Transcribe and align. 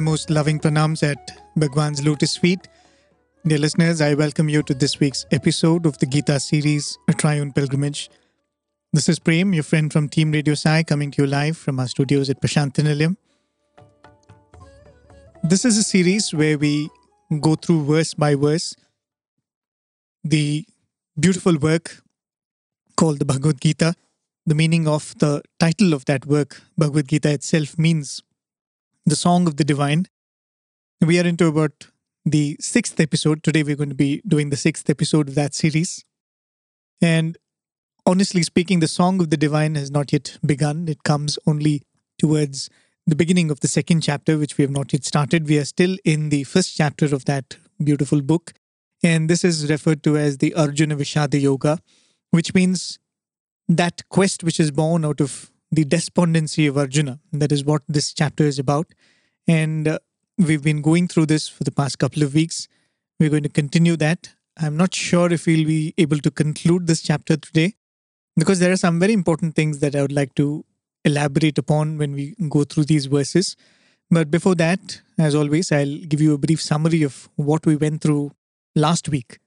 my 0.00 0.04
most 0.04 0.30
loving 0.30 0.58
pranams 0.58 1.02
at 1.02 1.30
Bhagwan's 1.58 2.02
lotus 2.02 2.34
feet. 2.34 2.68
Dear 3.46 3.58
listeners, 3.58 4.00
I 4.00 4.14
welcome 4.14 4.48
you 4.48 4.62
to 4.62 4.72
this 4.72 4.98
week's 4.98 5.26
episode 5.30 5.84
of 5.84 5.98
the 5.98 6.06
Gita 6.06 6.40
series, 6.40 6.96
A 7.08 7.12
Triune 7.12 7.52
Pilgrimage. 7.52 8.08
This 8.94 9.10
is 9.10 9.18
Prem, 9.18 9.52
your 9.52 9.62
friend 9.62 9.92
from 9.92 10.08
Team 10.08 10.32
Radio 10.32 10.54
Sai, 10.54 10.84
coming 10.84 11.10
to 11.10 11.22
you 11.22 11.28
live 11.28 11.58
from 11.58 11.78
our 11.78 11.86
studios 11.86 12.30
at 12.30 12.40
Prashantinilayam. 12.40 13.16
This 15.42 15.66
is 15.66 15.76
a 15.76 15.82
series 15.82 16.32
where 16.32 16.56
we 16.56 16.88
go 17.38 17.54
through 17.54 17.84
verse 17.84 18.14
by 18.14 18.34
verse 18.36 18.74
the 20.24 20.64
beautiful 21.18 21.58
work 21.58 22.00
called 22.96 23.18
the 23.18 23.26
Bhagavad 23.26 23.60
Gita. 23.60 23.94
The 24.46 24.54
meaning 24.54 24.88
of 24.88 25.14
the 25.18 25.42
title 25.58 25.92
of 25.92 26.06
that 26.06 26.24
work, 26.24 26.62
Bhagavad 26.78 27.08
Gita 27.08 27.30
itself, 27.32 27.78
means 27.78 28.22
the 29.06 29.16
Song 29.16 29.46
of 29.46 29.56
the 29.56 29.64
Divine. 29.64 30.06
We 31.00 31.18
are 31.18 31.26
into 31.26 31.46
about 31.46 31.88
the 32.24 32.56
sixth 32.60 33.00
episode. 33.00 33.42
Today, 33.42 33.62
we're 33.62 33.76
going 33.76 33.88
to 33.88 33.94
be 33.94 34.22
doing 34.26 34.50
the 34.50 34.56
sixth 34.56 34.90
episode 34.90 35.28
of 35.28 35.34
that 35.34 35.54
series. 35.54 36.04
And 37.00 37.38
honestly 38.04 38.42
speaking, 38.42 38.80
the 38.80 38.88
Song 38.88 39.20
of 39.20 39.30
the 39.30 39.36
Divine 39.36 39.74
has 39.74 39.90
not 39.90 40.12
yet 40.12 40.38
begun. 40.44 40.86
It 40.88 41.02
comes 41.02 41.38
only 41.46 41.82
towards 42.18 42.68
the 43.06 43.16
beginning 43.16 43.50
of 43.50 43.60
the 43.60 43.68
second 43.68 44.02
chapter, 44.02 44.36
which 44.36 44.58
we 44.58 44.62
have 44.62 44.70
not 44.70 44.92
yet 44.92 45.04
started. 45.04 45.48
We 45.48 45.58
are 45.58 45.64
still 45.64 45.96
in 46.04 46.28
the 46.28 46.44
first 46.44 46.76
chapter 46.76 47.06
of 47.06 47.24
that 47.24 47.56
beautiful 47.82 48.20
book. 48.20 48.52
And 49.02 49.30
this 49.30 49.44
is 49.44 49.70
referred 49.70 50.02
to 50.02 50.18
as 50.18 50.38
the 50.38 50.54
Arjuna 50.54 50.96
Vishada 50.96 51.40
Yoga, 51.40 51.78
which 52.30 52.52
means 52.52 52.98
that 53.66 54.02
quest 54.10 54.44
which 54.44 54.60
is 54.60 54.70
born 54.70 55.04
out 55.06 55.20
of 55.22 55.50
the 55.70 55.84
despondency 55.84 56.66
of 56.66 56.76
Arjuna. 56.76 57.20
That 57.32 57.52
is 57.52 57.64
what 57.64 57.82
this 57.88 58.12
chapter 58.12 58.44
is 58.44 58.58
about. 58.58 58.86
And 59.46 59.88
uh, 59.88 59.98
we've 60.38 60.62
been 60.62 60.82
going 60.82 61.08
through 61.08 61.26
this 61.26 61.48
for 61.48 61.64
the 61.64 61.72
past 61.72 61.98
couple 61.98 62.22
of 62.22 62.34
weeks. 62.34 62.68
We're 63.18 63.30
going 63.30 63.42
to 63.44 63.48
continue 63.48 63.96
that. 63.96 64.30
I'm 64.58 64.76
not 64.76 64.94
sure 64.94 65.32
if 65.32 65.46
we'll 65.46 65.66
be 65.66 65.94
able 65.96 66.18
to 66.18 66.30
conclude 66.30 66.86
this 66.86 67.02
chapter 67.02 67.36
today 67.36 67.74
because 68.36 68.58
there 68.58 68.72
are 68.72 68.76
some 68.76 68.98
very 68.98 69.12
important 69.12 69.54
things 69.54 69.78
that 69.80 69.94
I 69.94 70.02
would 70.02 70.12
like 70.12 70.34
to 70.34 70.64
elaborate 71.04 71.58
upon 71.58 71.98
when 71.98 72.12
we 72.12 72.34
go 72.48 72.64
through 72.64 72.84
these 72.84 73.06
verses. 73.06 73.56
But 74.10 74.30
before 74.30 74.54
that, 74.56 75.00
as 75.18 75.34
always, 75.34 75.70
I'll 75.70 75.98
give 75.98 76.20
you 76.20 76.34
a 76.34 76.38
brief 76.38 76.60
summary 76.60 77.02
of 77.02 77.28
what 77.36 77.64
we 77.64 77.76
went 77.76 78.02
through 78.02 78.32
last 78.74 79.08
week. 79.08 79.38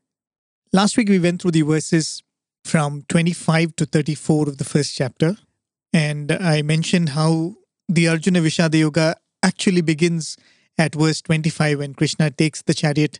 Last 0.72 0.98
week, 0.98 1.10
we 1.10 1.20
went 1.20 1.42
through 1.42 1.52
the 1.52 1.62
verses 1.62 2.24
from 2.64 3.04
25 3.10 3.76
to 3.76 3.86
34 3.86 4.50
of 4.50 4.58
the 4.58 4.64
first 4.64 4.96
chapter. 4.96 5.38
And 5.94 6.32
I 6.32 6.64
mentioned 6.64 7.10
how 7.10 7.56
the 7.88 8.08
Arjuna 8.08 8.42
Vishada 8.42 8.80
Yoga 8.80 9.16
actually 9.44 9.82
begins 9.82 10.38
at 10.78 10.96
verse 10.96 11.22
25 11.22 11.80
when 11.80 11.94
Krishna 11.94 12.32
takes 12.32 12.64
the 12.64 12.74
chariot 12.74 13.20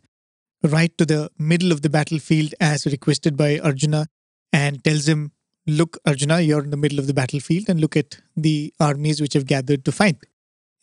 right 0.62 0.96
to 0.98 1.06
the 1.06 1.30
middle 1.38 1.70
of 1.70 1.82
the 1.82 1.90
battlefield 1.90 2.54
as 2.60 2.86
requested 2.86 3.36
by 3.36 3.58
Arjuna 3.60 4.08
and 4.52 4.82
tells 4.82 5.06
him, 5.06 5.32
Look, 5.66 5.98
Arjuna, 6.04 6.40
you're 6.40 6.62
in 6.62 6.70
the 6.70 6.76
middle 6.76 6.98
of 6.98 7.06
the 7.06 7.14
battlefield 7.14 7.68
and 7.68 7.80
look 7.80 7.96
at 7.96 8.18
the 8.36 8.74
armies 8.80 9.20
which 9.20 9.32
have 9.32 9.46
gathered 9.46 9.84
to 9.86 9.92
fight. 9.92 10.16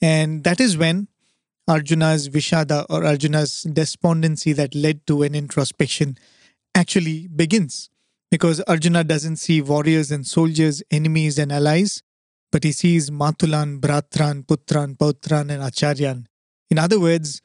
And 0.01 0.43
that 0.43 0.59
is 0.59 0.75
when 0.75 1.07
Arjuna's 1.67 2.29
Vishada 2.29 2.87
or 2.89 3.05
Arjuna's 3.05 3.61
despondency 3.61 4.53
that 4.53 4.73
led 4.73 5.05
to 5.05 5.21
an 5.21 5.35
introspection 5.35 6.17
actually 6.73 7.27
begins 7.27 7.90
because 8.31 8.61
Arjuna 8.61 9.03
doesn't 9.03 9.35
see 9.35 9.61
warriors 9.61 10.09
and 10.09 10.25
soldiers, 10.25 10.81
enemies 10.89 11.37
and 11.37 11.51
allies, 11.51 12.01
but 12.51 12.63
he 12.63 12.71
sees 12.71 13.09
Matulan, 13.09 13.79
Bratran, 13.79 14.45
Putran, 14.45 14.97
Pautran, 14.97 15.51
and 15.51 15.61
Acharyan. 15.61 16.25
In 16.69 16.79
other 16.79 16.99
words, 16.99 17.41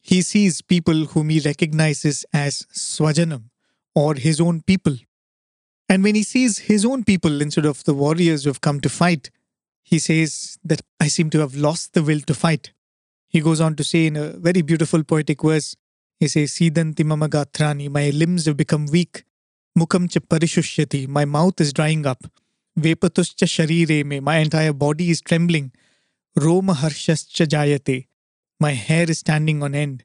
he 0.00 0.22
sees 0.22 0.62
people 0.62 1.04
whom 1.06 1.28
he 1.28 1.40
recognizes 1.40 2.24
as 2.32 2.66
Swajanam 2.74 3.44
or 3.94 4.14
his 4.14 4.40
own 4.40 4.62
people. 4.62 4.96
And 5.88 6.02
when 6.02 6.14
he 6.14 6.22
sees 6.22 6.58
his 6.58 6.86
own 6.86 7.04
people 7.04 7.42
instead 7.42 7.66
of 7.66 7.84
the 7.84 7.94
warriors 7.94 8.44
who 8.44 8.50
have 8.50 8.62
come 8.62 8.80
to 8.80 8.88
fight, 8.88 9.30
he 9.82 9.98
says 9.98 10.58
that 10.64 10.80
I 10.98 11.08
seem 11.08 11.28
to 11.30 11.40
have 11.40 11.54
lost 11.54 11.92
the 11.92 12.02
will 12.02 12.20
to 12.20 12.34
fight. 12.34 12.72
He 13.28 13.40
goes 13.40 13.60
on 13.60 13.76
to 13.76 13.84
say 13.84 14.06
in 14.06 14.16
a 14.16 14.30
very 14.30 14.62
beautiful 14.62 15.04
poetic 15.04 15.42
verse, 15.42 15.76
he 16.18 16.28
says, 16.28 16.52
Sidanti 16.52 17.04
mamagatrani, 17.04 17.90
my 17.90 18.10
limbs 18.10 18.46
have 18.46 18.56
become 18.56 18.86
weak. 18.86 19.24
Mukam 19.78 20.10
cha 20.10 20.20
parishushyati, 20.20 21.08
my 21.08 21.24
mouth 21.24 21.58
is 21.60 21.72
drying 21.72 22.04
up. 22.04 22.24
Vepatuscha 22.78 23.46
sharire 23.46 24.04
me, 24.04 24.20
my 24.20 24.36
entire 24.36 24.72
body 24.72 25.10
is 25.10 25.22
trembling. 25.22 25.72
Roma 26.36 26.74
harshascha 26.74 27.46
jayate, 27.46 28.06
my 28.60 28.72
hair 28.72 29.10
is 29.10 29.20
standing 29.20 29.62
on 29.62 29.74
end. 29.74 30.04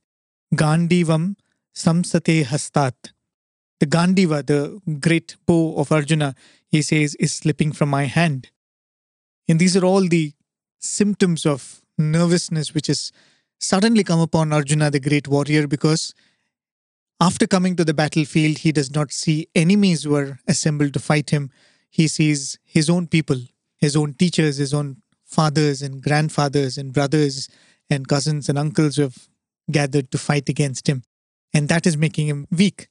Gandivam 0.56 1.36
samsate 1.76 2.46
hastat. 2.46 3.12
The 3.80 3.86
Gandiva, 3.86 4.46
the 4.46 4.80
great 5.00 5.36
bow 5.46 5.76
of 5.76 5.92
Arjuna, 5.92 6.34
he 6.70 6.82
says, 6.82 7.16
is 7.16 7.36
slipping 7.36 7.74
from 7.74 7.90
my 7.90 8.06
hand. 8.06 8.50
And 9.50 9.60
these 9.60 9.76
are 9.76 9.86
all 9.86 10.08
the 10.08 10.34
symptoms 10.80 11.46
of 11.46 11.82
nervousness 11.98 12.74
which 12.74 12.88
has 12.88 13.12
suddenly 13.60 14.04
come 14.04 14.20
upon 14.20 14.54
Arjuna, 14.54 14.92
the 14.92 15.00
great 15.00 15.28
warrior, 15.28 15.68
because 15.68 16.14
after 17.20 17.48
coming 17.48 17.76
to 17.76 17.84
the 17.84 17.94
battlefield, 17.94 18.60
he 18.60 18.72
does 18.72 18.94
not 18.94 19.12
see 19.12 19.48
enemies 19.56 20.04
who 20.04 20.16
are 20.16 20.40
assembled 20.48 20.94
to 20.94 21.00
fight 21.00 21.32
him. 21.32 21.52
He 21.90 22.08
sees 22.08 22.60
his 22.64 22.90
own 22.90 23.08
people, 23.08 23.38
his 23.78 23.96
own 23.96 24.14
teachers, 24.14 24.58
his 24.58 24.74
own 24.74 25.02
fathers 25.26 25.82
and 25.82 26.02
grandfathers 26.02 26.78
and 26.78 26.94
brothers 26.94 27.50
and 27.90 28.08
cousins 28.08 28.50
and 28.50 28.58
uncles 28.58 28.96
who 28.96 29.04
have 29.04 29.28
gathered 29.72 30.12
to 30.12 30.18
fight 30.18 30.48
against 30.48 30.88
him. 30.88 31.04
And 31.54 31.70
that 31.70 31.88
is 31.88 31.98
making 31.98 32.28
him 32.28 32.48
weak. 32.52 32.88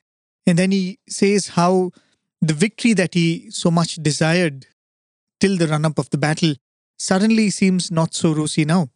And 0.46 0.58
then 0.58 0.72
he 0.72 0.98
says 1.08 1.48
how 1.48 1.92
the 2.40 2.54
victory 2.54 2.94
that 2.94 3.14
he 3.14 3.50
so 3.50 3.70
much 3.70 3.96
desired 3.96 4.66
till 5.40 5.56
the 5.56 5.68
run 5.68 5.84
up 5.84 5.98
of 5.98 6.10
the 6.10 6.18
battle 6.18 6.54
suddenly 6.98 7.50
seems 7.50 7.90
not 7.90 8.14
so 8.14 8.32
rosy 8.32 8.64
now. 8.64 8.88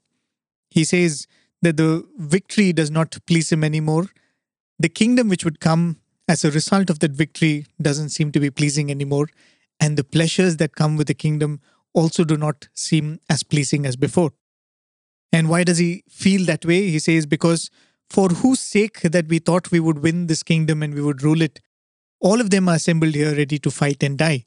He 0.70 0.84
says 0.84 1.26
that 1.62 1.76
the 1.76 2.06
victory 2.16 2.72
does 2.72 2.90
not 2.90 3.16
please 3.26 3.52
him 3.52 3.62
anymore 3.62 4.08
the 4.80 4.88
kingdom 4.88 5.28
which 5.28 5.44
would 5.44 5.60
come 5.60 5.98
as 6.26 6.42
a 6.42 6.50
result 6.50 6.88
of 6.88 7.00
that 7.00 7.10
victory 7.10 7.66
doesn't 7.82 8.08
seem 8.08 8.32
to 8.32 8.40
be 8.40 8.50
pleasing 8.50 8.90
anymore, 8.90 9.28
and 9.78 9.96
the 9.96 10.04
pleasures 10.04 10.56
that 10.56 10.74
come 10.74 10.96
with 10.96 11.06
the 11.06 11.14
kingdom 11.14 11.60
also 11.92 12.24
do 12.24 12.36
not 12.36 12.68
seem 12.72 13.20
as 13.28 13.42
pleasing 13.42 13.84
as 13.84 13.96
before. 13.96 14.30
And 15.32 15.50
why 15.50 15.64
does 15.64 15.76
he 15.76 16.02
feel 16.08 16.46
that 16.46 16.64
way? 16.64 16.88
He 16.88 16.98
says, 16.98 17.26
Because 17.26 17.70
for 18.08 18.28
whose 18.28 18.60
sake 18.60 19.02
that 19.02 19.28
we 19.28 19.38
thought 19.38 19.70
we 19.70 19.80
would 19.80 19.98
win 20.02 20.28
this 20.28 20.42
kingdom 20.42 20.82
and 20.82 20.94
we 20.94 21.02
would 21.02 21.22
rule 21.22 21.42
it, 21.42 21.60
all 22.18 22.40
of 22.40 22.48
them 22.48 22.68
are 22.68 22.76
assembled 22.76 23.14
here 23.14 23.34
ready 23.34 23.58
to 23.58 23.70
fight 23.70 24.02
and 24.02 24.16
die. 24.16 24.46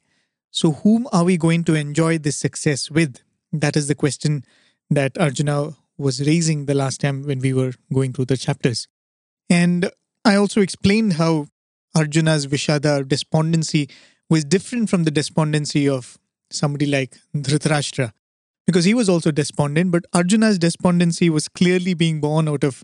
So, 0.50 0.72
whom 0.72 1.08
are 1.12 1.24
we 1.24 1.38
going 1.38 1.64
to 1.66 1.76
enjoy 1.76 2.18
this 2.18 2.38
success 2.38 2.90
with? 2.90 3.20
That 3.52 3.76
is 3.76 3.88
the 3.88 3.96
question 3.96 4.46
that 4.90 5.18
Arjuna 5.20 5.76
was 5.98 6.26
raising 6.26 6.66
the 6.66 6.74
last 6.74 7.02
time 7.02 7.24
when 7.24 7.40
we 7.40 7.54
were 7.54 7.74
going 7.94 8.14
through 8.14 8.26
the 8.26 8.38
chapters. 8.38 8.88
And 9.50 9.92
I 10.26 10.36
also 10.36 10.62
explained 10.62 11.14
how 11.14 11.48
Arjuna's 11.96 12.48
Vishada 12.48 13.08
despondency 13.08 13.90
was 14.30 14.46
different 14.46 14.90
from 14.90 15.04
the 15.04 15.12
despondency 15.12 15.88
of 15.88 16.18
somebody 16.50 16.86
like 16.86 17.18
Dhritarashtra 17.36 18.14
because 18.66 18.86
he 18.86 18.94
was 18.94 19.10
also 19.10 19.32
despondent, 19.32 19.92
but 19.92 20.06
Arjuna's 20.14 20.58
despondency 20.58 21.30
was 21.30 21.50
clearly 21.50 21.94
being 21.94 22.22
born 22.22 22.48
out 22.48 22.64
of 22.64 22.84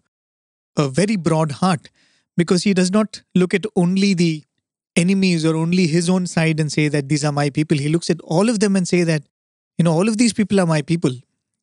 a 0.75 0.89
very 0.89 1.15
broad 1.15 1.53
heart 1.53 1.89
because 2.35 2.63
he 2.63 2.73
does 2.73 2.91
not 2.91 3.21
look 3.35 3.53
at 3.53 3.65
only 3.75 4.13
the 4.13 4.43
enemies 4.95 5.45
or 5.45 5.55
only 5.55 5.87
his 5.87 6.09
own 6.09 6.27
side 6.27 6.59
and 6.59 6.71
say 6.71 6.89
that 6.89 7.07
these 7.07 7.23
are 7.23 7.31
my 7.31 7.49
people. 7.49 7.77
He 7.77 7.87
looks 7.87 8.09
at 8.09 8.19
all 8.21 8.49
of 8.49 8.59
them 8.59 8.75
and 8.75 8.87
say 8.87 9.03
that, 9.03 9.23
you 9.77 9.83
know, 9.83 9.93
all 9.93 10.09
of 10.09 10.17
these 10.17 10.33
people 10.33 10.59
are 10.59 10.65
my 10.65 10.81
people. 10.81 11.11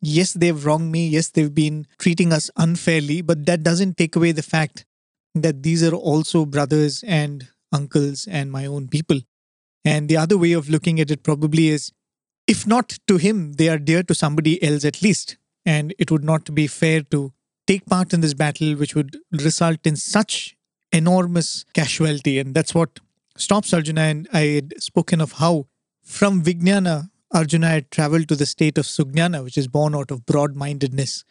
Yes, 0.01 0.33
they've 0.33 0.65
wronged 0.65 0.91
me. 0.91 1.09
Yes, 1.09 1.31
they've 1.31 1.55
been 1.55 1.87
treating 1.99 2.33
us 2.33 2.51
unfairly, 2.57 3.21
but 3.21 3.45
that 3.45 3.63
doesn't 3.63 3.99
take 3.99 4.17
away 4.17 4.33
the 4.33 4.43
fact 4.43 4.87
that 5.43 5.63
these 5.63 5.83
are 5.83 5.95
also 5.95 6.47
brothers 6.47 7.05
and 7.07 7.49
uncles 7.73 8.27
and 8.31 8.51
my 8.51 8.67
own 8.67 8.89
people. 8.89 9.21
And 9.85 10.09
the 10.09 10.17
other 10.17 10.37
way 10.37 10.53
of 10.53 10.69
looking 10.69 11.01
at 11.01 11.11
it 11.11 11.23
probably 11.23 11.69
is 11.69 11.93
if 12.47 12.67
not 12.67 12.99
to 13.09 13.17
him, 13.17 13.55
they 13.55 13.69
are 13.69 13.79
dear 13.79 14.03
to 14.05 14.15
somebody 14.15 14.63
else 14.63 14.85
at 14.85 15.03
least. 15.03 15.37
And 15.65 15.95
it 15.99 16.11
would 16.11 16.25
not 16.25 16.55
be 16.55 16.67
fair 16.67 17.03
to 17.11 17.33
take 17.67 17.87
part 17.87 18.13
in 18.13 18.21
this 18.21 18.35
battle, 18.35 18.75
which 18.75 18.95
would 18.95 19.17
result 19.33 19.85
in 19.85 19.97
such 19.97 20.57
enormous 20.93 21.65
casualty. 21.75 22.39
And 22.39 22.55
that's 22.55 22.75
what 22.75 23.01
stops 23.37 23.75
Arjuna. 23.75 24.03
And 24.03 24.29
I 24.33 24.41
had 24.41 24.81
spoken 24.81 25.21
of 25.21 25.33
how 25.33 25.67
from 26.03 26.43
Vijnana, 26.43 27.11
Arjuna 27.33 27.69
had 27.69 27.91
traveled 27.91 28.29
to 28.29 28.37
the 28.37 28.47
state 28.47 28.79
of 28.79 28.85
Sugnana, 28.85 29.43
which 29.43 29.59
is 29.59 29.67
born 29.67 29.95
out 29.97 30.13
of 30.13 30.25
broad 30.25 30.55
mindedness. 30.55 31.25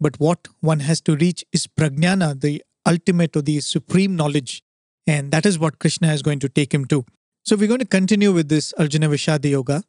But 0.00 0.20
what 0.20 0.46
one 0.60 0.80
has 0.80 1.00
to 1.02 1.16
reach 1.16 1.44
is 1.52 1.66
Pragnana, 1.66 2.40
the 2.40 2.62
ultimate 2.86 3.36
or 3.36 3.42
the 3.42 3.60
supreme 3.60 4.16
knowledge. 4.16 4.62
And 5.06 5.32
that 5.32 5.44
is 5.46 5.58
what 5.58 5.78
Krishna 5.78 6.12
is 6.12 6.22
going 6.22 6.38
to 6.40 6.48
take 6.48 6.72
him 6.72 6.86
to. 6.86 7.04
So 7.44 7.56
we're 7.56 7.68
going 7.68 7.80
to 7.80 7.86
continue 7.86 8.32
with 8.32 8.48
this 8.48 8.72
Arjuna 8.78 9.08
Vishada 9.08 9.50
Yoga. 9.50 9.82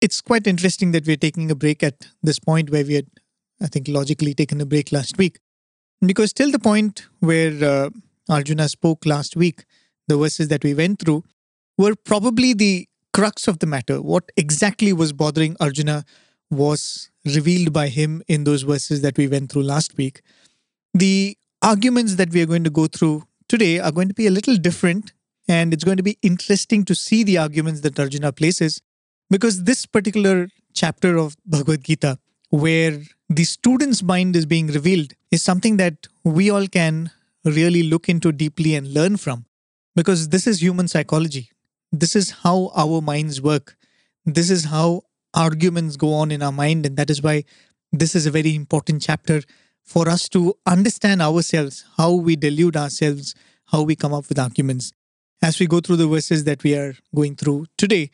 It's 0.00 0.20
quite 0.20 0.46
interesting 0.46 0.92
that 0.92 1.06
we're 1.06 1.16
taking 1.16 1.50
a 1.50 1.54
break 1.54 1.82
at 1.82 2.08
this 2.22 2.38
point 2.38 2.70
where 2.70 2.84
we 2.84 2.94
had 2.94 3.06
I 3.60 3.66
think, 3.66 3.88
logically 3.88 4.34
taken 4.34 4.60
a 4.60 4.66
break 4.66 4.92
last 4.92 5.18
week. 5.18 5.38
Because 6.04 6.32
till 6.32 6.50
the 6.50 6.58
point 6.58 7.06
where 7.20 7.62
uh, 7.62 7.90
Arjuna 8.28 8.68
spoke 8.68 9.04
last 9.04 9.36
week, 9.36 9.64
the 10.08 10.16
verses 10.16 10.48
that 10.48 10.64
we 10.64 10.74
went 10.74 11.00
through 11.00 11.24
were 11.76 11.94
probably 11.94 12.54
the 12.54 12.88
crux 13.12 13.46
of 13.46 13.58
the 13.58 13.66
matter. 13.66 14.00
What 14.00 14.32
exactly 14.36 14.92
was 14.92 15.12
bothering 15.12 15.56
Arjuna 15.60 16.04
was 16.50 17.10
revealed 17.24 17.72
by 17.72 17.88
him 17.88 18.22
in 18.28 18.44
those 18.44 18.62
verses 18.62 19.02
that 19.02 19.18
we 19.18 19.28
went 19.28 19.52
through 19.52 19.62
last 19.62 19.96
week. 19.96 20.22
The 20.94 21.36
arguments 21.62 22.16
that 22.16 22.30
we 22.30 22.42
are 22.42 22.46
going 22.46 22.64
to 22.64 22.70
go 22.70 22.86
through 22.86 23.24
today 23.48 23.78
are 23.78 23.92
going 23.92 24.08
to 24.08 24.14
be 24.14 24.26
a 24.26 24.30
little 24.30 24.56
different, 24.56 25.12
and 25.48 25.72
it's 25.72 25.84
going 25.84 25.96
to 25.96 26.02
be 26.02 26.18
interesting 26.22 26.84
to 26.84 26.94
see 26.94 27.24
the 27.24 27.38
arguments 27.38 27.80
that 27.80 27.98
Arjuna 27.98 28.32
places 28.32 28.80
because 29.28 29.64
this 29.64 29.86
particular 29.86 30.48
chapter 30.74 31.16
of 31.16 31.36
Bhagavad 31.46 31.84
Gita, 31.84 32.18
where 32.50 33.00
the 33.28 33.44
student's 33.44 34.02
mind 34.02 34.36
is 34.36 34.46
being 34.46 34.68
revealed, 34.68 35.12
is 35.30 35.42
something 35.42 35.76
that 35.76 36.08
we 36.24 36.50
all 36.50 36.66
can 36.66 37.10
really 37.44 37.84
look 37.84 38.08
into 38.08 38.32
deeply 38.32 38.74
and 38.74 38.92
learn 38.92 39.16
from 39.16 39.46
because 39.96 40.28
this 40.28 40.46
is 40.46 40.62
human 40.62 40.88
psychology. 40.88 41.50
This 41.92 42.14
is 42.14 42.30
how 42.30 42.70
our 42.76 43.00
minds 43.00 43.40
work. 43.40 43.76
This 44.24 44.50
is 44.50 44.64
how 44.64 45.02
arguments 45.34 45.96
go 45.96 46.12
on 46.14 46.30
in 46.30 46.42
our 46.42 46.52
mind. 46.52 46.86
And 46.86 46.96
that 46.96 47.10
is 47.10 47.22
why 47.22 47.44
this 47.92 48.14
is 48.14 48.26
a 48.26 48.30
very 48.30 48.54
important 48.54 49.02
chapter 49.02 49.42
for 49.90 50.08
us 50.08 50.28
to 50.28 50.54
understand 50.66 51.20
ourselves, 51.20 51.84
how 51.96 52.12
we 52.12 52.36
delude 52.36 52.76
ourselves, 52.76 53.34
how 53.72 53.82
we 53.82 53.96
come 53.96 54.14
up 54.14 54.28
with 54.28 54.38
arguments. 54.38 54.92
As 55.42 55.58
we 55.58 55.66
go 55.66 55.80
through 55.80 55.96
the 55.96 56.06
verses 56.06 56.44
that 56.44 56.62
we 56.62 56.74
are 56.76 56.94
going 57.12 57.34
through 57.34 57.66
today, 57.76 58.10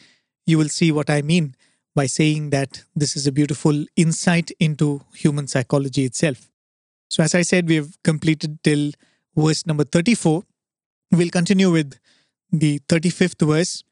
you 0.46 0.56
will 0.56 0.70
see 0.70 0.90
what 0.90 1.10
I 1.10 1.20
mean 1.20 1.54
by 1.94 2.06
saying 2.06 2.48
that 2.50 2.82
this 2.94 3.14
is 3.14 3.26
a 3.26 3.32
beautiful 3.32 3.84
insight 3.94 4.50
into 4.58 5.02
human 5.14 5.48
psychology 5.48 6.06
itself. 6.06 6.50
So, 7.10 7.22
as 7.22 7.34
I 7.34 7.42
said, 7.42 7.68
we 7.68 7.76
have 7.76 8.02
completed 8.02 8.62
till 8.64 8.92
verse 9.36 9.66
number 9.66 9.84
34. 9.84 10.44
We'll 11.12 11.28
continue 11.28 11.70
with 11.70 11.98
the 12.50 12.78
35th 12.88 13.46
verse. 13.46 13.84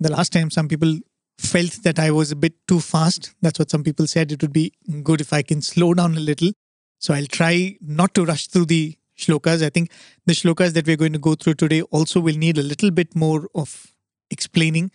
The 0.00 0.10
last 0.10 0.32
time, 0.32 0.50
some 0.50 0.68
people 0.68 1.00
felt 1.38 1.82
that 1.82 1.98
I 1.98 2.10
was 2.12 2.32
a 2.32 2.36
bit 2.36 2.54
too 2.66 2.80
fast. 2.80 3.34
That's 3.42 3.58
what 3.58 3.70
some 3.70 3.84
people 3.84 4.06
said. 4.06 4.32
It 4.32 4.40
would 4.40 4.54
be 4.54 4.72
good 5.02 5.20
if 5.20 5.34
I 5.34 5.42
can 5.42 5.60
slow 5.60 5.92
down 5.92 6.16
a 6.16 6.20
little. 6.20 6.52
So 6.98 7.14
I'll 7.14 7.26
try 7.26 7.76
not 7.80 8.14
to 8.14 8.24
rush 8.24 8.48
through 8.48 8.66
the 8.66 8.96
shlokas. 9.18 9.64
I 9.64 9.70
think 9.70 9.90
the 10.26 10.32
shlokas 10.32 10.72
that 10.72 10.86
we're 10.86 10.96
going 10.96 11.12
to 11.12 11.18
go 11.18 11.34
through 11.34 11.54
today 11.54 11.82
also 11.82 12.20
will 12.20 12.36
need 12.36 12.58
a 12.58 12.62
little 12.62 12.90
bit 12.90 13.14
more 13.14 13.48
of 13.54 13.92
explaining. 14.30 14.90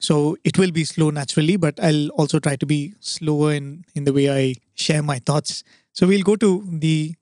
So 0.00 0.36
it 0.44 0.58
will 0.58 0.70
be 0.70 0.84
slow 0.84 1.10
naturally, 1.10 1.56
but 1.56 1.78
I'll 1.82 2.08
also 2.10 2.38
try 2.38 2.56
to 2.56 2.66
be 2.66 2.94
slower 3.00 3.52
in, 3.52 3.84
in 3.94 4.04
the 4.04 4.12
way 4.12 4.30
I 4.30 4.54
share 4.74 5.02
my 5.02 5.18
thoughts. 5.18 5.64
So 5.92 6.06
we'll 6.06 6.22
go 6.22 6.36
to 6.36 6.64
the 6.68 7.14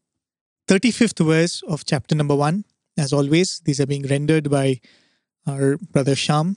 35th 0.68 1.24
verse 1.24 1.62
of 1.68 1.84
chapter 1.84 2.14
number 2.14 2.34
one. 2.34 2.64
As 2.98 3.12
always, 3.12 3.60
these 3.64 3.80
are 3.80 3.86
being 3.86 4.06
rendered 4.06 4.50
by 4.50 4.80
our 5.46 5.76
brother 5.76 6.14
Sham 6.14 6.56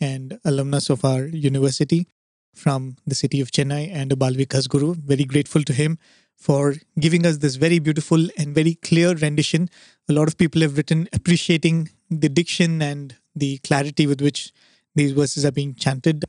and 0.00 0.38
alumnus 0.44 0.90
of 0.90 1.04
our 1.04 1.26
university 1.26 2.08
from 2.54 2.96
the 3.06 3.14
city 3.14 3.40
of 3.40 3.50
Chennai 3.50 3.90
and 3.92 4.10
Balvikas 4.12 4.68
Guru. 4.68 4.94
Very 4.94 5.24
grateful 5.24 5.62
to 5.62 5.72
him 5.72 5.98
for 6.41 6.75
giving 6.99 7.25
us 7.25 7.37
this 7.37 7.55
very 7.55 7.79
beautiful 7.79 8.27
and 8.37 8.53
very 8.53 8.75
clear 8.75 9.13
rendition. 9.13 9.69
A 10.09 10.13
lot 10.13 10.27
of 10.27 10.37
people 10.37 10.61
have 10.61 10.77
written 10.77 11.07
appreciating 11.13 11.89
the 12.09 12.29
diction 12.29 12.81
and 12.81 13.15
the 13.35 13.57
clarity 13.59 14.07
with 14.07 14.21
which 14.21 14.51
these 14.95 15.11
verses 15.11 15.45
are 15.45 15.51
being 15.51 15.73
chanted. 15.75 16.25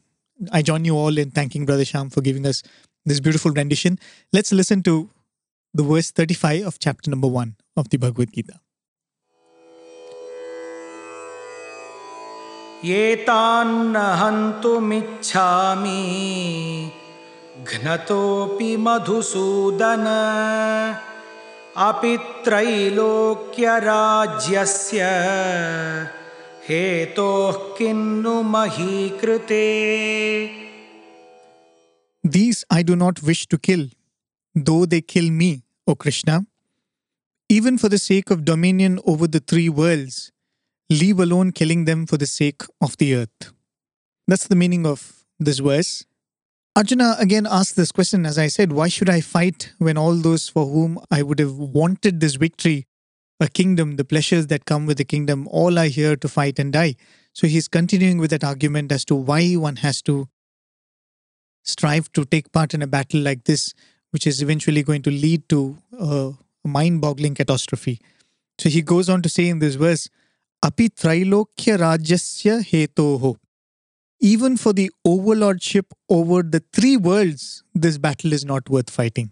I 0.52 0.62
join 0.62 0.84
you 0.84 0.96
all 0.96 1.18
in 1.18 1.30
thanking 1.30 1.66
Brother 1.66 1.84
Sham 1.84 2.10
for 2.10 2.20
giving 2.20 2.46
us 2.46 2.62
this 3.04 3.20
beautiful 3.20 3.50
rendition. 3.50 3.98
Let's 4.32 4.52
listen 4.52 4.82
to 4.84 5.10
the 5.74 5.82
verse 5.82 6.10
35 6.10 6.66
of 6.66 6.78
chapter 6.78 7.10
number 7.10 7.28
1 7.28 7.56
of 7.76 7.90
the 7.90 7.98
Bhagavad 7.98 8.32
Gita. 8.32 8.60
एतान्न 12.84 13.96
हन्तुमिच्छामि 14.20 16.02
घ्नतोऽपि 17.70 18.70
Madhusudan 18.86 20.06
अपि 21.86 22.14
त्रैलोक्यराज्यस्य 22.44 23.40
हेतोः 26.68 27.58
किन्नु 27.78 28.34
महीकृते 28.54 29.66
These 32.24 32.64
I 32.70 32.82
do 32.82 32.94
not 32.96 33.22
wish 33.22 33.46
to 33.46 33.58
kill, 33.58 33.84
though 34.54 34.84
they 34.84 35.00
kill 35.00 35.30
me, 35.30 35.62
O 35.86 35.94
Krishna. 35.94 36.46
Even 37.48 37.78
for 37.78 37.88
the 37.88 37.98
sake 37.98 38.30
of 38.30 38.44
dominion 38.44 38.98
over 39.06 39.26
the 39.26 39.40
three 39.40 39.68
worlds, 39.68 40.30
leave 40.90 41.18
alone 41.20 41.52
killing 41.52 41.84
them 41.86 42.06
for 42.06 42.18
the 42.18 42.26
sake 42.26 42.62
of 42.82 42.96
the 42.98 43.14
earth. 43.14 43.52
That's 44.26 44.46
the 44.46 44.56
meaning 44.56 44.84
of 44.84 45.24
this 45.38 45.60
verse. 45.60 46.04
Arjuna 46.75 47.15
again 47.19 47.45
asks 47.45 47.73
this 47.73 47.91
question, 47.91 48.25
as 48.25 48.39
I 48.39 48.47
said, 48.47 48.71
why 48.71 48.87
should 48.87 49.07
I 49.07 49.21
fight 49.21 49.71
when 49.77 49.95
all 49.95 50.15
those 50.15 50.49
for 50.49 50.65
whom 50.65 50.99
I 51.11 51.21
would 51.21 51.37
have 51.37 51.55
wanted 51.55 52.19
this 52.19 52.33
victory, 52.33 52.87
a 53.39 53.47
kingdom, 53.47 53.97
the 53.97 54.03
pleasures 54.03 54.47
that 54.47 54.65
come 54.65 54.87
with 54.87 54.97
the 54.97 55.03
kingdom, 55.03 55.47
all 55.51 55.77
are 55.77 55.85
here 55.85 56.15
to 56.15 56.27
fight 56.27 56.57
and 56.57 56.73
die? 56.73 56.95
So 57.31 57.45
he's 57.45 57.67
continuing 57.67 58.17
with 58.17 58.31
that 58.31 58.43
argument 58.43 58.91
as 58.91 59.05
to 59.05 59.15
why 59.15 59.53
one 59.53 59.75
has 59.77 60.01
to 60.03 60.29
strive 61.61 62.11
to 62.13 62.25
take 62.25 62.51
part 62.51 62.73
in 62.73 62.81
a 62.81 62.87
battle 62.87 63.19
like 63.21 63.43
this, 63.43 63.75
which 64.09 64.25
is 64.25 64.41
eventually 64.41 64.81
going 64.81 65.03
to 65.03 65.11
lead 65.11 65.47
to 65.49 65.77
a 65.99 66.31
mind 66.65 67.01
boggling 67.01 67.35
catastrophe. 67.35 67.99
So 68.57 68.69
he 68.69 68.81
goes 68.81 69.09
on 69.09 69.21
to 69.21 69.29
say 69.29 69.47
in 69.47 69.59
this 69.59 69.75
verse, 69.75 70.09
Api 70.63 70.89
Trailokya 70.89 71.77
Rajasya 71.77 72.63
Hetoho. 72.65 73.37
Even 74.23 74.55
for 74.55 74.71
the 74.71 74.89
overlordship 75.05 75.91
over 76.09 76.41
the 76.41 76.63
three 76.71 76.95
worlds, 76.95 77.61
this 77.75 77.97
battle 77.97 78.31
is 78.31 78.45
not 78.45 78.69
worth 78.69 78.89
fighting. 78.89 79.31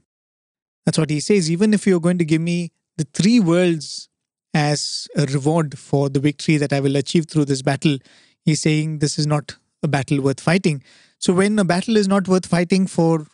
That's 0.86 0.98
what 0.98 1.10
he 1.10 1.22
says. 1.22 1.50
Even 1.50 1.74
if 1.74 1.88
you're 1.88 2.02
going 2.02 2.18
to 2.18 2.26
give 2.26 2.42
me 2.42 2.74
the 2.98 3.08
three 3.14 3.40
worlds 3.40 4.10
as 4.54 5.08
a 5.16 5.26
reward 5.28 5.80
for 5.80 6.10
the 6.10 6.20
victory 6.20 6.58
that 6.58 6.74
I 6.74 6.82
will 6.82 6.98
achieve 6.98 7.28
through 7.28 7.46
this 7.46 7.62
battle, 7.62 8.00
he's 8.44 8.60
saying 8.60 9.00
this 9.00 9.18
is 9.18 9.26
not 9.26 9.56
a 9.82 9.88
battle 9.88 10.20
worth 10.20 10.42
fighting. 10.42 10.84
So, 11.20 11.32
when 11.32 11.58
a 11.58 11.64
battle 11.64 11.96
is 11.96 12.10
not 12.10 12.28
worth 12.28 12.46
fighting 12.46 12.86
for 12.86 13.28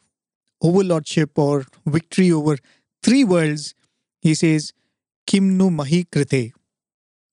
overlordship 0.62 1.40
or 1.40 1.66
victory 1.88 2.32
over 2.32 2.58
three 3.02 3.24
worlds, 3.24 3.74
he 4.22 4.36
says, 4.36 4.74
Kimnu 5.26 5.74
Mahi 5.74 6.04
Krite 6.04 6.54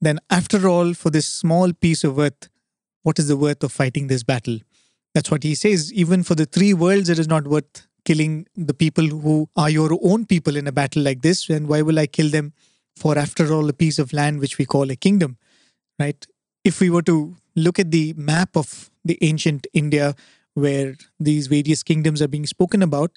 then 0.05 0.21
after 0.29 0.69
all, 0.69 0.93
for 0.93 1.09
this 1.11 1.27
small 1.27 1.73
piece 1.73 2.05
of 2.05 2.19
earth, 2.19 2.49
what 3.05 3.19
is 3.19 3.29
the 3.29 3.37
worth 3.37 3.63
of 3.63 3.71
fighting 3.71 4.09
this 4.09 4.25
battle? 4.25 4.59
That's 5.15 5.31
what 5.31 5.45
he 5.45 5.55
says. 5.55 5.93
Even 5.93 6.25
for 6.25 6.35
the 6.35 6.47
three 6.47 6.75
worlds, 6.75 7.09
it 7.09 7.19
is 7.19 7.29
not 7.29 7.47
worth 7.47 7.87
killing 8.05 8.47
the 8.57 8.75
people 8.75 9.07
who 9.07 9.49
are 9.57 9.71
your 9.71 9.97
own 10.03 10.27
people 10.27 10.57
in 10.57 10.67
a 10.67 10.73
battle 10.73 11.03
like 11.03 11.23
this. 11.23 11.49
And 11.49 11.69
why 11.69 11.83
will 11.83 11.99
I 11.99 12.07
kill 12.07 12.31
them 12.31 12.53
for, 12.97 13.17
after 13.17 13.53
all, 13.53 13.69
a 13.69 13.73
piece 13.73 13.99
of 13.99 14.13
land 14.13 14.41
which 14.41 14.59
we 14.59 14.65
call 14.65 14.91
a 14.91 14.97
kingdom? 14.97 15.37
Right? 15.99 16.27
If 16.65 16.81
we 16.81 16.91
were 16.91 17.03
to 17.03 17.37
look 17.55 17.79
at 17.79 17.91
the 17.91 18.15
map 18.17 18.57
of 18.57 18.91
the 19.05 19.19
ancient 19.21 19.67
India, 19.73 20.15
where 20.55 20.97
these 21.21 21.47
various 21.47 21.83
kingdoms 21.83 22.23
are 22.23 22.29
being 22.29 22.47
spoken 22.47 22.83
about, 22.83 23.13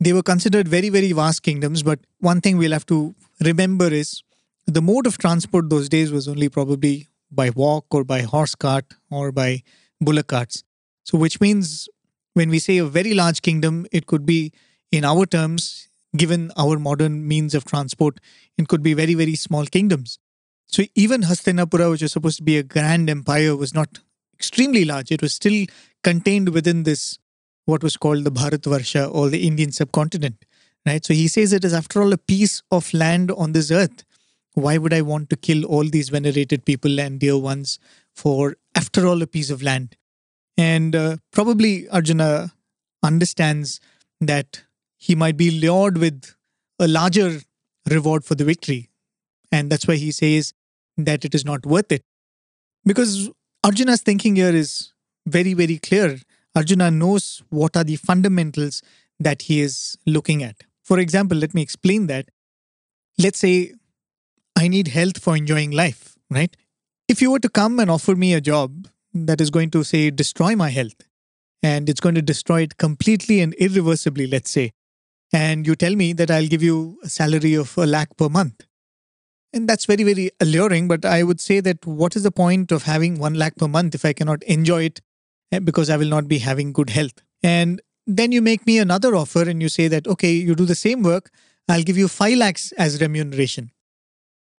they 0.00 0.12
were 0.12 0.22
considered 0.22 0.68
very, 0.68 0.88
very 0.88 1.12
vast 1.12 1.42
kingdoms. 1.42 1.82
But 1.82 2.00
one 2.20 2.40
thing 2.40 2.56
we'll 2.56 2.72
have 2.72 2.86
to 2.86 3.14
remember 3.40 3.88
is 3.88 4.22
the 4.66 4.82
mode 4.82 5.06
of 5.06 5.18
transport 5.18 5.70
those 5.70 5.88
days 5.88 6.12
was 6.12 6.28
only 6.28 6.48
probably 6.48 7.08
by 7.34 7.50
walk 7.50 7.86
or 7.90 8.04
by 8.04 8.22
horse 8.22 8.54
cart 8.54 8.94
or 9.10 9.32
by 9.32 9.62
bullock 10.00 10.28
carts. 10.28 10.64
So, 11.04 11.18
which 11.18 11.40
means 11.40 11.88
when 12.34 12.50
we 12.50 12.58
say 12.58 12.78
a 12.78 12.84
very 12.84 13.14
large 13.14 13.42
kingdom, 13.42 13.86
it 13.92 14.06
could 14.06 14.26
be, 14.26 14.52
in 14.90 15.04
our 15.04 15.26
terms, 15.26 15.88
given 16.16 16.50
our 16.56 16.78
modern 16.78 17.26
means 17.26 17.54
of 17.54 17.64
transport, 17.64 18.20
it 18.56 18.68
could 18.68 18.82
be 18.82 18.94
very, 18.94 19.14
very 19.14 19.34
small 19.34 19.66
kingdoms. 19.66 20.18
So, 20.66 20.84
even 20.94 21.22
Hastinapura, 21.22 21.90
which 21.90 22.02
was 22.02 22.12
supposed 22.12 22.38
to 22.38 22.42
be 22.42 22.58
a 22.58 22.62
grand 22.62 23.10
empire, 23.10 23.56
was 23.56 23.74
not 23.74 24.00
extremely 24.32 24.84
large. 24.84 25.12
It 25.12 25.22
was 25.22 25.34
still 25.34 25.66
contained 26.02 26.50
within 26.50 26.82
this, 26.82 27.18
what 27.66 27.82
was 27.82 27.96
called 27.96 28.24
the 28.24 28.32
Bharatvarsha 28.32 29.12
or 29.14 29.28
the 29.28 29.46
Indian 29.46 29.72
subcontinent. 29.72 30.44
Right. 30.86 31.04
So 31.04 31.14
he 31.14 31.28
says 31.28 31.54
it 31.54 31.64
is, 31.64 31.72
after 31.72 32.02
all, 32.02 32.12
a 32.12 32.18
piece 32.18 32.62
of 32.70 32.92
land 32.92 33.30
on 33.30 33.52
this 33.52 33.70
earth 33.70 34.04
why 34.54 34.78
would 34.78 34.94
I 34.94 35.02
want 35.02 35.30
to 35.30 35.36
kill 35.36 35.64
all 35.64 35.84
these 35.84 36.08
venerated 36.08 36.64
people 36.64 36.98
and 37.00 37.20
dear 37.20 37.36
ones 37.36 37.78
for, 38.14 38.56
after 38.74 39.06
all, 39.06 39.20
a 39.20 39.26
piece 39.26 39.50
of 39.50 39.62
land? 39.62 39.96
And 40.56 40.94
uh, 40.94 41.16
probably 41.32 41.88
Arjuna 41.88 42.52
understands 43.02 43.80
that 44.20 44.62
he 44.96 45.14
might 45.14 45.36
be 45.36 45.50
lured 45.50 45.98
with 45.98 46.34
a 46.78 46.88
larger 46.88 47.40
reward 47.90 48.24
for 48.24 48.34
the 48.34 48.44
victory. 48.44 48.90
And 49.50 49.70
that's 49.70 49.86
why 49.86 49.96
he 49.96 50.12
says 50.12 50.52
that 50.96 51.24
it 51.24 51.34
is 51.34 51.44
not 51.44 51.66
worth 51.66 51.90
it. 51.92 52.02
Because 52.84 53.30
Arjuna's 53.62 54.02
thinking 54.02 54.36
here 54.36 54.54
is 54.54 54.92
very, 55.26 55.54
very 55.54 55.78
clear. 55.78 56.18
Arjuna 56.54 56.90
knows 56.90 57.42
what 57.50 57.76
are 57.76 57.84
the 57.84 57.96
fundamentals 57.96 58.82
that 59.18 59.42
he 59.42 59.60
is 59.60 59.96
looking 60.06 60.42
at. 60.42 60.62
For 60.82 60.98
example, 60.98 61.36
let 61.38 61.54
me 61.54 61.62
explain 61.62 62.06
that. 62.06 62.28
Let's 63.18 63.38
say 63.38 63.74
I 64.56 64.68
need 64.68 64.88
health 64.88 65.18
for 65.22 65.36
enjoying 65.36 65.70
life, 65.70 66.16
right? 66.30 66.56
If 67.08 67.20
you 67.20 67.30
were 67.30 67.40
to 67.40 67.48
come 67.48 67.80
and 67.80 67.90
offer 67.90 68.14
me 68.14 68.34
a 68.34 68.40
job 68.40 68.88
that 69.12 69.40
is 69.40 69.50
going 69.50 69.70
to, 69.70 69.84
say, 69.84 70.10
destroy 70.10 70.56
my 70.56 70.70
health, 70.70 71.00
and 71.62 71.88
it's 71.88 72.00
going 72.00 72.14
to 72.14 72.22
destroy 72.22 72.62
it 72.62 72.76
completely 72.76 73.40
and 73.40 73.54
irreversibly, 73.54 74.26
let's 74.26 74.50
say, 74.50 74.72
and 75.32 75.66
you 75.66 75.74
tell 75.74 75.96
me 75.96 76.12
that 76.12 76.30
I'll 76.30 76.46
give 76.46 76.62
you 76.62 76.98
a 77.02 77.08
salary 77.08 77.54
of 77.54 77.76
a 77.76 77.86
lakh 77.86 78.16
per 78.16 78.28
month. 78.28 78.66
And 79.52 79.68
that's 79.68 79.86
very, 79.86 80.02
very 80.02 80.30
alluring. 80.40 80.88
But 80.88 81.04
I 81.04 81.22
would 81.22 81.40
say 81.40 81.60
that 81.60 81.84
what 81.86 82.16
is 82.16 82.22
the 82.22 82.30
point 82.30 82.70
of 82.70 82.84
having 82.84 83.18
one 83.18 83.34
lakh 83.34 83.56
per 83.56 83.68
month 83.68 83.94
if 83.94 84.04
I 84.04 84.12
cannot 84.12 84.42
enjoy 84.44 84.84
it 84.84 85.00
eh, 85.52 85.58
because 85.58 85.90
I 85.90 85.96
will 85.96 86.08
not 86.08 86.28
be 86.28 86.38
having 86.38 86.72
good 86.72 86.90
health? 86.90 87.22
And 87.42 87.80
then 88.06 88.32
you 88.32 88.42
make 88.42 88.66
me 88.66 88.78
another 88.78 89.14
offer 89.16 89.42
and 89.42 89.62
you 89.62 89.68
say 89.68 89.88
that, 89.88 90.06
okay, 90.06 90.32
you 90.32 90.54
do 90.54 90.66
the 90.66 90.74
same 90.74 91.02
work, 91.02 91.30
I'll 91.68 91.82
give 91.82 91.96
you 91.96 92.08
five 92.08 92.36
lakhs 92.36 92.72
as 92.72 93.00
remuneration. 93.00 93.70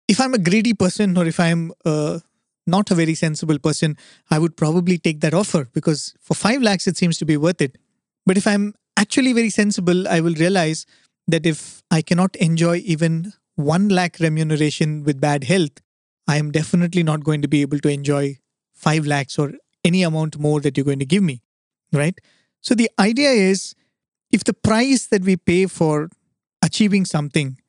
If 0.08 0.22
I'm 0.22 0.34
a 0.34 0.38
greedy 0.38 0.74
person 0.74 1.18
or 1.18 1.26
if 1.26 1.40
I'm 1.40 1.72
uh, 1.84 2.20
not 2.68 2.92
a 2.92 2.96
very 2.96 3.16
sensible 3.16 3.60
person, 3.60 3.98
I 4.30 4.40
would 4.40 4.56
probably 4.56 4.98
take 4.98 5.22
that 5.22 5.34
offer 5.34 5.68
because 5.74 6.14
for 6.22 6.34
five 6.34 6.62
lakhs, 6.62 6.88
it 6.88 6.98
seems 6.98 7.18
to 7.20 7.26
be 7.26 7.38
worth 7.38 7.62
it. 7.62 7.78
But 8.26 8.38
if 8.38 8.48
I'm 8.48 8.74
actually 8.98 9.34
very 9.34 9.50
sensible, 9.50 10.08
I 10.08 10.20
will 10.20 10.34
realize 10.36 10.86
that 11.28 11.46
if 11.46 11.84
I 11.92 12.02
cannot 12.02 12.36
enjoy 12.36 12.78
even 12.86 13.34
1 13.56 13.90
lakh 13.90 14.20
remuneration 14.20 15.04
with 15.04 15.22
bad 15.22 15.46
health, 15.46 15.82
I 16.28 16.38
am 16.38 16.52
definitely 16.52 17.04
not 17.04 17.24
going 17.24 17.42
to 17.42 17.48
be 17.48 17.62
able 17.62 17.80
to 17.80 17.90
enjoy 17.90 18.38
5 18.74 19.06
lakhs 19.06 19.40
or 19.40 19.54
any 19.84 20.04
amount 20.04 20.38
more 20.38 20.60
that 20.62 20.76
you're 20.76 20.86
going 20.86 21.00
to 21.00 21.06
give 21.06 21.24
me, 21.24 21.42
right? 21.94 22.20
So 22.62 22.74
the 22.74 22.90
idea 23.00 23.30
is 23.30 23.76
if 24.32 24.44
the 24.44 24.54
price 24.54 25.08
that 25.08 25.22
we 25.22 25.38
pay 25.38 25.68
for 25.68 26.10
achieving 26.64 27.06
something 27.06 27.60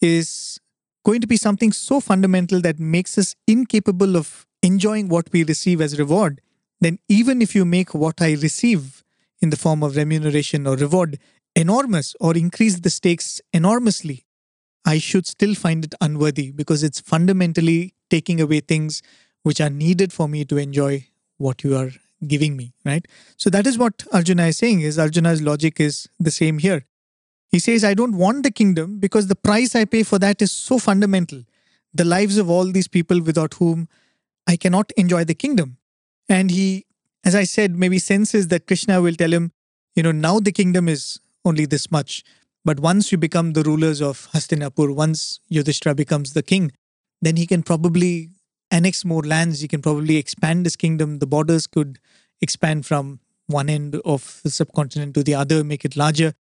is 0.00 0.58
going 1.06 1.20
to 1.20 1.28
be 1.28 1.36
something 1.36 1.70
so 1.70 2.00
fundamental 2.00 2.60
that 2.60 2.80
makes 2.80 3.16
us 3.16 3.36
incapable 3.46 4.16
of 4.16 4.44
enjoying 4.64 5.08
what 5.08 5.30
we 5.32 5.44
receive 5.44 5.80
as 5.80 6.00
reward, 6.00 6.40
then 6.80 6.98
even 7.08 7.40
if 7.40 7.54
you 7.54 7.64
make 7.64 7.94
what 7.94 8.20
I 8.20 8.32
receive 8.32 9.04
in 9.40 9.50
the 9.50 9.56
form 9.56 9.84
of 9.84 9.94
remuneration 9.96 10.66
or 10.66 10.74
reward 10.74 11.20
enormous 11.54 12.16
or 12.18 12.36
increase 12.36 12.80
the 12.80 12.90
stakes 12.90 13.40
enormously, 13.52 14.24
I 14.84 14.98
should 14.98 15.28
still 15.28 15.54
find 15.54 15.84
it 15.84 15.94
unworthy 16.00 16.50
because 16.50 16.82
it's 16.82 16.98
fundamentally 16.98 17.94
taking 18.10 18.40
away 18.40 18.58
things 18.58 19.00
which 19.44 19.60
are 19.60 19.70
needed 19.70 20.12
for 20.12 20.28
me 20.28 20.44
to 20.46 20.56
enjoy 20.56 21.06
what 21.38 21.62
you 21.62 21.76
are 21.76 21.90
giving 22.26 22.56
me, 22.56 22.74
right? 22.84 23.06
So 23.36 23.48
that 23.50 23.64
is 23.68 23.78
what 23.78 24.04
Arjuna 24.12 24.46
is 24.46 24.58
saying 24.58 24.80
is 24.80 24.98
Arjuna's 24.98 25.40
logic 25.40 25.78
is 25.78 26.08
the 26.18 26.32
same 26.32 26.58
here. 26.58 26.84
He 27.48 27.58
says, 27.58 27.84
I 27.84 27.94
don't 27.94 28.16
want 28.16 28.42
the 28.42 28.50
kingdom 28.50 28.98
because 28.98 29.28
the 29.28 29.36
price 29.36 29.74
I 29.74 29.84
pay 29.84 30.02
for 30.02 30.18
that 30.18 30.42
is 30.42 30.52
so 30.52 30.78
fundamental. 30.78 31.44
The 31.94 32.04
lives 32.04 32.38
of 32.38 32.50
all 32.50 32.64
these 32.64 32.88
people 32.88 33.22
without 33.22 33.54
whom 33.54 33.88
I 34.46 34.56
cannot 34.56 34.92
enjoy 34.96 35.24
the 35.24 35.34
kingdom. 35.34 35.78
And 36.28 36.50
he 36.50 36.86
as 37.26 37.34
I 37.34 37.42
said, 37.42 37.76
maybe 37.76 37.98
senses 37.98 38.46
that 38.48 38.68
Krishna 38.68 39.02
will 39.02 39.16
tell 39.16 39.32
him, 39.32 39.50
you 39.96 40.02
know, 40.04 40.12
now 40.12 40.38
the 40.38 40.52
kingdom 40.52 40.88
is 40.88 41.18
only 41.44 41.66
this 41.66 41.90
much. 41.90 42.22
But 42.64 42.78
once 42.78 43.10
you 43.10 43.18
become 43.18 43.52
the 43.52 43.64
rulers 43.64 44.00
of 44.00 44.28
Hastinapur, 44.32 44.94
once 44.94 45.40
Yudhishthira 45.48 45.96
becomes 45.96 46.34
the 46.34 46.44
king, 46.44 46.70
then 47.20 47.34
he 47.34 47.44
can 47.44 47.64
probably 47.64 48.30
annex 48.70 49.04
more 49.04 49.22
lands. 49.22 49.60
He 49.60 49.66
can 49.66 49.82
probably 49.82 50.18
expand 50.18 50.66
his 50.66 50.76
kingdom. 50.76 51.18
The 51.18 51.26
borders 51.26 51.66
could 51.66 51.98
expand 52.40 52.86
from 52.86 53.18
one 53.48 53.68
end 53.68 53.96
of 54.04 54.40
the 54.44 54.50
subcontinent 54.50 55.14
to 55.14 55.24
the 55.24 55.34
other, 55.34 55.64
make 55.64 55.84
it 55.84 55.96
larger. 55.96 56.32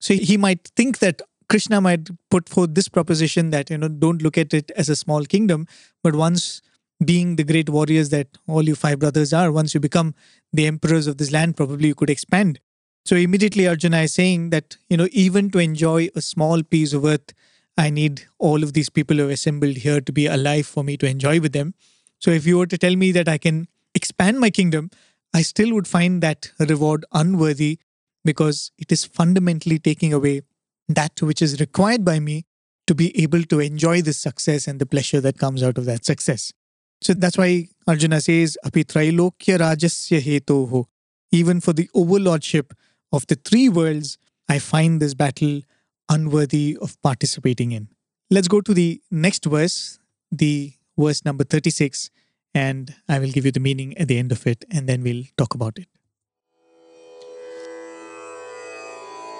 So 0.00 0.14
he 0.14 0.36
might 0.36 0.68
think 0.76 0.98
that 0.98 1.22
Krishna 1.48 1.80
might 1.80 2.08
put 2.30 2.48
forth 2.48 2.74
this 2.74 2.88
proposition 2.88 3.50
that, 3.50 3.70
you 3.70 3.78
know, 3.78 3.88
don't 3.88 4.22
look 4.22 4.38
at 4.38 4.54
it 4.54 4.70
as 4.76 4.88
a 4.88 4.96
small 4.96 5.24
kingdom, 5.24 5.66
but 6.02 6.14
once 6.14 6.62
being 7.04 7.36
the 7.36 7.44
great 7.44 7.68
warriors 7.68 8.10
that 8.10 8.28
all 8.46 8.62
you 8.62 8.74
five 8.74 8.98
brothers 8.98 9.32
are, 9.32 9.50
once 9.50 9.74
you 9.74 9.80
become 9.80 10.14
the 10.52 10.66
emperors 10.66 11.06
of 11.06 11.16
this 11.16 11.32
land, 11.32 11.56
probably 11.56 11.88
you 11.88 11.94
could 11.94 12.10
expand. 12.10 12.60
So 13.04 13.16
immediately 13.16 13.66
Arjuna 13.66 14.02
is 14.02 14.14
saying 14.14 14.50
that, 14.50 14.76
you 14.88 14.96
know, 14.96 15.08
even 15.12 15.50
to 15.50 15.58
enjoy 15.58 16.08
a 16.14 16.20
small 16.20 16.62
piece 16.62 16.92
of 16.92 17.04
earth, 17.04 17.32
I 17.76 17.90
need 17.90 18.26
all 18.38 18.62
of 18.62 18.74
these 18.74 18.90
people 18.90 19.16
who 19.16 19.28
are 19.28 19.32
assembled 19.32 19.78
here 19.78 20.00
to 20.00 20.12
be 20.12 20.26
alive 20.26 20.66
for 20.66 20.84
me 20.84 20.96
to 20.98 21.06
enjoy 21.06 21.40
with 21.40 21.52
them. 21.52 21.74
So 22.18 22.30
if 22.30 22.46
you 22.46 22.58
were 22.58 22.66
to 22.66 22.78
tell 22.78 22.94
me 22.94 23.12
that 23.12 23.28
I 23.28 23.38
can 23.38 23.68
expand 23.94 24.38
my 24.38 24.50
kingdom, 24.50 24.90
I 25.32 25.42
still 25.42 25.72
would 25.74 25.88
find 25.88 26.22
that 26.22 26.52
reward 26.58 27.06
unworthy 27.12 27.78
because 28.24 28.72
it 28.78 28.92
is 28.92 29.04
fundamentally 29.04 29.78
taking 29.78 30.12
away 30.12 30.42
that 30.88 31.20
which 31.22 31.40
is 31.42 31.60
required 31.60 32.04
by 32.04 32.20
me 32.20 32.44
to 32.86 32.94
be 32.94 33.16
able 33.22 33.42
to 33.44 33.60
enjoy 33.60 34.02
this 34.02 34.18
success 34.18 34.66
and 34.66 34.80
the 34.80 34.86
pleasure 34.86 35.20
that 35.20 35.38
comes 35.38 35.62
out 35.62 35.78
of 35.78 35.84
that 35.84 36.04
success. 36.04 36.52
So 37.00 37.14
that's 37.14 37.38
why 37.38 37.68
Arjuna 37.86 38.20
says, 38.20 38.58
Api 38.64 38.84
Trailokya 38.84 39.58
Rajasya 39.58 40.20
Hetoho. 40.20 40.86
Even 41.32 41.60
for 41.60 41.72
the 41.72 41.88
overlordship 41.94 42.74
of 43.12 43.26
the 43.28 43.36
three 43.36 43.68
worlds, 43.68 44.18
I 44.48 44.58
find 44.58 45.00
this 45.00 45.14
battle 45.14 45.60
unworthy 46.08 46.76
of 46.82 47.00
participating 47.02 47.72
in. 47.72 47.88
Let's 48.30 48.48
go 48.48 48.60
to 48.60 48.74
the 48.74 49.00
next 49.10 49.44
verse, 49.44 49.98
the 50.30 50.72
verse 50.98 51.24
number 51.24 51.44
36, 51.44 52.10
and 52.54 52.94
I 53.08 53.20
will 53.20 53.30
give 53.30 53.46
you 53.46 53.52
the 53.52 53.60
meaning 53.60 53.96
at 53.96 54.08
the 54.08 54.18
end 54.18 54.32
of 54.32 54.46
it, 54.46 54.64
and 54.70 54.88
then 54.88 55.02
we'll 55.02 55.24
talk 55.38 55.54
about 55.54 55.78
it. 55.78 55.86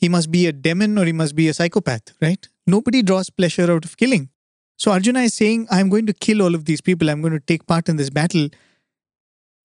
he 0.00 0.08
must 0.08 0.30
be 0.30 0.46
a 0.46 0.52
demon 0.52 0.96
or 0.98 1.04
he 1.04 1.12
must 1.12 1.36
be 1.36 1.48
a 1.48 1.54
psychopath, 1.54 2.14
right? 2.20 2.48
Nobody 2.66 3.02
draws 3.02 3.28
pleasure 3.30 3.70
out 3.70 3.84
of 3.84 3.96
killing. 3.96 4.30
So 4.76 4.92
Arjuna 4.92 5.20
is 5.20 5.34
saying, 5.34 5.68
I'm 5.70 5.90
going 5.90 6.06
to 6.06 6.14
kill 6.14 6.40
all 6.40 6.54
of 6.54 6.64
these 6.64 6.80
people. 6.80 7.10
I'm 7.10 7.20
going 7.20 7.34
to 7.34 7.40
take 7.40 7.66
part 7.66 7.88
in 7.88 7.96
this 7.96 8.08
battle. 8.08 8.48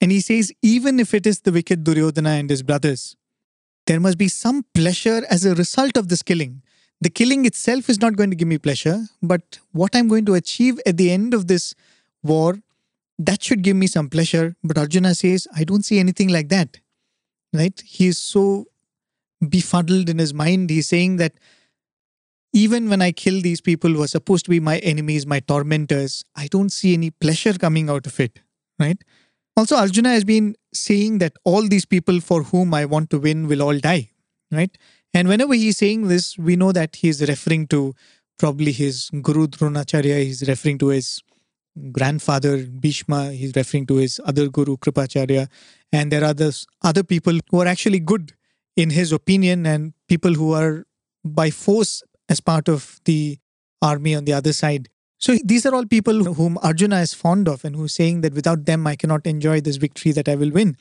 And 0.01 0.12
he 0.12 0.20
says, 0.20 0.51
even 0.62 1.00
if 1.00 1.13
it 1.13 1.25
is 1.25 1.39
the 1.39 1.54
wicked 1.54 1.86
Duryodhana 1.86 2.32
and 2.32 2.50
his 2.50 2.63
brothers, 2.63 3.15
there 3.88 4.01
must 4.01 4.18
be 4.18 4.27
some 4.27 4.65
pleasure 4.74 5.24
as 5.30 5.46
a 5.46 5.56
result 5.56 5.96
of 5.96 6.10
this 6.10 6.22
killing. 6.22 6.63
The 7.00 7.10
killing 7.10 7.46
itself 7.46 7.89
is 7.89 8.01
not 8.01 8.18
going 8.18 8.30
to 8.30 8.36
give 8.36 8.48
me 8.48 8.58
pleasure, 8.58 9.06
but 9.22 9.60
what 9.72 9.96
I'm 9.96 10.10
going 10.10 10.25
to 10.25 10.34
achieve 10.34 10.80
at 10.86 10.98
the 10.98 11.12
end 11.12 11.34
of 11.34 11.48
this 11.48 11.74
war, 12.24 12.60
that 13.18 13.42
should 13.42 13.62
give 13.62 13.77
me 13.77 13.88
some 13.88 14.10
pleasure. 14.10 14.56
But 14.63 14.77
Arjuna 14.77 15.15
says, 15.15 15.48
I 15.56 15.63
don't 15.63 15.86
see 15.86 16.00
anything 16.00 16.27
like 16.27 16.50
that. 16.50 16.80
Right? 17.54 17.82
He 17.86 18.08
is 18.08 18.18
so 18.18 18.65
befuddled 19.48 20.10
in 20.10 20.20
his 20.20 20.34
mind. 20.34 20.70
He's 20.70 20.88
saying 20.88 21.18
that 21.18 21.34
even 22.54 22.89
when 22.89 23.01
I 23.01 23.12
kill 23.12 23.42
these 23.42 23.60
people 23.60 23.92
who 23.92 24.01
are 24.01 24.08
supposed 24.08 24.46
to 24.46 24.51
be 24.51 24.60
my 24.60 24.77
enemies, 24.80 25.27
my 25.27 25.42
tormentors, 25.42 26.24
I 26.36 26.48
don't 26.48 26.72
see 26.72 26.94
any 26.94 27.12
pleasure 27.12 27.54
coming 27.54 27.89
out 27.89 28.08
of 28.08 28.20
it, 28.20 28.39
right? 28.80 28.98
Also, 29.58 29.75
Arjuna 29.75 30.10
has 30.10 30.24
been 30.24 30.56
saying 30.74 31.20
that 31.20 31.34
all 31.44 31.68
these 31.68 31.86
people 31.86 32.20
for 32.22 32.44
whom 32.44 32.74
I 32.74 32.86
want 32.86 33.10
to 33.10 33.20
win 33.20 33.48
will 33.48 33.62
all 33.62 33.77
die, 33.77 34.12
right? 34.51 34.75
And 35.13 35.27
whenever 35.27 35.54
he's 35.54 35.77
saying 35.77 36.08
this, 36.08 36.38
we 36.38 36.56
know 36.56 36.72
that 36.72 36.98
he's 36.98 37.22
referring 37.27 37.68
to 37.68 37.94
probably 38.38 38.72
his 38.72 39.10
Guru 39.22 39.48
Dronacharya, 39.48 40.24
he's 40.24 40.48
referring 40.48 40.77
to 40.80 40.88
his 40.88 41.22
grandfather 41.92 42.65
Bhishma, 42.65 43.32
he's 43.32 43.54
referring 43.56 43.86
to 43.88 43.96
his 43.96 44.20
other 44.25 44.48
Guru 44.50 44.77
Kripacharya, 44.77 45.48
and 45.92 46.12
there 46.12 46.22
are 46.22 46.27
others, 46.27 46.65
other 46.84 47.04
people 47.04 47.39
who 47.50 47.62
are 47.62 47.68
actually 47.68 48.00
good 48.00 48.34
in 48.75 48.89
his 48.89 49.12
opinion 49.12 49.65
and 49.65 49.94
people 50.08 50.34
who 50.34 50.53
are 50.53 50.86
by 51.24 51.50
force 51.50 52.03
as 52.29 52.39
part 52.39 52.67
of 52.67 53.00
the 53.05 53.39
army 53.82 54.15
on 54.15 54.25
the 54.25 54.34
other 54.34 54.53
side. 54.53 54.89
So 55.17 55.38
these 55.44 55.65
are 55.65 55.74
all 55.74 55.86
people 55.86 56.34
whom 56.34 56.58
Arjuna 56.62 57.00
is 57.00 57.13
fond 57.13 57.48
of 57.48 57.63
and 57.63 57.75
who's 57.75 57.94
saying 57.94 58.22
that 58.22 58.34
without 58.34 58.65
them 58.65 58.86
I 58.86 58.96
cannot 58.96 59.25
enjoy 59.25 59.62
this 59.62 59.77
victory 59.77 60.12
that 60.12 60.27
I 60.27 60.36
will 60.36 60.51
win. 60.51 60.77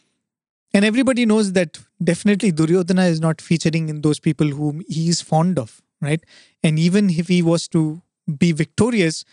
And 0.72 0.84
everybody 0.84 1.24
knows 1.24 1.52
that 1.52 1.78
definitely 2.02 2.50
Duryodhana 2.50 3.04
is 3.04 3.20
not 3.20 3.40
featuring 3.40 3.88
in 3.88 4.02
those 4.02 4.18
people 4.18 4.48
whom 4.48 4.82
he 4.88 5.08
is 5.08 5.22
fond 5.22 5.58
of, 5.58 5.80
right? 6.00 6.22
And 6.64 6.78
even 6.78 7.10
if 7.10 7.28
he 7.28 7.42
was 7.42 7.68
to 7.68 8.02
be 8.38 8.50
victorious, 8.50 9.24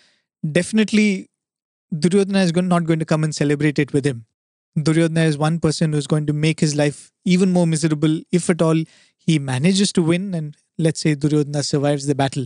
definitely 0.50 1.30
Duryodhana 1.98 2.42
is 2.42 2.54
not 2.54 2.86
going 2.86 3.00
to 3.00 3.06
come 3.06 3.24
and 3.24 3.34
celebrate 3.34 3.80
it 3.80 3.92
with 3.92 4.06
him. 4.06 4.26
Duryodhana 4.76 5.26
is 5.26 5.38
one 5.38 5.60
person 5.60 5.94
who's 5.94 6.08
going 6.08 6.26
to 6.28 6.34
make 6.34 6.60
his 6.60 6.76
life 6.76 7.12
even 7.26 7.52
more 7.52 7.68
miserable 7.68 8.22
if 8.32 8.50
at 8.50 8.62
all 8.62 8.84
he 9.18 9.38
manages 9.38 9.92
to 9.94 10.02
win 10.02 10.34
and 10.34 10.56
let's 10.78 11.02
say 11.02 11.16
Duryodhana 11.16 11.64
survives 11.64 12.08
the 12.08 12.16
battle. 12.16 12.46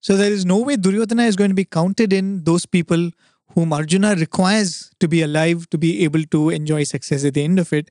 So 0.00 0.16
there 0.16 0.32
is 0.32 0.44
no 0.44 0.58
way 0.58 0.76
Duryodhana 0.76 1.24
is 1.24 1.36
going 1.36 1.50
to 1.50 1.54
be 1.54 1.64
counted 1.64 2.12
in 2.12 2.44
those 2.44 2.66
people 2.66 3.10
whom 3.54 3.72
Arjuna 3.72 4.14
requires 4.14 4.90
to 5.00 5.08
be 5.08 5.22
alive 5.22 5.68
to 5.70 5.78
be 5.78 6.04
able 6.04 6.22
to 6.24 6.50
enjoy 6.50 6.84
success 6.84 7.24
at 7.24 7.34
the 7.34 7.44
end 7.44 7.58
of 7.58 7.72
it. 7.72 7.90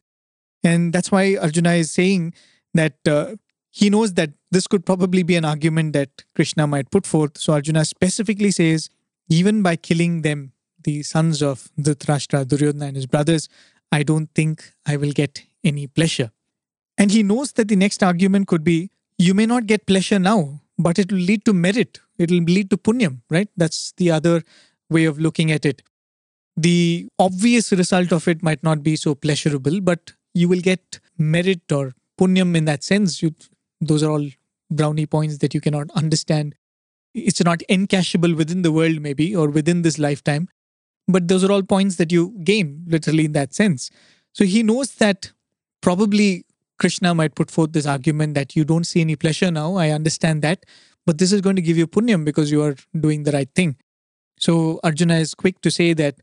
And 0.64 0.94
that's 0.94 1.12
why 1.12 1.38
Arjuna 1.38 1.74
is 1.74 1.92
saying 1.92 2.34
that 2.74 2.96
uh, 3.08 3.36
he 3.70 3.90
knows 3.90 4.14
that 4.16 4.32
this 4.52 4.68
could 4.68 4.86
probably 4.86 5.24
be 5.24 5.36
an 5.36 5.46
argument 5.46 5.94
that 5.94 6.10
Krishna 6.36 6.68
might 6.68 6.92
put 6.92 7.06
forth. 7.06 7.38
So 7.38 7.54
Arjuna 7.54 7.86
specifically 7.86 8.52
says, 8.52 8.90
even 9.30 9.62
by 9.62 9.76
killing 9.76 10.22
them, 10.24 10.54
the 10.84 11.04
sons 11.04 11.42
of 11.42 11.70
Dhritarashtra, 11.80 12.48
Duryodhana, 12.48 12.88
and 12.88 12.96
his 12.96 13.06
brothers, 13.06 13.50
I 13.92 14.04
don't 14.04 14.30
think 14.34 14.72
I 14.86 14.98
will 14.98 15.12
get 15.12 15.44
any 15.64 15.88
pleasure. 15.88 16.32
And 16.98 17.12
he 17.12 17.24
knows 17.24 17.54
that 17.54 17.68
the 17.68 17.76
next 17.76 18.04
argument 18.04 18.48
could 18.48 18.64
be, 18.64 18.92
you 19.18 19.34
may 19.34 19.46
not 19.46 19.66
get 19.66 19.86
pleasure 19.86 20.20
now, 20.20 20.62
but 20.78 21.00
it 21.00 21.12
will 21.12 21.20
lead 21.20 21.46
to 21.46 21.54
merit. 21.54 22.00
It 22.18 22.32
will 22.32 22.40
lead 22.40 22.70
to 22.70 22.78
punyam, 22.78 23.22
right? 23.30 23.50
That's 23.58 23.94
the 23.98 24.12
other 24.12 24.44
way 24.90 25.06
of 25.06 25.20
looking 25.20 25.52
at 25.52 25.66
it. 25.66 25.82
The 26.56 27.08
obvious 27.18 27.72
result 27.72 28.12
of 28.12 28.28
it 28.28 28.44
might 28.44 28.64
not 28.64 28.84
be 28.84 28.96
so 28.96 29.16
pleasurable, 29.16 29.80
but 29.82 30.14
you 30.34 30.50
will 30.50 30.60
get 30.60 31.00
merit 31.18 31.72
or 31.72 31.94
punyam 32.20 32.56
in 32.56 32.66
that 32.66 32.84
sense. 32.84 33.22
You, 33.22 33.34
those 33.80 34.04
are 34.04 34.12
all 34.12 34.28
brownie 34.70 35.06
points 35.06 35.38
that 35.40 35.54
you 35.54 35.62
cannot 35.62 35.90
understand. 35.92 36.56
It's 37.14 37.44
not 37.44 37.60
encashable 37.70 38.36
within 38.36 38.62
the 38.62 38.72
world, 38.72 39.02
maybe, 39.02 39.36
or 39.36 39.50
within 39.50 39.82
this 39.82 39.98
lifetime. 39.98 40.50
But 41.10 41.28
those 41.28 41.44
are 41.44 41.52
all 41.52 41.64
points 41.64 41.96
that 41.96 42.12
you 42.12 42.36
gain, 42.44 42.86
literally, 42.88 43.26
in 43.26 43.34
that 43.34 43.54
sense. 43.54 43.90
So 44.32 44.46
he 44.46 44.62
knows 44.62 44.94
that 44.96 45.32
probably 45.82 46.46
Krishna 46.78 47.16
might 47.16 47.34
put 47.34 47.50
forth 47.50 47.74
this 47.74 47.88
argument 47.88 48.36
that 48.36 48.56
you 48.56 48.64
don't 48.64 48.86
see 48.86 49.02
any 49.02 49.16
pleasure 49.16 49.50
now. 49.50 49.76
I 49.76 49.90
understand 49.90 50.44
that. 50.44 50.66
But 51.08 51.18
this 51.18 51.32
is 51.32 51.42
going 51.42 51.56
to 51.56 51.64
give 51.64 51.78
you 51.78 51.88
punyam 51.88 52.24
because 52.24 52.52
you 52.52 52.62
are 52.62 52.76
doing 52.98 53.24
the 53.24 53.32
right 53.32 53.50
thing. 53.56 53.76
So 54.40 54.80
Arjuna 54.84 55.16
is 55.16 55.34
quick 55.34 55.60
to 55.62 55.72
say 55.72 55.94
that 55.94 56.16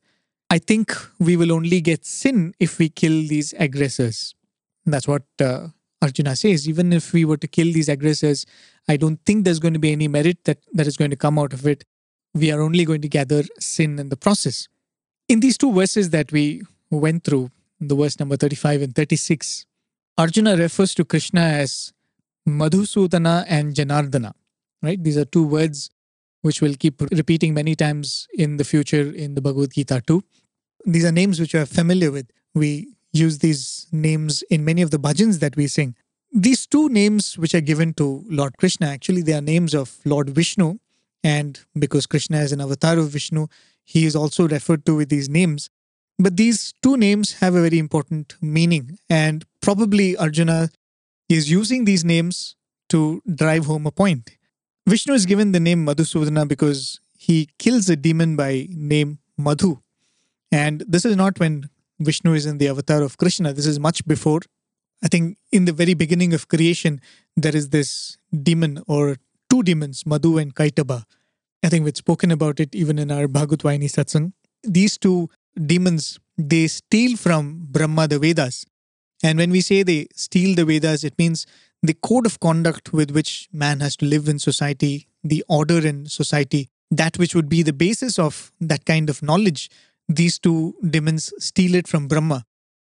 I 0.49 0.59
think 0.59 0.95
we 1.19 1.37
will 1.37 1.53
only 1.53 1.81
get 1.81 2.07
sin 2.07 2.55
if 2.61 2.79
we 2.79 2.89
kill 2.89 3.27
these 3.27 3.53
aggressors. 3.59 4.37
That's 4.85 5.09
what 5.09 5.25
uh, 5.41 5.69
Arjuna 6.01 6.37
says. 6.37 6.69
Even 6.69 6.93
if 6.93 7.13
we 7.13 7.25
were 7.25 7.37
to 7.39 7.49
kill 7.49 7.73
these 7.73 7.89
aggressors, 7.89 8.47
I 8.89 8.97
don't 8.97 9.19
think 9.27 9.45
there's 9.45 9.59
going 9.59 9.75
to 9.75 9.81
be 9.81 9.91
any 9.91 10.07
merit 10.07 10.45
that, 10.45 10.59
that 10.75 10.87
is 10.87 10.97
going 10.97 11.11
to 11.11 11.17
come 11.17 11.39
out 11.39 11.53
of 11.53 11.67
it. 11.67 11.85
We 12.35 12.53
are 12.53 12.63
only 12.63 12.85
going 12.85 13.01
to 13.01 13.09
gather 13.09 13.43
sin 13.59 13.99
in 13.99 14.11
the 14.11 14.17
process. 14.17 14.69
In 15.29 15.41
these 15.41 15.59
two 15.59 15.73
verses 15.73 16.11
that 16.11 16.31
we 16.31 16.63
went 16.91 17.25
through, 17.25 17.51
the 17.81 17.97
verse 17.97 18.19
number 18.21 18.37
35 18.37 18.83
and 18.83 18.95
36, 18.95 19.67
Arjuna 20.17 20.57
refers 20.57 20.95
to 20.95 21.05
Krishna 21.05 21.41
as 21.41 21.93
Madhusudana 22.49 23.45
and 23.49 23.75
Janardana. 23.75 24.33
Right? 24.83 25.03
These 25.03 25.17
are 25.17 25.25
two 25.25 25.45
words 25.45 25.91
which 26.43 26.63
we'll 26.63 26.77
keep 26.77 27.01
repeating 27.11 27.55
many 27.55 27.75
times 27.75 28.29
in 28.35 28.57
the 28.57 28.63
future 28.63 29.13
in 29.13 29.35
the 29.35 29.41
Bhagavad 29.41 29.73
Gita 29.73 30.01
too. 30.07 30.23
These 30.85 31.05
are 31.05 31.13
names 31.13 31.41
which 31.41 31.55
we 31.55 31.61
are 31.61 31.67
familiar 31.67 32.13
with. 32.13 32.31
We 32.55 32.95
use 33.13 33.39
these 33.39 33.89
names 33.91 34.43
in 34.43 34.65
many 34.65 34.83
of 34.83 34.93
the 34.93 34.99
bhajans 34.99 35.41
that 35.41 35.57
we 35.57 35.67
sing. 35.67 35.97
These 36.33 36.69
two 36.69 36.89
names 36.89 37.37
which 37.37 37.55
are 37.55 37.61
given 37.61 37.95
to 37.95 38.25
Lord 38.29 38.57
Krishna, 38.59 38.87
actually, 38.87 39.23
they 39.23 39.33
are 39.33 39.41
names 39.41 39.75
of 39.75 39.97
Lord 40.05 40.31
Vishnu. 40.31 40.79
And 41.25 41.59
because 41.77 42.07
Krishna 42.07 42.39
is 42.39 42.53
an 42.53 42.61
avatar 42.61 42.99
of 42.99 43.09
Vishnu, 43.09 43.49
he 43.87 44.05
is 44.05 44.17
also 44.17 44.49
referred 44.49 44.85
to 44.85 44.97
with 44.97 45.09
these 45.09 45.29
names. 45.29 45.71
But 46.19 46.37
these 46.37 46.75
two 46.83 46.97
names 46.97 47.35
have 47.35 47.55
a 47.55 47.63
very 47.63 47.79
important 47.79 48.37
meaning. 48.43 48.99
And 49.09 49.45
probably 49.61 50.17
Arjuna 50.17 50.71
is 51.29 51.51
using 51.51 51.85
these 51.85 52.05
names 52.05 52.57
to 52.89 53.23
drive 53.33 53.67
home 53.67 53.87
a 53.87 53.93
point. 53.93 54.31
Vishnu 54.89 55.15
is 55.15 55.25
given 55.25 55.53
the 55.53 55.61
name 55.61 55.87
Madhusudana 55.87 56.47
because 56.49 57.01
he 57.17 57.49
kills 57.59 57.89
a 57.89 57.97
demon 57.97 58.37
by 58.37 58.67
name 58.71 59.19
Madhu. 59.39 59.81
And 60.51 60.85
this 60.89 61.05
is 61.05 61.17
not 61.17 61.39
when 61.39 61.69
Vishnu 62.01 62.35
is 62.35 62.47
in 62.47 62.59
the 62.59 62.69
avatar 62.69 63.03
of 63.03 63.17
Krishna. 63.19 63.53
This 63.53 63.67
is 63.67 63.79
much 63.79 64.05
before. 64.07 64.41
I 65.03 65.09
think 65.09 65.39
in 65.53 65.65
the 65.65 65.73
very 65.73 65.95
beginning 65.95 66.35
of 66.35 66.49
creation, 66.49 67.01
there 67.37 67.55
is 67.55 67.71
this 67.71 68.17
demon 68.43 68.83
or 68.87 69.17
two 69.51 69.63
demons, 69.63 70.05
Madhu 70.07 70.39
and 70.39 70.55
Kaitaba. 70.55 71.05
I 71.63 71.69
think 71.69 71.85
we've 71.85 71.97
spoken 71.97 72.31
about 72.31 72.61
it 72.61 72.75
even 72.75 72.99
in 72.99 73.11
our 73.11 73.29
Bhagavad 73.29 73.61
Satsang. 73.61 74.33
These 74.63 74.99
two 74.99 75.29
demons, 75.65 76.19
they 76.37 76.67
steal 76.67 77.17
from 77.17 77.67
Brahma 77.71 78.09
the 78.09 78.19
Vedas. 78.19 78.65
And 79.23 79.39
when 79.39 79.51
we 79.51 79.61
say 79.61 79.83
they 79.83 80.09
steal 80.15 80.55
the 80.55 80.65
Vedas, 80.65 81.03
it 81.03 81.19
means 81.19 81.47
the 81.83 81.95
code 81.95 82.27
of 82.27 82.41
conduct 82.41 82.93
with 82.93 83.11
which 83.11 83.49
man 83.53 83.81
has 83.81 83.97
to 83.97 84.07
live 84.07 84.29
in 84.29 84.39
society, 84.39 85.09
the 85.25 85.45
order 85.49 85.87
in 85.87 86.07
society, 86.07 86.69
that 86.91 87.19
which 87.19 87.35
would 87.35 87.49
be 87.49 87.63
the 87.63 87.73
basis 87.73 88.19
of 88.19 88.53
that 88.61 88.85
kind 88.85 89.11
of 89.11 89.23
knowledge, 89.23 89.71
these 90.09 90.39
two 90.39 90.75
demons 90.89 91.33
steal 91.39 91.75
it 91.75 91.89
from 91.89 92.09
Brahma. 92.09 92.45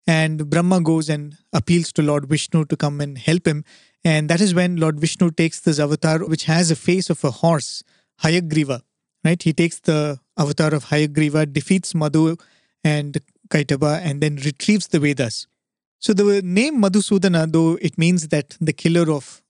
And 0.07 0.49
Brahma 0.49 0.81
goes 0.81 1.09
and 1.09 1.37
appeals 1.53 1.93
to 1.93 2.03
Lord 2.03 2.27
Vishnu 2.27 2.65
to 2.67 2.77
come 2.77 3.01
and 3.01 3.19
help 3.19 3.47
him. 3.47 3.65
And 4.05 4.29
that 4.31 4.41
is 4.41 4.55
when 4.55 4.77
Lord 4.77 4.99
Vishnu 4.99 5.31
takes 5.31 5.61
this 5.61 5.79
avatar, 5.79 6.21
which 6.21 6.45
has 6.45 6.71
a 6.71 6.77
face 6.77 7.11
of 7.11 7.23
a 7.25 7.31
horse, 7.31 7.83
Hayagriva. 8.23 8.83
Right? 9.25 9.43
He 9.43 9.53
takes 9.53 9.81
the 9.81 10.19
avatar 10.39 10.75
of 10.75 10.87
Hayagriva, 10.87 11.53
defeats 11.53 11.95
Madhu 11.95 12.37
and 12.83 13.19
Kaitaba, 13.51 14.01
and 14.03 14.21
then 14.21 14.37
retrieves 14.37 14.89
the 14.89 14.99
Vedas. 14.99 15.47
So 15.99 16.15
the 16.15 16.41
name 16.43 16.81
Madhusudana, 16.81 17.53
though 17.53 17.77
it 17.83 17.99
means 17.99 18.29
that 18.29 18.57
the 18.61 18.73
killer 18.73 19.11
of 19.13 19.43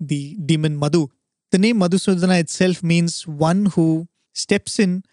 the 0.00 0.34
demon 0.36 0.78
Madhu, 0.78 1.08
the 1.50 1.58
name 1.58 1.80
Madhusudana 1.80 2.40
itself 2.40 2.82
means 2.82 3.26
one 3.26 3.66
who 3.66 4.08
steps 4.32 4.78
in 4.78 5.04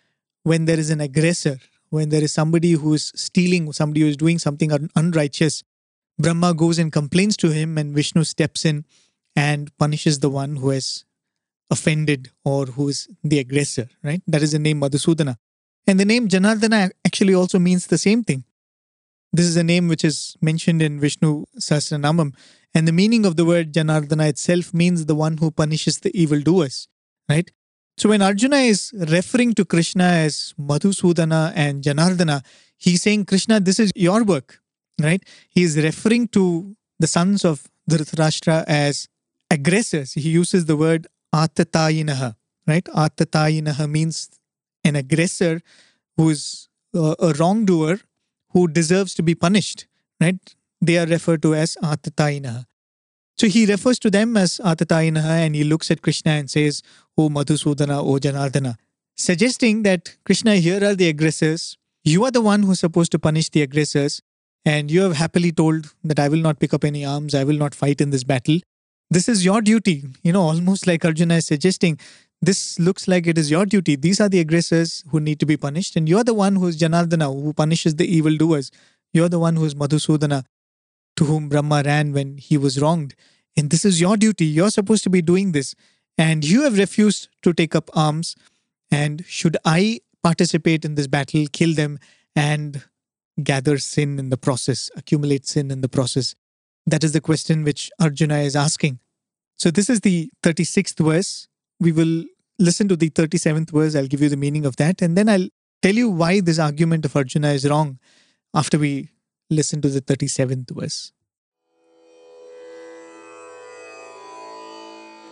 when 0.43 0.63
there 0.63 0.79
is 0.79 0.89
an 0.89 1.01
aggressor, 1.01 1.57
when 1.89 2.07
there 2.09 2.23
is 2.23 2.31
somebody 2.31 2.71
who 2.71 2.93
is 2.93 3.11
stealing, 3.13 3.73
somebody 3.73 4.01
who 4.01 4.07
is 4.07 4.15
doing 4.15 4.39
something 4.39 4.71
un- 4.71 4.89
unrighteous. 4.95 5.63
Brahma 6.17 6.53
goes 6.53 6.79
and 6.79 6.93
complains 6.93 7.35
to 7.37 7.49
him, 7.49 7.77
and 7.77 7.93
Vishnu 7.93 8.23
steps 8.23 8.63
in 8.63 8.85
and 9.35 9.75
punishes 9.77 10.19
the 10.19 10.29
one 10.29 10.55
who 10.57 10.69
has 10.69 11.03
offended 11.69 12.31
or 12.43 12.65
who 12.65 12.89
is 12.89 13.07
the 13.23 13.39
aggressor, 13.39 13.87
right? 14.03 14.21
That 14.27 14.41
is 14.41 14.51
the 14.51 14.59
name 14.59 14.81
Madhusudana. 14.81 15.37
And 15.87 15.99
the 15.99 16.05
name 16.05 16.27
Janardana 16.27 16.91
actually 17.05 17.33
also 17.33 17.59
means 17.59 17.87
the 17.87 17.97
same 17.97 18.23
thing. 18.23 18.43
This 19.31 19.45
is 19.45 19.57
a 19.57 19.63
name 19.63 19.87
which 19.87 20.03
is 20.03 20.35
mentioned 20.41 20.81
in 20.81 20.99
Vishnu 20.99 21.45
Sahasranamam, 21.59 22.33
and 22.73 22.87
the 22.87 22.91
meaning 22.91 23.25
of 23.25 23.35
the 23.35 23.45
word 23.45 23.73
Janardana 23.73 24.29
itself 24.29 24.73
means 24.73 25.05
the 25.05 25.15
one 25.15 25.37
who 25.37 25.51
punishes 25.51 25.99
the 25.99 26.15
evildoers, 26.19 26.87
right? 27.27 27.49
So 27.97 28.09
when 28.09 28.21
Arjuna 28.21 28.57
is 28.57 28.93
referring 28.95 29.53
to 29.55 29.65
Krishna 29.65 30.03
as 30.03 30.53
Madhusudana 30.59 31.51
and 31.55 31.83
Janardana, 31.83 32.43
he's 32.77 33.01
saying, 33.01 33.25
Krishna, 33.25 33.59
this 33.59 33.79
is 33.79 33.91
your 33.95 34.23
work, 34.23 34.61
right? 34.99 35.21
He 35.49 35.63
is 35.63 35.77
referring 35.77 36.29
to 36.29 36.75
the 36.97 37.07
sons 37.07 37.43
of 37.43 37.67
Dhritarashtra 37.89 38.63
as 38.67 39.09
aggressors. 39.51 40.13
He 40.13 40.29
uses 40.29 40.65
the 40.65 40.77
word 40.77 41.07
Atatayinaha, 41.33 42.35
right? 42.67 42.83
Atatayinaha 42.85 43.89
means 43.89 44.29
an 44.83 44.95
aggressor 44.95 45.61
who 46.17 46.29
is 46.29 46.69
uh, 46.95 47.15
a 47.19 47.33
wrongdoer 47.33 47.99
who 48.51 48.67
deserves 48.67 49.13
to 49.15 49.23
be 49.23 49.35
punished, 49.35 49.87
right? 50.19 50.55
They 50.81 50.97
are 50.97 51.05
referred 51.05 51.41
to 51.43 51.53
as 51.55 51.77
Atatainaha. 51.83 52.65
So 53.37 53.47
he 53.47 53.65
refers 53.65 53.99
to 53.99 54.09
them 54.09 54.35
as 54.35 54.59
Atatainaha 54.63 55.45
and 55.45 55.55
he 55.55 55.63
looks 55.63 55.91
at 55.91 56.01
Krishna 56.01 56.31
and 56.31 56.49
says, 56.49 56.81
O 57.17 57.29
Madhusudana, 57.29 57.99
oh, 57.99 58.15
O 58.15 58.19
Janardana, 58.19 58.75
suggesting 59.15 59.83
that 59.83 60.17
Krishna, 60.25 60.55
here 60.55 60.83
are 60.83 60.95
the 60.95 61.07
aggressors. 61.07 61.77
You 62.03 62.25
are 62.25 62.31
the 62.31 62.41
one 62.41 62.63
who's 62.63 62.79
supposed 62.79 63.11
to 63.13 63.19
punish 63.19 63.49
the 63.49 63.61
aggressors. 63.61 64.21
And 64.65 64.91
you 64.91 65.01
have 65.03 65.15
happily 65.15 65.53
told 65.53 65.93
that 66.03 66.19
I 66.19 66.27
will 66.27 66.39
not 66.39 66.59
pick 66.59 66.73
up 66.73 66.83
any 66.83 67.05
arms, 67.05 67.33
I 67.33 67.45
will 67.45 67.55
not 67.55 67.73
fight 67.73 68.01
in 68.01 68.09
this 68.09 68.25
battle. 68.25 68.59
This 69.09 69.27
is 69.27 69.43
your 69.43 69.61
duty. 69.61 70.03
You 70.23 70.31
know, 70.33 70.41
almost 70.43 70.87
like 70.87 71.03
Arjuna 71.03 71.35
is 71.35 71.47
suggesting 71.47 71.99
this 72.41 72.79
looks 72.79 73.07
like 73.07 73.27
it 73.27 73.37
is 73.37 73.51
your 73.51 73.65
duty. 73.65 73.95
These 73.95 74.21
are 74.21 74.29
the 74.29 74.39
aggressors 74.39 75.03
who 75.09 75.19
need 75.19 75.39
to 75.39 75.45
be 75.45 75.57
punished, 75.57 75.95
and 75.95 76.07
you're 76.07 76.23
the 76.23 76.33
one 76.33 76.55
who 76.55 76.67
is 76.67 76.77
Janardana, 76.77 77.25
who 77.41 77.53
punishes 77.53 77.95
the 77.95 78.05
evildoers. 78.05 78.71
You're 79.13 79.29
the 79.29 79.39
one 79.39 79.55
who 79.55 79.65
is 79.65 79.75
Madhusudana, 79.75 80.45
to 81.17 81.25
whom 81.25 81.49
Brahma 81.49 81.83
ran 81.85 82.13
when 82.13 82.37
he 82.37 82.57
was 82.57 82.81
wronged. 82.81 83.15
And 83.57 83.69
this 83.69 83.83
is 83.83 83.99
your 83.99 84.17
duty. 84.17 84.45
You're 84.45 84.69
supposed 84.71 85.03
to 85.03 85.09
be 85.09 85.21
doing 85.21 85.51
this. 85.53 85.75
and 86.17 86.43
you 86.43 86.63
have 86.63 86.77
refused 86.77 87.29
to 87.43 87.53
take 87.53 87.75
up 87.75 87.89
arms. 87.95 88.35
And 88.91 89.23
should 89.25 89.55
I 89.63 90.01
participate 90.21 90.83
in 90.83 90.95
this 90.95 91.07
battle, 91.07 91.45
kill 91.51 91.73
them, 91.73 91.97
and 92.35 92.83
gather 93.41 93.77
sin 93.77 94.19
in 94.19 94.29
the 94.29 94.37
process, 94.37 94.89
accumulate 94.97 95.47
sin 95.47 95.71
in 95.71 95.81
the 95.81 95.87
process? 95.89 96.35
That 96.88 97.02
is 97.02 97.12
the 97.12 97.20
question 97.20 97.64
which 97.64 97.90
Arjuna 98.00 98.38
is 98.38 98.54
asking. 98.54 98.98
So, 99.56 99.70
this 99.70 99.88
is 99.88 100.00
the 100.00 100.30
36th 100.42 101.04
verse. 101.04 101.48
We 101.80 101.92
will 101.92 102.24
listen 102.58 102.88
to 102.88 102.96
the 102.96 103.10
37th 103.10 103.70
verse. 103.70 103.94
I'll 103.94 104.06
give 104.06 104.20
you 104.20 104.28
the 104.28 104.36
meaning 104.36 104.66
of 104.66 104.76
that. 104.76 105.02
And 105.02 105.16
then 105.16 105.28
I'll 105.28 105.48
tell 105.82 105.94
you 105.94 106.08
why 106.08 106.40
this 106.40 106.58
argument 106.58 107.04
of 107.04 107.16
Arjuna 107.16 107.52
is 107.52 107.68
wrong 107.68 107.98
after 108.54 108.78
we 108.78 109.10
listen 109.50 109.80
to 109.82 109.88
the 109.88 110.00
37th 110.00 110.70
verse. 110.70 111.12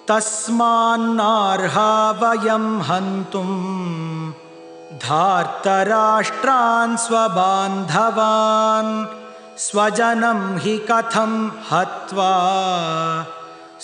तस्मान्नार्हा 0.09 1.91
वयं 2.21 2.65
हन्तुं 2.89 3.51
धार्तराष्ट्रान् 5.05 6.97
स्वबान्धवान् 7.05 8.91
स्वजनं 9.67 10.41
हि 10.65 10.77
कथं 10.91 11.33
हत्वा 11.71 12.33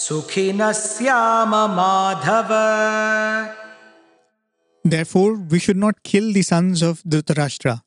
सुखिनः 0.04 0.72
स्याम 0.72 1.54
Madhav 1.76 2.52
Therefore, 4.84 5.34
we 5.34 5.58
should 5.58 5.76
not 5.76 6.02
kill 6.02 6.32
the 6.32 6.42
sons 6.42 6.82
of 6.82 7.02
Dhritarashtra, 7.02 7.82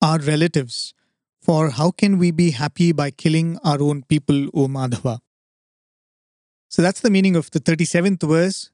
our 0.00 0.18
relatives, 0.18 0.94
for 1.42 1.70
how 1.70 1.90
can 1.90 2.18
we 2.18 2.30
be 2.30 2.52
happy 2.52 2.92
by 2.92 3.10
killing 3.10 3.58
our 3.64 3.82
own 3.82 4.02
people, 4.02 4.46
O 4.54 4.68
Madhava? 4.68 5.18
So 6.68 6.82
that's 6.82 7.00
the 7.00 7.10
meaning 7.10 7.34
of 7.34 7.50
the 7.50 7.60
37th 7.60 8.28
verse. 8.28 8.70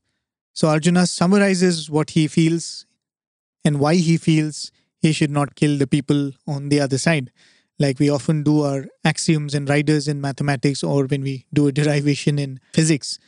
So 0.53 0.68
Arjuna 0.68 1.07
summarizes 1.07 1.88
what 1.88 2.11
he 2.11 2.29
feels 2.29 2.87
and 3.64 3.81
why 3.81 3.94
he 3.94 4.16
feels 4.16 4.70
he 5.00 5.12
should 5.12 5.31
not 5.31 5.55
kill 5.55 5.79
the 5.79 5.87
people 5.87 6.33
on 6.46 6.68
the 6.68 6.81
other 6.81 6.98
side. 6.98 7.31
Like 7.77 7.99
we 7.99 8.09
often 8.09 8.43
do 8.43 8.61
our 8.61 8.85
axioms 9.03 9.53
and 9.53 9.67
riders 9.67 10.07
in 10.07 10.21
mathematics 10.21 10.83
or 10.83 11.05
when 11.05 11.21
we 11.21 11.45
do 11.53 11.67
a 11.67 11.71
derivation 11.71 12.39
in 12.39 12.59
physics, 12.73 13.19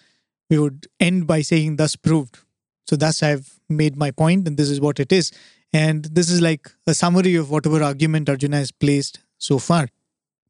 we 0.49 0.57
would 0.57 0.87
end 0.99 1.27
by 1.27 1.41
saying, 1.41 1.75
thus 1.75 1.95
proved. 1.95 2.39
So, 2.85 2.95
thus 2.95 3.21
I've 3.21 3.59
made 3.67 3.97
my 3.97 4.11
point, 4.11 4.47
and 4.47 4.55
this 4.55 4.69
is 4.69 4.79
what 4.79 4.99
it 4.99 5.11
is. 5.11 5.31
And 5.73 6.05
this 6.05 6.29
is 6.29 6.41
like 6.41 6.71
a 6.85 6.93
summary 6.93 7.35
of 7.35 7.49
whatever 7.49 7.83
argument 7.83 8.29
Arjuna 8.29 8.57
has 8.57 8.71
placed 8.71 9.19
so 9.37 9.59
far. 9.59 9.89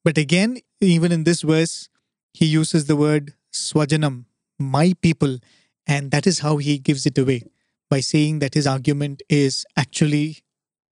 But 0.04 0.18
again, 0.18 0.60
even 0.80 1.12
in 1.12 1.24
this 1.24 1.42
verse, 1.42 1.90
he 2.34 2.46
uses 2.46 2.86
the 2.86 2.96
word 2.96 3.34
swajanam, 3.52 4.26
my 4.60 4.94
people, 5.02 5.40
and 5.88 6.12
that 6.12 6.28
is 6.28 6.40
how 6.40 6.58
he 6.58 6.78
gives 6.78 7.06
it 7.08 7.18
away 7.18 7.44
by 7.90 8.02
saying 8.02 8.40
that 8.40 8.54
his 8.54 8.68
argument 8.68 9.24
is 9.30 9.66
actually 9.76 10.44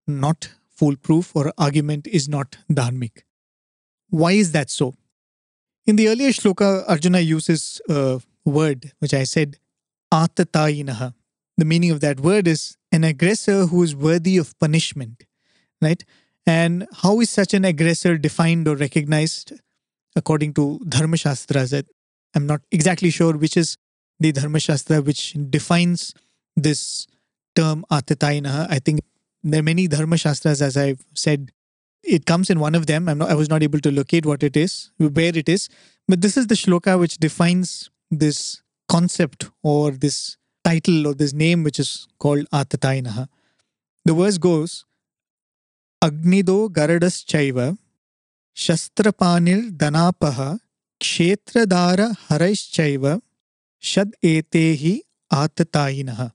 not 0.08 0.50
foolproof 0.76 1.36
or 1.36 1.54
argument 1.58 2.08
is 2.08 2.28
not 2.28 2.58
dharmic. 2.72 3.24
Why 4.10 4.34
is 4.34 4.52
that 4.52 4.70
so? 4.70 4.96
In 5.86 5.96
the 5.96 6.08
earlier 6.08 6.30
shloka, 6.30 6.84
Arjuna 6.88 7.20
uses 7.20 7.82
a 7.90 8.20
word 8.44 8.92
which 9.00 9.14
I 9.14 9.24
said, 9.24 9.58
atatayinaha, 10.14 11.14
the 11.58 11.66
meaning 11.66 11.92
of 11.92 12.00
that 12.02 12.20
word 12.20 12.48
is 12.48 12.78
an 12.92 13.04
aggressor 13.04 13.68
who 13.68 13.84
is 13.84 13.96
worthy 13.96 14.38
of 14.38 14.58
punishment, 14.60 15.24
right? 15.82 16.04
And 16.46 16.88
how 17.02 17.20
is 17.22 17.30
such 17.30 17.54
an 17.54 17.66
aggressor 17.66 18.18
defined 18.18 18.68
or 18.68 18.76
recognized 18.76 19.54
according 20.16 20.54
to 20.56 20.80
Dharma 20.88 21.18
Shastras? 21.18 21.74
I'm 22.34 22.46
not 22.46 22.62
exactly 22.72 23.10
sure 23.10 23.38
which 23.38 23.58
is 23.58 23.78
the 24.20 24.32
Dharma 24.32 24.60
Shastra 24.60 25.02
which 25.02 25.36
defines 25.50 26.14
this 26.56 27.08
term 27.56 27.86
Atatainaha. 27.92 28.68
I 28.70 28.80
think 28.80 29.02
there 29.46 29.60
are 29.60 29.64
many 29.64 29.88
Dharma 29.88 30.18
Shastras, 30.18 30.62
as 30.62 30.76
I've 30.76 31.06
said. 31.14 31.52
It 32.04 32.26
comes 32.26 32.50
in 32.50 32.60
one 32.60 32.74
of 32.74 32.88
them. 32.88 33.06
Not, 33.06 33.30
I 33.30 33.36
was 33.36 33.48
not 33.48 33.62
able 33.62 33.80
to 33.80 33.92
locate 33.92 34.26
what 34.26 34.42
it 34.42 34.58
is, 34.58 34.92
where 34.98 35.38
it 35.38 35.48
is. 35.48 35.70
But 36.08 36.22
this 36.22 36.36
is 36.36 36.48
the 36.48 36.56
shloka 36.56 37.00
which 37.00 37.18
defines 37.20 37.90
this 38.10 38.62
concept 38.90 39.50
or 39.64 39.92
this 39.92 40.38
title 40.64 41.08
or 41.08 41.14
this 41.14 41.34
name 41.34 41.64
which 41.64 41.80
is 41.80 42.08
called 42.20 42.50
Atatainaha. 42.52 43.28
The 44.04 44.14
verse 44.14 44.38
goes 44.38 44.86
Agnido 46.04 46.70
Garadas 46.70 47.24
Chaiva 47.26 47.78
Shastrapanir 48.56 49.72
Danapaha 49.72 50.60
Kshetradara 51.00 52.16
Haraischaiva 52.30 53.22
Shad 53.80 54.14
Etehi 54.24 55.02
Atatainaha. 55.32 56.35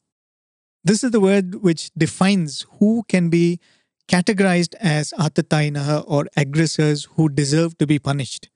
This 0.83 1.05
is 1.05 1.11
the 1.11 1.21
word 1.21 1.57
which 1.57 1.91
defines 1.97 2.67
who 2.79 3.05
can 3.09 3.29
be 3.29 3.61
categorized 4.09 4.75
as 4.81 5.13
Atatainaha 5.19 6.05
or 6.07 6.27
aggressors 6.37 7.07
who 7.17 7.29
deserve 7.29 7.77
to 7.79 7.87
be 7.87 7.99
punished. 7.99 8.49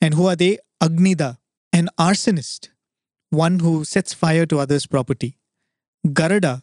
And 0.00 0.14
who 0.14 0.26
are 0.26 0.36
they? 0.36 0.58
Agnida, 0.82 1.38
an 1.72 1.88
arsonist 1.98 2.68
one 3.32 3.60
who 3.60 3.82
sets 3.82 4.12
fire 4.12 4.44
to 4.44 4.58
others' 4.58 4.86
property. 4.86 5.38
Garada, 6.06 6.62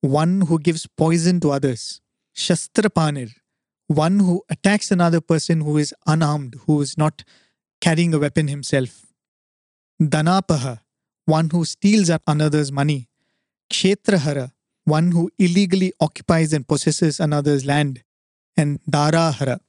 one 0.00 0.42
who 0.42 0.58
gives 0.58 0.86
poison 0.86 1.38
to 1.40 1.52
others. 1.52 2.00
Shastrapanir, 2.36 3.30
one 3.86 4.18
who 4.18 4.42
attacks 4.50 4.90
another 4.90 5.20
person 5.20 5.60
who 5.60 5.78
is 5.78 5.94
unarmed, 6.06 6.56
who 6.66 6.80
is 6.80 6.98
not 6.98 7.22
carrying 7.80 8.12
a 8.14 8.18
weapon 8.18 8.48
himself. 8.48 9.06
Danapaha, 10.02 10.80
one 11.24 11.50
who 11.50 11.64
steals 11.64 12.10
another's 12.26 12.72
money. 12.72 13.08
Kshetrahara, 13.70 14.52
one 14.84 15.12
who 15.12 15.30
illegally 15.38 15.92
occupies 16.00 16.52
and 16.52 16.66
possesses 16.66 17.20
another's 17.20 17.64
land. 17.64 18.02
And 18.56 18.80
Darahara, 18.90 19.60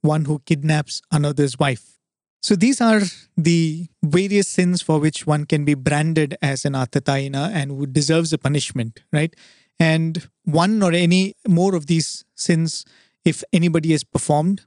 one 0.00 0.24
who 0.24 0.40
kidnaps 0.40 1.00
another's 1.12 1.58
wife. 1.58 1.98
So 2.42 2.56
these 2.56 2.80
are 2.80 3.02
the 3.36 3.86
various 4.02 4.48
sins 4.48 4.82
for 4.82 4.98
which 4.98 5.26
one 5.28 5.44
can 5.46 5.64
be 5.64 5.74
branded 5.74 6.36
as 6.42 6.64
an 6.64 6.72
Atataina 6.72 7.52
and 7.52 7.70
who 7.70 7.86
deserves 7.86 8.32
a 8.32 8.38
punishment, 8.38 9.00
right? 9.12 9.32
And 9.78 10.28
one 10.44 10.82
or 10.82 10.92
any 10.92 11.34
more 11.46 11.76
of 11.76 11.86
these 11.86 12.24
sins, 12.34 12.84
if 13.24 13.44
anybody 13.52 13.92
has 13.92 14.02
performed, 14.02 14.62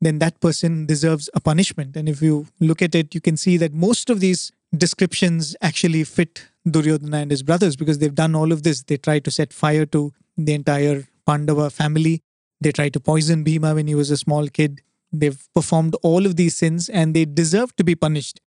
then 0.00 0.18
that 0.20 0.40
person 0.40 0.86
deserves 0.86 1.28
a 1.34 1.40
punishment. 1.40 1.96
And 1.96 2.08
if 2.08 2.22
you 2.22 2.46
look 2.60 2.80
at 2.80 2.94
it, 2.94 3.14
you 3.14 3.20
can 3.20 3.36
see 3.36 3.58
that 3.58 3.74
most 3.74 4.08
of 4.08 4.20
these 4.20 4.50
descriptions 4.76 5.54
actually 5.60 6.04
fit 6.04 6.46
Duryodhana 6.68 7.18
and 7.18 7.30
his 7.30 7.42
brothers 7.42 7.76
because 7.76 7.98
they've 7.98 8.14
done 8.14 8.34
all 8.34 8.52
of 8.52 8.62
this. 8.62 8.82
They 8.82 8.96
tried 8.96 9.24
to 9.24 9.30
set 9.30 9.52
fire 9.52 9.86
to 9.86 10.12
the 10.36 10.54
entire 10.54 11.08
Pandava 11.26 11.70
family. 11.70 12.22
They 12.60 12.72
tried 12.72 12.92
to 12.94 13.00
poison 13.00 13.42
Bhima 13.42 13.74
when 13.74 13.86
he 13.86 13.94
was 13.94 14.10
a 14.10 14.16
small 14.16 14.48
kid. 14.48 14.82
They've 15.12 15.46
performed 15.54 15.96
all 16.02 16.24
of 16.24 16.36
these 16.36 16.56
sins 16.56 16.88
and 16.88 17.14
they 17.14 17.24
deserve 17.24 17.74
to 17.76 17.84
be 17.84 17.94
punished. 17.94 18.40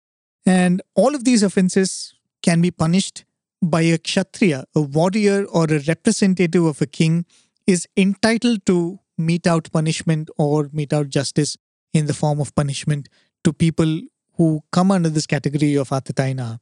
And 0.46 0.82
all 0.96 1.16
of 1.16 1.24
these 1.24 1.44
offenses 1.44 2.14
can 2.42 2.62
be 2.62 2.72
punished 2.72 3.26
by 3.62 3.82
a 3.82 3.98
kshatriya, 3.98 4.66
a 4.76 4.82
warrior 4.82 5.46
or 5.46 5.66
a 5.66 5.80
representative 5.80 6.64
of 6.64 6.82
a 6.82 6.86
king, 6.86 7.26
is 7.68 7.88
entitled 7.98 8.66
to 8.68 9.00
mete 9.18 9.48
out 9.48 9.72
punishment 9.72 10.30
or 10.38 10.70
mete 10.72 10.94
out 10.94 11.10
justice 11.10 11.58
in 11.94 12.06
the 12.06 12.14
form 12.14 12.40
of 12.40 12.54
punishment 12.56 13.10
to 13.44 13.54
people 13.54 14.02
who 14.34 14.62
come 14.72 14.92
under 14.92 15.10
this 15.10 15.26
category 15.26 15.76
of 15.76 15.90
Atataina. 15.90 16.60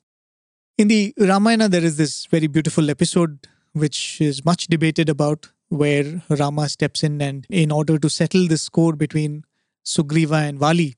In 0.75 0.87
the 0.87 1.13
Ramayana, 1.19 1.69
there 1.69 1.83
is 1.83 1.97
this 1.97 2.25
very 2.25 2.47
beautiful 2.47 2.89
episode 2.89 3.47
which 3.73 4.19
is 4.19 4.43
much 4.43 4.65
debated 4.65 5.07
about 5.07 5.49
where 5.69 6.23
Rama 6.29 6.67
steps 6.67 7.03
in 7.03 7.21
and 7.21 7.45
in 7.47 7.71
order 7.71 7.99
to 7.99 8.09
settle 8.09 8.47
the 8.47 8.57
score 8.57 8.93
between 8.93 9.43
Sugriva 9.85 10.49
and 10.49 10.57
Vali. 10.57 10.95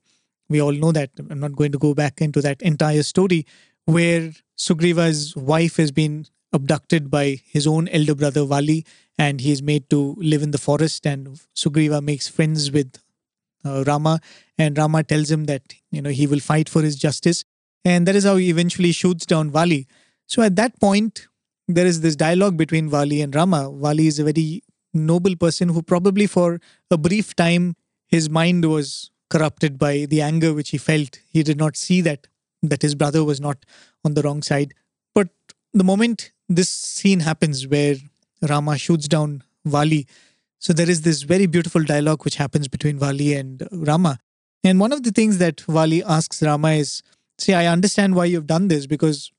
We 0.47 0.61
all 0.61 0.71
know 0.71 0.93
that. 0.93 1.09
I'm 1.29 1.41
not 1.41 1.57
going 1.57 1.73
to 1.73 1.77
go 1.77 1.93
back 1.93 2.21
into 2.21 2.41
that 2.41 2.61
entire 2.61 3.03
story 3.03 3.45
where 3.83 4.31
Sugriva's 4.57 5.35
wife 5.35 5.75
has 5.75 5.91
been 5.91 6.25
abducted 6.53 7.11
by 7.11 7.41
his 7.45 7.67
own 7.67 7.89
elder 7.89 8.15
brother 8.15 8.45
Vali 8.45 8.85
and 9.17 9.41
he 9.41 9.51
is 9.51 9.61
made 9.61 9.89
to 9.89 10.15
live 10.17 10.41
in 10.41 10.51
the 10.51 10.57
forest 10.57 11.05
and 11.05 11.37
Sugriva 11.53 12.01
makes 12.01 12.29
friends 12.29 12.71
with 12.71 12.97
uh, 13.65 13.83
Rama 13.85 14.21
and 14.57 14.77
Rama 14.77 15.03
tells 15.03 15.29
him 15.29 15.45
that 15.45 15.73
you 15.91 16.01
know 16.01 16.11
he 16.11 16.27
will 16.27 16.39
fight 16.39 16.69
for 16.69 16.81
his 16.81 16.95
justice 16.95 17.43
and 17.85 18.07
that 18.07 18.15
is 18.15 18.25
how 18.25 18.35
he 18.35 18.49
eventually 18.49 18.91
shoots 18.91 19.25
down 19.25 19.51
Vali. 19.51 19.87
So 20.25 20.41
at 20.41 20.55
that 20.57 20.79
point 20.79 21.27
there 21.67 21.85
is 21.85 22.01
this 22.01 22.15
dialogue 22.15 22.57
between 22.57 22.89
Vali 22.89 23.21
and 23.21 23.33
Rama. 23.33 23.71
Vali 23.71 24.07
is 24.07 24.19
a 24.19 24.23
very 24.23 24.63
noble 24.93 25.35
person 25.35 25.69
who 25.69 25.81
probably 25.81 26.27
for 26.27 26.59
a 26.91 26.97
brief 26.97 27.35
time 27.35 27.75
his 28.07 28.29
mind 28.29 28.65
was 28.65 29.11
corrupted 29.29 29.77
by 29.77 30.05
the 30.09 30.21
anger 30.21 30.53
which 30.53 30.69
he 30.69 30.77
felt. 30.77 31.19
He 31.29 31.43
did 31.43 31.57
not 31.57 31.77
see 31.77 32.01
that 32.01 32.27
that 32.61 32.81
his 32.81 32.95
brother 32.95 33.23
was 33.23 33.39
not 33.39 33.57
on 34.03 34.15
the 34.15 34.21
wrong 34.23 34.41
side. 34.41 34.73
But 35.13 35.29
the 35.73 35.83
moment 35.83 36.31
this 36.49 36.69
scene 36.69 37.19
happens 37.19 37.67
where 37.67 37.95
Rama 38.41 38.77
shoots 38.77 39.07
down 39.07 39.43
Vali, 39.65 40.07
so 40.59 40.73
there 40.73 40.89
is 40.89 41.01
this 41.01 41.23
very 41.23 41.45
beautiful 41.45 41.83
dialogue 41.83 42.23
which 42.23 42.35
happens 42.35 42.67
between 42.67 42.97
Vali 42.97 43.33
and 43.33 43.67
Rama. 43.71 44.19
And 44.63 44.79
one 44.79 44.91
of 44.91 45.03
the 45.03 45.11
things 45.11 45.37
that 45.37 45.61
Vali 45.61 46.03
asks 46.03 46.41
Rama 46.41 46.69
is, 46.69 47.03
"See, 47.37 47.53
I 47.53 47.67
understand 47.67 48.15
why 48.15 48.25
you've 48.25 48.47
done 48.47 48.67
this 48.67 48.87
because 48.87 49.31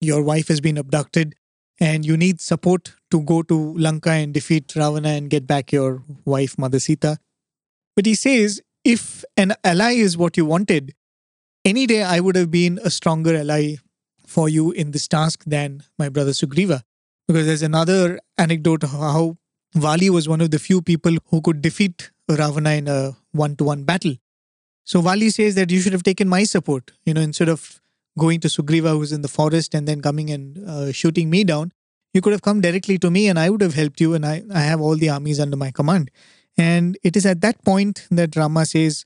your 0.00 0.22
wife 0.22 0.48
has 0.48 0.60
been 0.60 0.78
abducted 0.78 1.34
and 1.78 2.04
you 2.04 2.16
need 2.16 2.40
support 2.40 2.94
to 3.10 3.20
go 3.22 3.42
to 3.42 3.74
Lanka 3.74 4.10
and 4.10 4.32
defeat 4.32 4.74
Ravana 4.76 5.08
and 5.10 5.30
get 5.30 5.46
back 5.46 5.72
your 5.72 6.02
wife, 6.24 6.58
Mother 6.58 6.78
Sita. 6.78 7.18
But 7.96 8.06
he 8.06 8.14
says, 8.14 8.60
if 8.84 9.24
an 9.36 9.54
ally 9.64 9.92
is 9.92 10.16
what 10.16 10.36
you 10.36 10.44
wanted, 10.44 10.94
any 11.64 11.86
day 11.86 12.02
I 12.02 12.20
would 12.20 12.36
have 12.36 12.50
been 12.50 12.78
a 12.82 12.90
stronger 12.90 13.36
ally 13.36 13.76
for 14.26 14.48
you 14.48 14.70
in 14.70 14.92
this 14.92 15.08
task 15.08 15.42
than 15.44 15.82
my 15.98 16.08
brother 16.08 16.30
Sugriva. 16.30 16.82
Because 17.26 17.46
there's 17.46 17.62
another 17.62 18.20
anecdote 18.38 18.84
of 18.84 18.90
how 18.90 19.38
Vali 19.74 20.10
was 20.10 20.28
one 20.28 20.40
of 20.40 20.50
the 20.50 20.58
few 20.58 20.82
people 20.82 21.16
who 21.26 21.40
could 21.40 21.62
defeat 21.62 22.10
Ravana 22.28 22.70
in 22.70 22.88
a 22.88 23.16
one 23.32 23.56
to 23.56 23.64
one 23.64 23.84
battle. 23.84 24.14
So 24.84 25.00
Vali 25.00 25.30
says 25.30 25.54
that 25.54 25.70
you 25.70 25.80
should 25.80 25.92
have 25.92 26.02
taken 26.02 26.28
my 26.28 26.44
support, 26.44 26.92
you 27.04 27.14
know, 27.14 27.20
instead 27.20 27.48
of 27.48 27.80
going 28.18 28.40
to 28.40 28.48
Sugriva, 28.48 28.90
who's 28.90 29.12
in 29.12 29.22
the 29.22 29.28
forest, 29.28 29.74
and 29.74 29.86
then 29.86 30.00
coming 30.00 30.30
and 30.30 30.68
uh, 30.68 30.92
shooting 30.92 31.30
me 31.30 31.44
down. 31.44 31.72
You 32.12 32.20
could 32.20 32.32
have 32.32 32.42
come 32.42 32.60
directly 32.60 32.98
to 32.98 33.10
me 33.10 33.28
and 33.28 33.38
I 33.38 33.50
would 33.50 33.60
have 33.60 33.74
helped 33.74 34.00
you, 34.00 34.14
and 34.14 34.26
I, 34.26 34.42
I 34.52 34.60
have 34.60 34.80
all 34.80 34.96
the 34.96 35.10
armies 35.10 35.38
under 35.38 35.56
my 35.56 35.70
command. 35.70 36.10
And 36.58 36.98
it 37.02 37.16
is 37.16 37.24
at 37.24 37.40
that 37.42 37.64
point 37.64 38.06
that 38.10 38.36
Rama 38.36 38.66
says, 38.66 39.04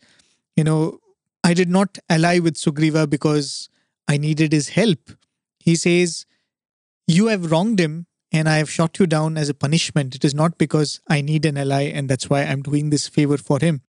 you 0.56 0.64
know, 0.64 0.98
I 1.44 1.52
did 1.52 1.68
not 1.68 1.98
ally 2.08 2.38
with 2.38 2.54
Sugriva 2.54 3.08
because 3.08 3.68
I 4.08 4.16
needed 4.16 4.52
his 4.52 4.70
help. 4.70 5.10
He 5.60 5.76
says, 5.76 6.24
You 7.06 7.26
have 7.26 7.50
wronged 7.50 7.78
him 7.78 8.06
and 8.32 8.48
I 8.48 8.56
have 8.56 8.70
shot 8.70 8.98
you 8.98 9.06
down 9.06 9.37
as 9.37 9.48
a 9.48 9.54
punishment. 9.54 10.14
It 10.14 10.24
is 10.24 10.34
not 10.34 10.56
because 10.56 11.00
I 11.08 11.20
need 11.20 11.44
an 11.44 11.58
ally 11.58 11.82
and 11.82 12.08
that's 12.08 12.30
why 12.30 12.42
I'm 12.44 12.62
doing 12.62 12.90
this 12.90 13.08
favor 13.08 13.37
for 13.37 13.58
him. 13.60 13.82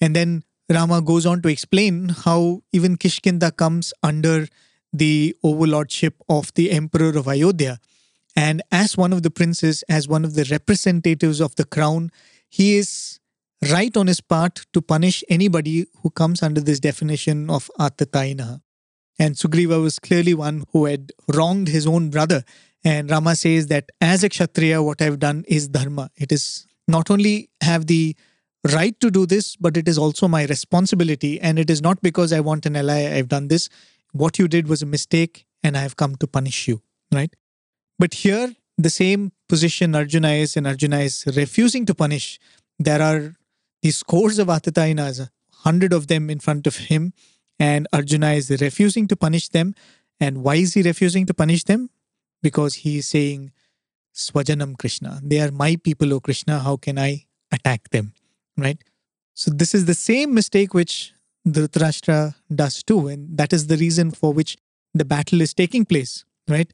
And 0.00 0.16
then 0.16 0.44
Rama 0.68 1.02
goes 1.02 1.26
on 1.26 1.42
to 1.42 1.48
explain 1.48 2.08
how 2.08 2.62
even 2.72 2.96
Kishkinda 2.96 3.54
comes 3.56 3.92
under 4.02 4.46
the 4.92 5.36
overlordship 5.42 6.14
of 6.28 6.52
the 6.54 6.70
emperor 6.70 7.18
of 7.18 7.28
Ayodhya. 7.28 7.78
And 8.36 8.62
as 8.72 8.96
one 8.96 9.12
of 9.12 9.22
the 9.22 9.30
princes, 9.30 9.84
as 9.88 10.08
one 10.08 10.24
of 10.24 10.34
the 10.34 10.46
representatives 10.50 11.40
of 11.40 11.54
the 11.56 11.64
crown, 11.64 12.10
he 12.48 12.76
is 12.76 13.20
right 13.70 13.96
on 13.96 14.06
his 14.06 14.20
part 14.20 14.66
to 14.72 14.82
punish 14.82 15.22
anybody 15.28 15.86
who 16.02 16.10
comes 16.10 16.42
under 16.42 16.60
this 16.60 16.80
definition 16.80 17.50
of 17.50 17.70
Atataina. 17.78 18.60
And 19.18 19.36
Sugriva 19.36 19.80
was 19.80 19.98
clearly 19.98 20.34
one 20.34 20.64
who 20.72 20.86
had 20.86 21.12
wronged 21.32 21.68
his 21.68 21.86
own 21.86 22.10
brother. 22.10 22.42
And 22.84 23.10
Rama 23.10 23.36
says 23.36 23.68
that 23.68 23.90
as 24.00 24.24
a 24.24 24.28
Kshatriya, 24.28 24.82
what 24.82 25.00
I've 25.00 25.18
done 25.18 25.44
is 25.46 25.68
dharma. 25.68 26.10
It 26.16 26.32
is 26.32 26.66
not 26.88 27.10
only 27.10 27.50
have 27.60 27.86
the 27.86 28.16
right 28.72 28.98
to 29.00 29.10
do 29.10 29.26
this, 29.26 29.56
but 29.56 29.76
it 29.76 29.88
is 29.88 29.98
also 29.98 30.28
my 30.28 30.44
responsibility. 30.46 31.40
And 31.40 31.58
it 31.58 31.70
is 31.70 31.82
not 31.82 32.00
because 32.02 32.32
I 32.32 32.40
want 32.40 32.66
an 32.66 32.76
ally, 32.76 33.14
I've 33.14 33.28
done 33.28 33.48
this. 33.48 33.68
What 34.12 34.38
you 34.38 34.48
did 34.48 34.68
was 34.68 34.82
a 34.82 34.86
mistake, 34.86 35.46
and 35.62 35.76
I 35.76 35.80
have 35.80 35.96
come 35.96 36.16
to 36.16 36.26
punish 36.26 36.68
you, 36.68 36.82
right? 37.12 37.34
But 37.98 38.14
here, 38.14 38.54
the 38.78 38.90
same 38.90 39.32
position 39.48 39.94
Arjuna 39.94 40.30
is, 40.30 40.56
and 40.56 40.66
Arjuna 40.66 41.00
is 41.00 41.24
refusing 41.36 41.86
to 41.86 41.94
punish. 41.94 42.38
There 42.78 43.02
are 43.02 43.34
these 43.82 43.98
scores 43.98 44.38
of 44.38 44.48
Atatainas, 44.48 45.20
a 45.20 45.30
hundred 45.50 45.92
of 45.92 46.06
them 46.06 46.30
in 46.30 46.40
front 46.40 46.66
of 46.66 46.76
him, 46.76 47.12
and 47.58 47.86
Arjuna 47.92 48.32
is 48.32 48.50
refusing 48.50 49.06
to 49.08 49.16
punish 49.16 49.48
them. 49.48 49.74
And 50.20 50.42
why 50.42 50.56
is 50.56 50.74
he 50.74 50.82
refusing 50.82 51.26
to 51.26 51.34
punish 51.34 51.64
them? 51.64 51.90
Because 52.42 52.76
he 52.76 52.98
is 52.98 53.08
saying, 53.08 53.52
Swajanam 54.14 54.78
Krishna. 54.78 55.20
They 55.22 55.40
are 55.40 55.50
my 55.50 55.76
people, 55.76 56.14
O 56.14 56.20
Krishna. 56.20 56.60
How 56.60 56.76
can 56.76 56.98
I 56.98 57.26
attack 57.50 57.90
them? 57.90 58.12
Right? 58.56 58.82
So, 59.34 59.50
this 59.50 59.74
is 59.74 59.86
the 59.86 59.94
same 59.94 60.32
mistake 60.32 60.74
which 60.74 61.12
Dhritarashtra 61.46 62.34
does 62.54 62.82
too. 62.82 63.08
And 63.08 63.36
that 63.36 63.52
is 63.52 63.66
the 63.66 63.76
reason 63.76 64.10
for 64.10 64.32
which 64.32 64.56
the 64.94 65.04
battle 65.04 65.40
is 65.40 65.54
taking 65.54 65.84
place. 65.84 66.24
Right? 66.48 66.72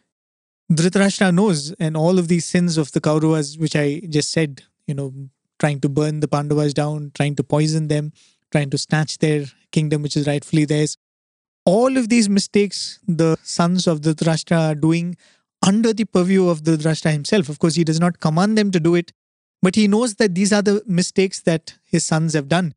Dhritarashtra 0.71 1.35
knows, 1.35 1.73
and 1.81 1.97
all 1.97 2.19
of 2.19 2.29
these 2.29 2.45
sins 2.45 2.79
of 2.79 2.93
the 2.93 3.01
Kauravas, 3.01 3.59
which 3.59 3.75
I 3.75 4.03
just 4.09 4.31
said, 4.31 4.63
you 4.87 4.95
know, 4.95 5.13
trying 5.59 5.81
to 5.81 5.89
burn 5.89 6.21
the 6.21 6.29
Pandavas 6.29 6.73
down, 6.73 7.11
trying 7.15 7.35
to 7.37 7.43
poison 7.43 7.89
them, 7.89 8.13
trying 8.53 8.71
to 8.71 8.79
snatch 8.79 9.19
their 9.19 9.47
kingdom, 9.73 10.03
which 10.03 10.17
is 10.17 10.27
rightfully 10.27 10.65
theirs. 10.65 10.97
All 11.65 11.97
of 11.97 12.09
these 12.09 12.29
mistakes 12.29 13.01
the 13.07 13.37
sons 13.43 13.87
of 13.87 14.01
Dhritarashtra 14.01 14.71
are 14.71 14.75
doing 14.75 15.17
under 15.67 15.93
the 15.93 16.05
purview 16.05 16.49
of 16.49 16.63
Dhritarashtra 16.63 17.13
himself. 17.13 17.49
Of 17.49 17.59
course, 17.59 17.75
he 17.75 17.85
does 17.85 18.01
not 18.01 18.21
command 18.21 18.57
them 18.57 18.71
to 18.71 18.81
do 18.81 18.95
it, 18.95 19.13
but 19.63 19.75
he 19.75 19.89
knows 19.89 20.15
that 20.17 20.35
these 20.35 20.53
are 20.53 20.63
the 20.63 20.83
mistakes 20.87 21.41
that 21.41 21.75
his 21.85 22.05
sons 22.05 22.35
have 22.35 22.49
done. 22.49 22.75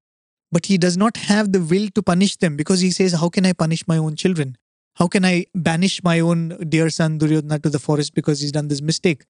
But 0.52 0.68
he 0.68 0.78
does 0.78 0.98
not 0.98 1.18
have 1.18 1.52
the 1.52 1.62
will 1.62 1.88
to 1.96 2.04
punish 2.04 2.36
them 2.38 2.56
because 2.56 2.82
he 2.82 2.92
says, 2.92 3.14
How 3.14 3.30
can 3.30 3.46
I 3.46 3.54
punish 3.54 3.88
my 3.88 3.98
own 3.98 4.16
children? 4.16 4.58
How 4.96 5.08
can 5.08 5.26
I 5.26 5.46
banish 5.56 6.04
my 6.04 6.20
own 6.20 6.50
dear 6.70 6.90
son 6.90 7.18
Duryodhana 7.18 7.60
to 7.60 7.70
the 7.70 7.80
forest 7.80 8.14
because 8.14 8.42
he's 8.42 8.52
done 8.52 8.68
this 8.68 8.82
mistake? 8.82 9.26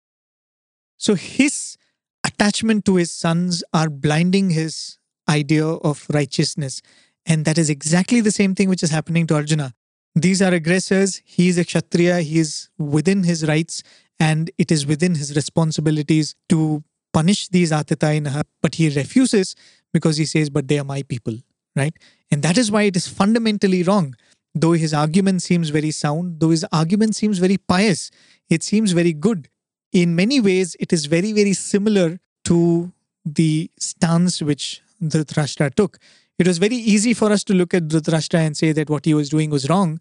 So 0.97 1.15
his 1.15 1.77
attachment 2.25 2.85
to 2.85 2.95
his 2.95 3.11
sons 3.11 3.63
are 3.73 3.89
blinding 3.89 4.49
his 4.49 4.97
idea 5.29 5.65
of 5.65 6.05
righteousness. 6.13 6.81
And 7.25 7.45
that 7.45 7.57
is 7.57 7.69
exactly 7.69 8.19
the 8.19 8.31
same 8.31 8.55
thing 8.55 8.67
which 8.67 8.83
is 8.83 8.89
happening 8.89 9.25
to 9.27 9.35
Arjuna. 9.35 9.73
These 10.15 10.41
are 10.41 10.53
aggressors. 10.53 11.21
He 11.23 11.47
is 11.47 11.57
a 11.57 11.63
Kshatriya. 11.63 12.21
He 12.21 12.39
is 12.39 12.69
within 12.77 13.23
his 13.23 13.47
rights 13.47 13.81
and 14.19 14.51
it 14.57 14.71
is 14.71 14.85
within 14.85 15.15
his 15.15 15.35
responsibilities 15.35 16.35
to 16.49 16.83
punish 17.13 17.47
these 17.49 17.71
Atatainaha. 17.71 18.43
But 18.61 18.75
he 18.75 18.89
refuses 18.89 19.55
because 19.93 20.17
he 20.17 20.25
says, 20.25 20.49
But 20.49 20.67
they 20.67 20.79
are 20.79 20.83
my 20.83 21.03
people, 21.03 21.35
right? 21.75 21.93
And 22.31 22.43
that 22.43 22.57
is 22.57 22.71
why 22.71 22.83
it 22.83 22.95
is 22.95 23.07
fundamentally 23.07 23.83
wrong 23.83 24.15
though 24.55 24.73
his 24.73 24.93
argument 24.93 25.41
seems 25.41 25.69
very 25.69 25.91
sound, 25.91 26.39
though 26.39 26.51
his 26.51 26.65
argument 26.71 27.15
seems 27.15 27.39
very 27.39 27.57
pious, 27.57 28.11
it 28.49 28.63
seems 28.63 28.91
very 28.91 29.13
good. 29.13 29.49
In 29.91 30.15
many 30.15 30.39
ways, 30.39 30.75
it 30.79 30.93
is 30.93 31.05
very, 31.05 31.31
very 31.31 31.53
similar 31.53 32.19
to 32.45 32.91
the 33.25 33.69
stance 33.79 34.41
which 34.41 34.81
Dhritarashtra 35.01 35.73
took. 35.75 35.97
It 36.39 36.47
was 36.47 36.57
very 36.57 36.75
easy 36.75 37.13
for 37.13 37.31
us 37.31 37.43
to 37.45 37.53
look 37.53 37.73
at 37.73 37.87
Dhritarashtra 37.87 38.39
and 38.39 38.57
say 38.57 38.71
that 38.71 38.89
what 38.89 39.05
he 39.05 39.13
was 39.13 39.29
doing 39.29 39.49
was 39.49 39.69
wrong, 39.69 39.99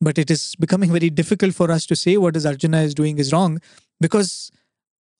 but 0.00 0.18
it 0.18 0.30
is 0.30 0.54
becoming 0.58 0.90
very 0.90 1.10
difficult 1.10 1.54
for 1.54 1.70
us 1.70 1.86
to 1.86 1.96
say 1.96 2.16
what 2.16 2.36
is 2.36 2.46
Arjuna 2.46 2.80
is 2.82 2.94
doing 2.94 3.18
is 3.18 3.32
wrong 3.32 3.60
because 4.00 4.50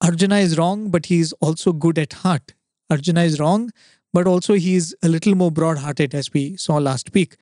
Arjuna 0.05 0.37
is 0.37 0.59
wrong, 0.59 0.91
but 0.91 1.07
he 1.07 1.19
is 1.19 1.33
also 1.41 1.73
good 1.73 1.99
at 1.99 2.13
heart. 2.13 2.53
Arjuna 2.91 3.23
is 3.23 3.41
wrong, 3.41 3.71
but 4.13 4.27
also 4.27 4.53
he 4.53 4.75
is 4.75 4.95
a 5.03 5.09
little 5.09 5.35
more 5.35 5.51
broad 5.51 5.79
hearted, 5.79 6.15
as 6.15 6.31
we 6.31 6.59
saw 6.59 6.77
last 6.77 7.15
week. 7.15 7.39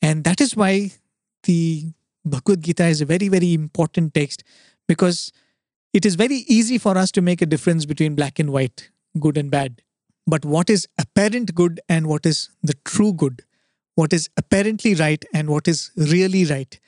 And 0.00 0.24
that 0.24 0.40
is 0.40 0.56
why 0.56 0.92
the 1.42 1.92
Bhagavad 2.24 2.62
Gita 2.62 2.86
is 2.86 3.02
a 3.02 3.04
very, 3.04 3.28
very 3.28 3.52
important 3.52 4.14
text 4.14 4.42
because 4.86 5.32
it 5.92 6.06
is 6.06 6.14
very 6.14 6.44
easy 6.48 6.78
for 6.78 6.96
us 6.96 7.10
to 7.12 7.20
make 7.20 7.42
a 7.42 7.46
difference 7.46 7.84
between 7.84 8.14
black 8.14 8.38
and 8.38 8.52
white, 8.54 8.90
good 9.20 9.36
and 9.36 9.50
bad. 9.50 9.82
But 10.26 10.46
what 10.46 10.70
is 10.70 10.88
apparent 10.98 11.54
good 11.54 11.78
and 11.90 12.06
what 12.06 12.24
is 12.24 12.48
the 12.62 12.74
true 12.86 13.12
good, 13.12 13.42
what 13.96 14.14
is 14.14 14.30
apparently 14.38 14.94
right 14.94 15.22
and 15.34 15.50
what 15.50 15.68
is 15.68 15.90
really 15.94 16.46
right, 16.46 16.80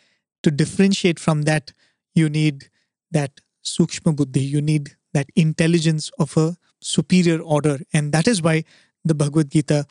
to 0.44 0.50
differentiate 0.50 1.18
from 1.18 1.42
that, 1.42 1.74
you 2.14 2.30
need 2.30 2.70
that 3.10 3.42
sukshma 3.62 4.16
buddhi, 4.16 4.40
you 4.40 4.62
need 4.62 4.96
that 5.12 5.28
intelligence 5.36 6.10
of 6.18 6.36
a 6.36 6.56
superior 6.80 7.40
order. 7.40 7.78
And 7.92 8.12
that 8.12 8.28
is 8.28 8.42
why 8.42 8.64
the 9.04 9.14
Bhagavad 9.14 9.50
Gita 9.50 9.86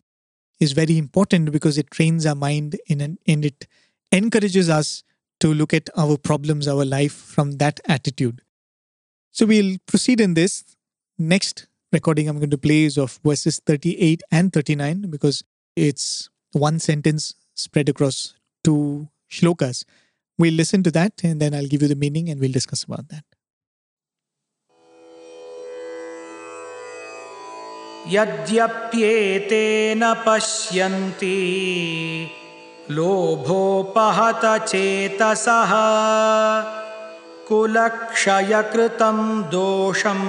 is 0.59 0.73
very 0.73 0.97
important 0.97 1.51
because 1.51 1.77
it 1.77 1.89
trains 1.91 2.25
our 2.25 2.35
mind 2.35 2.77
in 2.87 3.01
an, 3.01 3.17
and 3.27 3.45
it 3.45 3.67
encourages 4.11 4.69
us 4.69 5.03
to 5.39 5.53
look 5.53 5.73
at 5.73 5.89
our 5.95 6.17
problems, 6.17 6.67
our 6.67 6.83
life 6.83 7.13
from 7.13 7.53
that 7.53 7.79
attitude. 7.87 8.41
So 9.31 9.45
we'll 9.45 9.77
proceed 9.85 10.19
in 10.19 10.33
this. 10.33 10.63
Next 11.17 11.67
recording 11.91 12.27
I'm 12.27 12.37
going 12.37 12.49
to 12.49 12.57
play 12.57 12.83
is 12.83 12.97
of 12.97 13.19
verses 13.23 13.61
38 13.65 14.21
and 14.31 14.51
39 14.51 15.09
because 15.09 15.43
it's 15.75 16.29
one 16.51 16.79
sentence 16.79 17.35
spread 17.55 17.89
across 17.89 18.35
two 18.63 19.07
shlokas. 19.31 19.85
We'll 20.37 20.53
listen 20.53 20.83
to 20.83 20.91
that 20.91 21.23
and 21.23 21.41
then 21.41 21.53
I'll 21.53 21.67
give 21.67 21.81
you 21.81 21.87
the 21.87 21.95
meaning 21.95 22.29
and 22.29 22.39
we'll 22.39 22.51
discuss 22.51 22.83
about 22.83 23.09
that. 23.09 23.23
यद्यप्येतेन 28.07 30.23
पश्यन्ति 30.27 31.37
लोभोपहतचेतसः 32.91 35.71
कुलक्षयकृतं 37.47 39.43
दोषं 39.43 40.21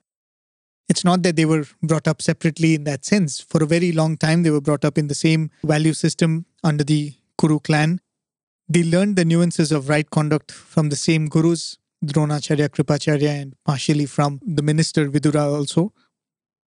It's 0.89 1.05
not 1.05 1.23
that 1.23 1.37
they 1.37 1.45
were 1.45 1.65
brought 1.83 2.09
up 2.09 2.21
separately 2.23 2.75
in 2.75 2.85
that 2.85 3.05
sense. 3.05 3.41
For 3.41 3.63
a 3.63 3.67
very 3.67 3.93
long 3.93 4.17
time, 4.17 4.43
they 4.43 4.51
were 4.51 4.61
brought 4.61 4.85
up 4.85 4.99
in 4.99 5.09
the 5.09 5.15
same 5.15 5.51
value 5.63 5.93
system 5.93 6.47
under 6.65 6.85
the 6.85 7.15
Kuru 7.39 7.61
clan. 7.61 8.01
They 8.69 8.83
learned 8.83 9.17
the 9.17 9.25
nuances 9.25 9.73
of 9.73 9.89
right 9.89 10.09
conduct 10.09 10.53
from 10.53 10.89
the 10.89 10.97
same 10.97 11.29
gurus, 11.29 11.79
Dronacharya, 12.05 12.69
Kripacharya, 12.69 13.43
and 13.43 13.55
partially 13.65 14.07
from 14.07 14.41
the 14.45 14.63
minister 14.63 15.09
Vidura 15.09 15.53
also. 15.53 15.93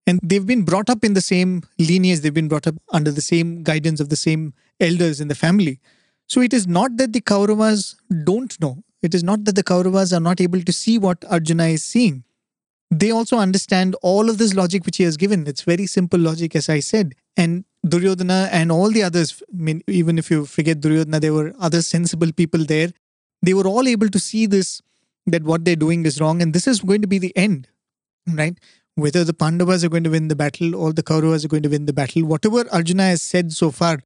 And 0.08 0.20
they've 0.24 0.46
been 0.46 0.64
brought 0.64 0.90
up 0.90 1.04
in 1.04 1.14
the 1.14 1.22
same 1.22 1.64
lineage, 1.80 2.20
they've 2.20 2.34
been 2.34 2.48
brought 2.48 2.68
up 2.68 2.76
under 2.92 3.12
the 3.12 3.22
same 3.22 3.64
guidance 3.64 4.00
of 4.00 4.10
the 4.10 4.16
same 4.16 4.54
elders 4.80 5.20
in 5.20 5.28
the 5.28 5.36
family. 5.36 5.80
So 6.28 6.42
it 6.42 6.54
is 6.54 6.68
not 6.68 6.98
that 6.98 7.14
the 7.14 7.22
Kauravas 7.22 7.96
don't 8.24 8.60
know. 8.60 8.84
It 9.02 9.14
is 9.14 9.24
not 9.24 9.46
that 9.46 9.56
the 9.56 9.64
Kauravas 9.64 10.16
are 10.16 10.20
not 10.20 10.42
able 10.42 10.62
to 10.62 10.74
see 10.74 10.98
what 10.98 11.24
Arjuna 11.30 11.68
is 11.68 11.84
seeing. 11.84 12.24
They 12.92 13.12
also 13.12 13.38
understand 13.38 13.96
all 14.02 14.30
of 14.30 14.38
this 14.38 14.54
logic 14.54 14.86
which 14.86 14.98
he 14.98 15.04
has 15.04 15.18
given. 15.18 15.48
It's 15.48 15.64
very 15.64 15.88
simple 15.88 16.20
logic, 16.20 16.56
as 16.56 16.70
I 16.70 16.80
said. 16.80 17.14
And 17.36 17.66
Duryodhana 17.88 18.50
and 18.52 18.72
all 18.72 18.90
the 18.92 19.04
others, 19.04 19.44
I 19.52 19.58
mean, 19.58 19.82
even 19.88 20.18
if 20.18 20.32
you 20.32 20.46
forget 20.46 20.82
Duryodhana, 20.82 21.20
there 21.20 21.34
were 21.34 21.54
other 21.60 21.82
sensible 21.82 22.32
people 22.32 22.64
there. 22.64 22.92
They 23.42 23.54
were 23.54 23.68
all 23.68 23.88
able 23.88 24.10
to 24.10 24.20
see 24.20 24.46
this, 24.46 24.82
that 25.26 25.44
what 25.44 25.66
they're 25.66 25.76
doing 25.76 26.06
is 26.06 26.22
wrong. 26.22 26.42
And 26.42 26.54
this 26.54 26.68
is 26.68 26.80
going 26.80 27.02
to 27.02 27.08
be 27.08 27.20
the 27.20 27.36
end, 27.36 27.68
right? 28.28 28.58
Whether 28.96 29.24
the 29.26 29.34
Pandavas 29.34 29.84
are 29.84 29.90
going 29.90 30.06
to 30.06 30.10
win 30.10 30.30
the 30.30 30.36
battle 30.36 30.74
or 30.76 30.94
the 30.94 31.04
Kauravas 31.04 31.44
are 31.44 31.50
going 31.50 31.64
to 31.64 31.70
win 31.70 31.86
the 31.86 31.94
battle, 31.94 32.24
whatever 32.26 32.66
Arjuna 32.72 33.04
has 33.04 33.22
said 33.22 33.52
so 33.52 33.70
far 33.70 34.00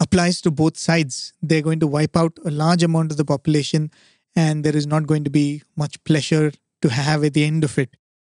applies 0.00 0.40
to 0.40 0.50
both 0.50 0.78
sides. 0.78 1.34
They're 1.42 1.62
going 1.62 1.80
to 1.80 1.86
wipe 1.86 2.16
out 2.16 2.38
a 2.44 2.50
large 2.50 2.82
amount 2.82 3.10
of 3.10 3.18
the 3.18 3.24
population, 3.26 3.90
and 4.34 4.64
there 4.64 4.74
is 4.74 4.86
not 4.86 5.06
going 5.06 5.24
to 5.24 5.30
be 5.30 5.62
much 5.76 6.02
pleasure 6.04 6.52
to 6.80 6.88
have 6.88 7.22
at 7.24 7.34
the 7.34 7.44
end 7.44 7.62
of 7.62 7.78
it, 7.78 7.96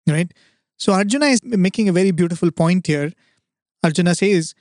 right? 0.09 0.33
So 0.78 0.94
Arjuna 0.94 1.26
is 1.26 1.44
making 1.44 1.88
a 1.88 1.92
very 1.92 2.11
beautiful 2.11 2.50
point 2.50 2.87
here. 2.87 3.12
Arjuna 3.85 4.14
says, 4.14 4.55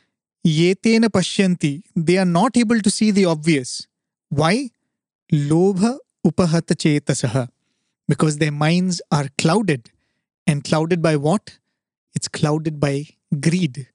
Yetena 0.46 1.06
pashyanti, 1.06 1.84
they 1.96 2.17
are 2.17 2.26
not 2.26 2.58
able 2.58 2.80
to 2.82 2.91
see 2.91 3.12
the 3.12 3.26
obvious. 3.26 3.88
Why? 4.30 4.70
Lobha 5.32 5.98
upahata 6.26 6.76
chetasaha. 6.76 7.48
Because 8.08 8.38
their 8.38 8.52
minds 8.52 9.02
are 9.12 9.28
clouded. 9.38 9.89
And 10.47 10.63
clouded 10.63 11.01
by 11.01 11.15
what? 11.15 11.60
It's 12.15 12.27
clouded 12.27 12.80
by 12.80 13.08
greed. 13.39 13.88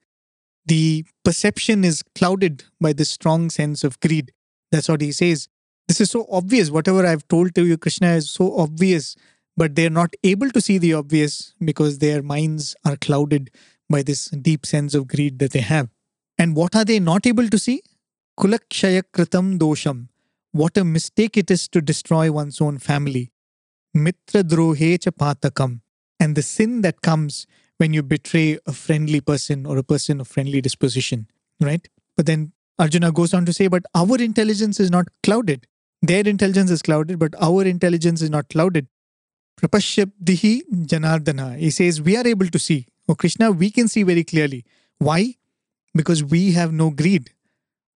The 0.67 1.05
perception 1.25 1.85
is 1.85 2.03
clouded 2.15 2.65
by 2.81 2.93
this 2.93 3.11
strong 3.11 3.51
sense 3.51 3.85
of 3.85 4.01
greed. 4.01 4.33
That's 4.73 4.89
what 4.89 5.01
he 5.01 5.13
says. 5.13 5.49
This 5.87 6.01
is 6.01 6.11
so 6.11 6.27
obvious. 6.31 6.71
Whatever 6.71 7.07
I've 7.07 7.27
told 7.29 7.55
to 7.55 7.65
you, 7.65 7.77
Krishna, 7.79 8.15
is 8.15 8.31
so 8.31 8.57
obvious, 8.59 9.15
but 9.57 9.75
they're 9.75 9.91
not 9.91 10.15
able 10.25 10.51
to 10.51 10.61
see 10.61 10.79
the 10.79 10.95
obvious 10.95 11.55
because 11.65 11.99
their 11.99 12.23
minds 12.23 12.75
are 12.85 12.97
clouded 12.97 13.51
by 13.89 14.03
this 14.03 14.27
deep 14.29 14.67
sense 14.67 14.95
of 14.95 15.07
greed 15.07 15.39
that 15.39 15.53
they 15.53 15.61
have. 15.61 15.89
And 16.39 16.57
what 16.57 16.75
are 16.75 16.85
they 16.85 16.99
not 16.99 17.27
able 17.27 17.49
to 17.49 17.59
see? 17.59 17.83
Kulakshaya 18.39 19.05
kritam 19.13 19.59
dosham. 19.59 20.09
What 20.53 20.77
a 20.77 20.85
mistake 20.85 21.37
it 21.37 21.51
is 21.51 21.69
to 21.69 21.81
destroy 21.81 22.33
one's 22.33 22.61
own 22.61 22.79
family. 22.79 23.31
Mitra 23.95 24.43
drohe 24.43 25.01
cha 25.01 25.11
patakam. 25.11 25.81
And 26.19 26.37
the 26.37 26.43
sin 26.43 26.83
that 26.83 27.03
comes 27.03 27.47
when 27.79 27.93
you 27.93 28.03
betray 28.03 28.59
a 28.67 28.73
friendly 28.73 29.21
person 29.21 29.67
or 29.67 29.77
a 29.77 29.83
person 29.83 30.21
of 30.21 30.29
friendly 30.29 30.61
disposition, 30.61 31.29
right? 31.61 31.87
But 32.17 32.27
then 32.27 32.53
Arjuna 32.79 33.13
goes 33.13 33.35
on 33.35 33.45
to 33.47 33.53
say, 33.53 33.69
but 33.69 33.85
our 33.95 34.17
intelligence 34.17 34.81
is 34.81 34.91
not 34.91 35.07
clouded. 35.23 35.67
Their 36.03 36.27
intelligence 36.27 36.71
is 36.71 36.83
clouded, 36.83 37.19
but 37.19 37.35
our 37.41 37.65
intelligence 37.65 38.23
is 38.23 38.31
not 38.31 38.49
clouded. 38.49 38.87
Prapashyabdihi 39.61 40.63
Janardana. 40.87 41.59
He 41.59 41.71
says, 41.71 42.01
we 42.03 42.17
are 42.17 42.27
able 42.27 42.47
to 42.49 42.59
see. 42.59 42.87
Oh, 43.09 43.15
Krishna, 43.15 43.51
we 43.51 43.71
can 43.71 43.89
see 43.89 44.03
very 44.03 44.25
clearly. 44.25 44.65
Why? 44.99 45.37
Because 45.95 46.23
we 46.23 46.53
have 46.53 46.73
no 46.73 46.91
greed. 46.91 47.31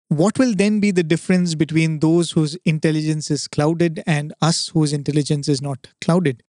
What 0.08 0.40
will 0.40 0.56
then 0.56 0.80
be 0.80 0.92
the 0.92 1.04
difference 1.04 1.56
between 1.56 2.00
those 2.00 2.32
whose 2.32 2.56
intelligence 2.66 3.30
is 3.30 3.48
clouded 3.48 4.02
and 4.08 4.34
us 4.42 4.70
whose 4.70 4.94
intelligence 4.94 5.48
is 5.48 5.62
not 5.62 5.88
clouded? 6.02 6.44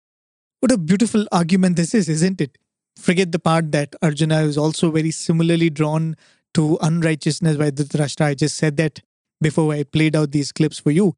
What 0.60 0.72
a 0.72 0.78
beautiful 0.78 1.26
argument 1.32 1.76
this 1.76 1.94
is, 1.94 2.08
isn't 2.08 2.40
it? 2.40 2.56
Forget 2.96 3.30
the 3.30 3.38
part 3.38 3.72
that 3.72 3.94
Arjuna 4.02 4.40
is 4.40 4.56
also 4.56 4.90
very 4.90 5.10
similarly 5.10 5.68
drawn 5.68 6.16
to 6.54 6.78
unrighteousness 6.80 7.56
by 7.56 7.70
Dhritarashtra. 7.70 8.24
I 8.24 8.34
just 8.34 8.56
said 8.56 8.78
that 8.78 9.00
before 9.40 9.72
I 9.74 9.82
played 9.82 10.16
out 10.16 10.32
these 10.32 10.52
clips 10.52 10.78
for 10.78 10.90
you. 10.90 11.14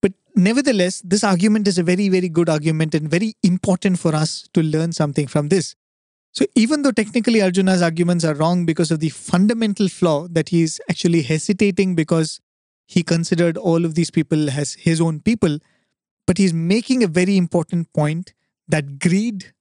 But 0.00 0.14
nevertheless, 0.34 1.02
this 1.04 1.22
argument 1.22 1.68
is 1.68 1.78
a 1.78 1.82
very, 1.82 2.08
very 2.08 2.30
good 2.30 2.48
argument 2.48 2.94
and 2.94 3.10
very 3.10 3.34
important 3.42 3.98
for 3.98 4.14
us 4.14 4.48
to 4.54 4.62
learn 4.62 4.92
something 4.92 5.26
from 5.26 5.50
this. 5.50 5.74
So, 6.32 6.46
even 6.54 6.80
though 6.80 6.92
technically 6.92 7.42
Arjuna's 7.42 7.82
arguments 7.82 8.24
are 8.24 8.34
wrong 8.34 8.64
because 8.64 8.90
of 8.90 9.00
the 9.00 9.10
fundamental 9.10 9.88
flaw 9.88 10.26
that 10.28 10.48
he 10.48 10.62
is 10.62 10.80
actually 10.88 11.20
hesitating 11.20 11.94
because 11.94 12.40
he 12.86 13.02
considered 13.02 13.58
all 13.58 13.84
of 13.84 13.94
these 13.94 14.10
people 14.10 14.48
as 14.48 14.72
his 14.74 14.98
own 14.98 15.20
people, 15.20 15.58
but 16.26 16.38
he's 16.38 16.54
making 16.54 17.02
a 17.02 17.06
very 17.06 17.36
important 17.36 17.92
point 17.92 18.32
that 18.72 18.98
greed 18.98 19.52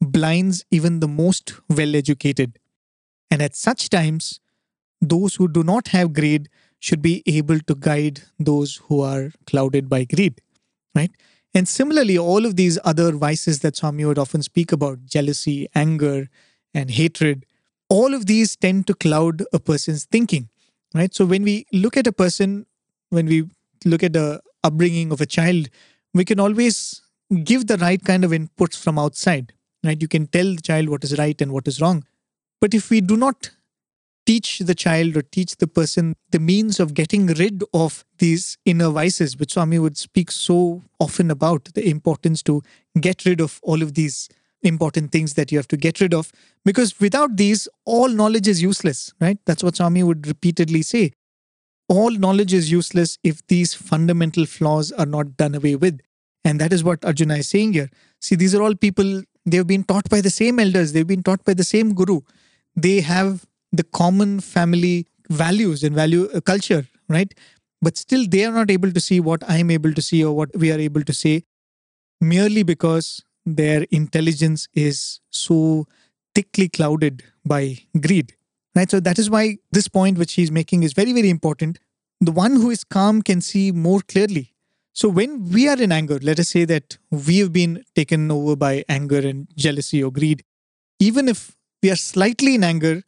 blinds 0.00 0.64
even 0.70 1.00
the 1.00 1.08
most 1.08 1.54
well 1.70 1.94
educated. 1.94 2.58
And 3.30 3.40
at 3.40 3.54
such 3.54 3.88
times, 3.88 4.40
those 5.00 5.36
who 5.36 5.48
do 5.48 5.62
not 5.62 5.88
have 5.88 6.12
greed 6.12 6.48
should 6.80 7.02
be 7.02 7.22
able 7.26 7.60
to 7.60 7.74
guide 7.74 8.22
those 8.38 8.76
who 8.88 9.00
are 9.00 9.30
clouded 9.46 9.88
by 9.88 10.04
greed, 10.04 10.40
right? 10.94 11.10
And 11.54 11.68
similarly, 11.68 12.18
all 12.18 12.44
of 12.44 12.56
these 12.56 12.78
other 12.84 13.12
vices 13.12 13.60
that 13.60 13.76
Swami 13.76 14.04
would 14.04 14.18
often 14.18 14.42
speak 14.42 14.72
about 14.72 15.06
jealousy, 15.06 15.68
anger, 15.74 16.28
and 16.74 16.90
hatred 16.90 17.46
all 17.88 18.14
of 18.14 18.26
these 18.26 18.56
tend 18.56 18.86
to 18.86 18.94
cloud 18.94 19.44
a 19.52 19.60
person's 19.60 20.04
thinking, 20.04 20.48
right? 20.94 21.14
So 21.14 21.24
when 21.24 21.42
we 21.42 21.66
look 21.72 21.96
at 21.96 22.06
a 22.06 22.12
person, 22.12 22.66
when 23.10 23.26
we 23.26 23.44
look 23.84 24.02
at 24.02 24.14
the 24.14 24.40
upbringing 24.62 25.12
of 25.12 25.20
a 25.20 25.26
child, 25.26 25.68
we 26.12 26.24
can 26.24 26.40
always 26.40 27.02
give 27.42 27.66
the 27.66 27.76
right 27.78 28.02
kind 28.02 28.24
of 28.24 28.30
inputs 28.30 28.76
from 28.76 28.98
outside, 28.98 29.52
right? 29.82 30.00
You 30.00 30.08
can 30.08 30.26
tell 30.26 30.54
the 30.54 30.60
child 30.60 30.88
what 30.88 31.04
is 31.04 31.18
right 31.18 31.40
and 31.40 31.52
what 31.52 31.68
is 31.68 31.80
wrong. 31.80 32.04
But 32.60 32.74
if 32.74 32.90
we 32.90 33.00
do 33.00 33.16
not 33.16 33.50
teach 34.26 34.60
the 34.60 34.74
child 34.74 35.16
or 35.16 35.22
teach 35.22 35.56
the 35.56 35.66
person 35.66 36.14
the 36.30 36.40
means 36.40 36.80
of 36.80 36.94
getting 36.94 37.26
rid 37.26 37.62
of 37.74 38.04
these 38.18 38.56
inner 38.64 38.88
vices, 38.88 39.36
which 39.38 39.52
Swami 39.52 39.78
would 39.78 39.98
speak 39.98 40.30
so 40.30 40.82
often 40.98 41.30
about 41.30 41.68
the 41.74 41.88
importance 41.88 42.42
to 42.44 42.62
get 43.00 43.24
rid 43.26 43.40
of 43.40 43.60
all 43.62 43.82
of 43.82 43.94
these 43.94 44.28
important 44.62 45.12
things 45.12 45.34
that 45.34 45.52
you 45.52 45.58
have 45.58 45.68
to 45.68 45.76
get 45.76 46.00
rid 46.00 46.14
of. 46.14 46.32
Because 46.64 46.98
without 46.98 47.36
these, 47.36 47.68
all 47.84 48.08
knowledge 48.08 48.48
is 48.48 48.62
useless, 48.62 49.12
right? 49.20 49.38
That's 49.44 49.62
what 49.62 49.76
Swami 49.76 50.02
would 50.02 50.26
repeatedly 50.26 50.82
say. 50.82 51.12
All 51.88 52.10
knowledge 52.10 52.54
is 52.54 52.72
useless 52.72 53.18
if 53.22 53.46
these 53.48 53.74
fundamental 53.74 54.46
flaws 54.46 54.90
are 54.92 55.04
not 55.04 55.36
done 55.36 55.54
away 55.54 55.76
with. 55.76 56.00
And 56.44 56.60
that 56.60 56.72
is 56.72 56.84
what 56.84 57.04
Arjuna 57.04 57.36
is 57.36 57.48
saying 57.48 57.72
here. 57.72 57.90
See, 58.20 58.34
these 58.34 58.54
are 58.54 58.62
all 58.62 58.74
people, 58.74 59.22
they've 59.46 59.66
been 59.66 59.84
taught 59.84 60.08
by 60.10 60.20
the 60.20 60.30
same 60.30 60.58
elders, 60.58 60.92
they've 60.92 61.06
been 61.06 61.22
taught 61.22 61.44
by 61.44 61.54
the 61.54 61.64
same 61.64 61.94
guru. 61.94 62.20
They 62.76 63.00
have 63.00 63.46
the 63.72 63.84
common 63.84 64.40
family 64.40 65.06
values 65.30 65.82
and 65.82 65.94
value 65.94 66.28
uh, 66.34 66.40
culture, 66.40 66.86
right? 67.08 67.32
But 67.80 67.96
still, 67.96 68.26
they 68.28 68.44
are 68.44 68.52
not 68.52 68.70
able 68.70 68.92
to 68.92 69.00
see 69.00 69.20
what 69.20 69.42
I 69.48 69.58
am 69.58 69.70
able 69.70 69.92
to 69.92 70.02
see 70.02 70.24
or 70.24 70.34
what 70.34 70.54
we 70.56 70.70
are 70.72 70.78
able 70.78 71.02
to 71.02 71.12
see 71.12 71.44
merely 72.20 72.62
because 72.62 73.22
their 73.44 73.86
intelligence 73.90 74.68
is 74.74 75.20
so 75.30 75.86
thickly 76.34 76.68
clouded 76.68 77.22
by 77.44 77.78
greed, 78.00 78.34
Right. 78.74 78.90
So 78.90 78.98
that 79.00 79.18
is 79.18 79.30
why 79.30 79.58
this 79.70 79.86
point 79.86 80.18
which 80.18 80.32
he's 80.32 80.50
making 80.50 80.82
is 80.82 80.92
very, 80.94 81.12
very 81.12 81.30
important. 81.30 81.78
The 82.20 82.32
one 82.32 82.56
who 82.56 82.70
is 82.70 82.82
calm 82.82 83.22
can 83.22 83.40
see 83.40 83.70
more 83.70 84.00
clearly. 84.00 84.53
So 84.94 85.08
when 85.08 85.50
we 85.50 85.68
are 85.68 85.80
in 85.80 85.90
anger, 85.90 86.20
let 86.22 86.38
us 86.38 86.50
say 86.50 86.64
that 86.66 86.96
we 87.10 87.38
have 87.38 87.52
been 87.52 87.84
taken 87.96 88.30
over 88.30 88.54
by 88.54 88.84
anger 88.88 89.18
and 89.18 89.48
jealousy 89.56 90.02
or 90.04 90.12
greed, 90.12 90.44
even 91.00 91.28
if 91.28 91.56
we 91.82 91.90
are 91.90 91.96
slightly 91.96 92.54
in 92.54 92.62
anger, 92.62 93.02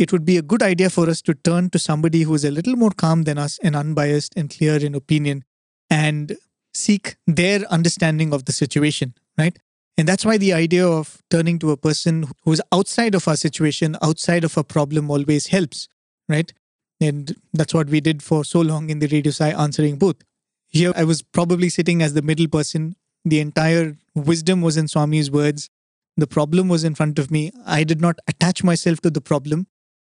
it 0.00 0.10
would 0.12 0.24
be 0.24 0.36
a 0.36 0.42
good 0.42 0.62
idea 0.62 0.90
for 0.90 1.08
us 1.08 1.22
to 1.22 1.34
turn 1.34 1.70
to 1.70 1.78
somebody 1.78 2.22
who 2.22 2.34
is 2.34 2.44
a 2.44 2.50
little 2.50 2.74
more 2.74 2.90
calm 2.90 3.22
than 3.22 3.38
us 3.38 3.58
and 3.62 3.76
unbiased 3.76 4.32
and 4.36 4.50
clear 4.50 4.84
in 4.84 4.96
opinion 4.96 5.44
and 5.88 6.36
seek 6.74 7.16
their 7.26 7.60
understanding 7.70 8.34
of 8.34 8.46
the 8.46 8.52
situation, 8.52 9.14
right? 9.38 9.56
And 9.96 10.08
that's 10.08 10.24
why 10.24 10.38
the 10.38 10.52
idea 10.54 10.86
of 10.86 11.22
turning 11.30 11.60
to 11.60 11.70
a 11.70 11.76
person 11.76 12.24
who's 12.44 12.60
outside 12.72 13.14
of 13.14 13.28
our 13.28 13.36
situation, 13.36 13.96
outside 14.02 14.42
of 14.42 14.56
a 14.56 14.64
problem, 14.64 15.10
always 15.10 15.48
helps, 15.48 15.88
right? 16.28 16.52
And 17.00 17.36
that's 17.52 17.74
what 17.74 17.88
we 17.88 18.00
did 18.00 18.22
for 18.22 18.44
so 18.44 18.60
long 18.60 18.90
in 18.90 18.98
the 18.98 19.08
Radio 19.08 19.30
Sai 19.30 19.50
answering 19.50 19.96
booth. 19.96 20.22
Here, 20.70 20.92
I 20.94 21.04
was 21.04 21.22
probably 21.22 21.68
sitting 21.68 22.00
as 22.00 22.14
the 22.14 22.22
middle 22.22 22.48
person. 22.48 22.96
The 23.24 23.40
entire 23.40 23.96
wisdom 24.14 24.60
was 24.62 24.76
in 24.76 24.86
Swami's 24.86 25.30
words. 25.30 25.68
The 26.16 26.28
problem 26.28 26.68
was 26.68 26.84
in 26.84 26.94
front 26.94 27.18
of 27.18 27.30
me. 27.30 27.50
I 27.66 27.82
did 27.84 28.00
not 28.00 28.18
attach 28.28 28.62
myself 28.62 29.00
to 29.00 29.10
the 29.10 29.20
problem. 29.20 29.66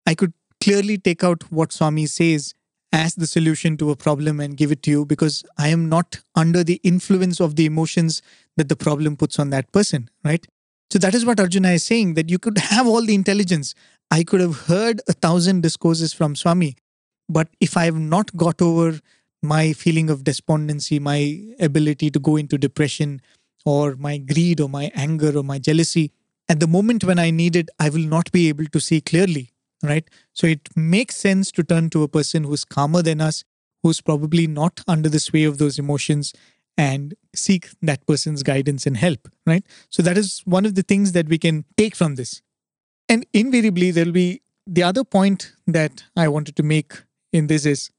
I 0.06 0.14
could 0.14 0.34
clearly 0.60 0.98
take 0.98 1.24
out 1.24 1.50
what 1.50 1.72
Swami 1.72 2.06
says 2.06 2.54
as 2.92 3.14
the 3.14 3.26
solution 3.26 3.76
to 3.78 3.90
a 3.90 3.96
problem 3.96 4.40
and 4.40 4.56
give 4.56 4.72
it 4.72 4.82
to 4.82 4.90
you 4.90 5.06
because 5.06 5.44
I 5.56 5.68
am 5.68 5.88
not 5.88 6.20
under 6.34 6.62
the 6.62 6.80
influence 6.82 7.40
of 7.40 7.56
the 7.56 7.64
emotions 7.64 8.20
that 8.56 8.68
the 8.68 8.76
problem 8.76 9.16
puts 9.16 9.38
on 9.38 9.50
that 9.50 9.72
person, 9.72 10.10
right? 10.24 10.44
So 10.90 10.98
that 10.98 11.14
is 11.14 11.24
what 11.24 11.40
Arjuna 11.40 11.70
is 11.70 11.84
saying 11.84 12.14
that 12.14 12.28
you 12.28 12.38
could 12.38 12.58
have 12.58 12.86
all 12.86 13.04
the 13.04 13.14
intelligence. 13.14 13.74
I 14.10 14.24
could 14.24 14.40
have 14.40 14.62
heard 14.62 15.00
a 15.08 15.12
thousand 15.12 15.62
discourses 15.62 16.12
from 16.12 16.34
Swami, 16.34 16.76
but 17.28 17.48
if 17.60 17.76
I 17.76 17.84
have 17.84 17.98
not 17.98 18.36
got 18.36 18.60
over 18.60 18.98
my 19.42 19.72
feeling 19.72 20.10
of 20.10 20.24
despondency, 20.24 20.98
my 20.98 21.40
ability 21.58 22.10
to 22.10 22.18
go 22.18 22.36
into 22.36 22.58
depression, 22.58 23.20
or 23.64 23.96
my 23.96 24.18
greed, 24.18 24.60
or 24.60 24.68
my 24.68 24.90
anger, 24.94 25.36
or 25.36 25.42
my 25.42 25.58
jealousy, 25.58 26.12
at 26.48 26.60
the 26.60 26.66
moment 26.66 27.04
when 27.04 27.18
I 27.18 27.30
need 27.30 27.56
it, 27.56 27.68
I 27.78 27.90
will 27.90 28.06
not 28.06 28.32
be 28.32 28.48
able 28.48 28.66
to 28.66 28.80
see 28.80 29.00
clearly 29.00 29.52
right? 29.82 30.08
So 30.32 30.46
it 30.46 30.68
makes 30.76 31.16
sense 31.16 31.50
to 31.52 31.62
turn 31.62 31.90
to 31.90 32.02
a 32.02 32.08
person 32.08 32.44
who's 32.44 32.64
calmer 32.64 33.02
than 33.02 33.20
us, 33.20 33.44
who's 33.82 34.00
probably 34.00 34.46
not 34.46 34.80
under 34.86 35.08
the 35.08 35.20
sway 35.20 35.44
of 35.44 35.58
those 35.58 35.78
emotions, 35.78 36.32
and 36.76 37.14
seek 37.34 37.68
that 37.82 38.06
person's 38.06 38.42
guidance 38.42 38.86
and 38.86 38.96
help, 38.96 39.28
right? 39.46 39.64
So 39.90 40.02
that 40.02 40.16
is 40.16 40.40
one 40.44 40.64
of 40.64 40.74
the 40.74 40.82
things 40.82 41.12
that 41.12 41.28
we 41.28 41.38
can 41.38 41.64
take 41.76 41.94
from 41.94 42.14
this. 42.14 42.42
And 43.08 43.26
invariably, 43.32 43.90
there'll 43.90 44.12
be 44.12 44.40
the 44.66 44.82
other 44.82 45.04
point 45.04 45.52
that 45.66 46.04
I 46.16 46.28
wanted 46.28 46.56
to 46.56 46.62
make 46.62 46.92
in 47.32 47.48
this 47.48 47.66
is 47.66 47.90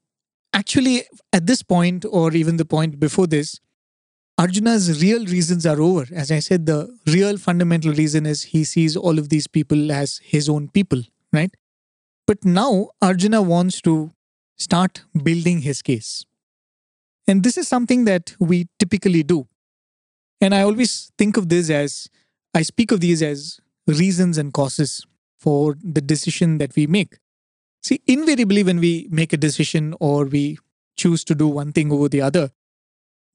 actually 0.53 1.03
at 1.33 1.47
this 1.47 1.63
point, 1.63 2.05
or 2.09 2.33
even 2.33 2.57
the 2.57 2.65
point 2.65 2.99
before 2.99 3.27
this, 3.27 3.59
Arjuna's 4.37 5.01
real 5.01 5.25
reasons 5.25 5.65
are 5.65 5.79
over. 5.79 6.07
As 6.13 6.31
I 6.31 6.39
said, 6.39 6.65
the 6.65 6.97
real 7.05 7.37
fundamental 7.37 7.93
reason 7.93 8.25
is 8.25 8.43
he 8.43 8.63
sees 8.63 8.95
all 8.95 9.19
of 9.19 9.29
these 9.29 9.47
people 9.47 9.91
as 9.91 10.19
his 10.23 10.49
own 10.49 10.69
people, 10.69 11.03
right? 11.31 11.55
But 12.25 12.43
now 12.43 12.89
Arjuna 13.01 13.41
wants 13.41 13.81
to 13.81 14.11
start 14.57 15.03
building 15.23 15.61
his 15.61 15.81
case. 15.81 16.25
And 17.27 17.43
this 17.43 17.57
is 17.57 17.67
something 17.67 18.05
that 18.05 18.35
we 18.39 18.67
typically 18.79 19.23
do. 19.23 19.47
And 20.39 20.55
I 20.55 20.61
always 20.61 21.11
think 21.17 21.37
of 21.37 21.49
this 21.49 21.69
as 21.69 22.07
I 22.53 22.63
speak 22.63 22.91
of 22.91 22.99
these 22.99 23.21
as 23.21 23.59
reasons 23.87 24.37
and 24.37 24.53
causes 24.53 25.05
for 25.37 25.75
the 25.83 26.01
decision 26.01 26.57
that 26.57 26.75
we 26.75 26.87
make. 26.87 27.17
See, 27.81 28.01
invariably, 28.07 28.63
when 28.63 28.79
we 28.79 29.07
make 29.09 29.33
a 29.33 29.37
decision 29.37 29.95
or 29.99 30.25
we 30.25 30.59
choose 30.95 31.23
to 31.25 31.35
do 31.35 31.47
one 31.47 31.71
thing 31.71 31.91
over 31.91 32.07
the 32.07 32.21
other, 32.21 32.51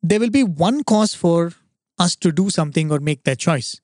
there 0.03 0.21
will 0.21 0.31
be 0.31 0.45
one 0.45 0.85
cause 0.85 1.15
for 1.15 1.53
us 1.99 2.15
to 2.17 2.31
do 2.31 2.51
something 2.51 2.93
or 2.93 3.01
make 3.01 3.25
that 3.25 3.39
choice. 3.39 3.81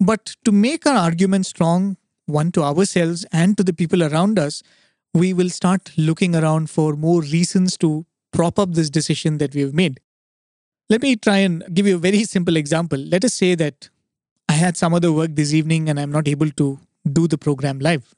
But 0.00 0.34
to 0.44 0.52
make 0.52 0.86
our 0.86 0.96
argument 0.96 1.46
strong, 1.46 1.96
one 2.26 2.50
to 2.52 2.62
ourselves 2.62 3.24
and 3.32 3.56
to 3.56 3.62
the 3.62 3.72
people 3.72 4.02
around 4.02 4.38
us, 4.38 4.62
we 5.14 5.32
will 5.32 5.50
start 5.50 5.92
looking 5.96 6.34
around 6.34 6.68
for 6.68 6.94
more 6.94 7.22
reasons 7.22 7.76
to 7.78 8.04
prop 8.32 8.58
up 8.58 8.72
this 8.72 8.90
decision 8.90 9.38
that 9.38 9.54
we 9.54 9.60
have 9.62 9.72
made. 9.72 10.00
Let 10.90 11.02
me 11.02 11.16
try 11.16 11.38
and 11.38 11.64
give 11.72 11.86
you 11.86 11.96
a 11.96 11.98
very 11.98 12.24
simple 12.24 12.56
example. 12.56 12.98
Let 12.98 13.24
us 13.24 13.34
say 13.34 13.54
that 13.54 13.88
I 14.48 14.52
had 14.52 14.76
some 14.76 14.94
other 14.94 15.12
work 15.12 15.30
this 15.34 15.54
evening 15.54 15.88
and 15.88 15.98
I'm 15.98 16.12
not 16.12 16.28
able 16.28 16.50
to 16.50 16.78
do 17.10 17.26
the 17.26 17.38
program 17.38 17.78
live. 17.78 18.14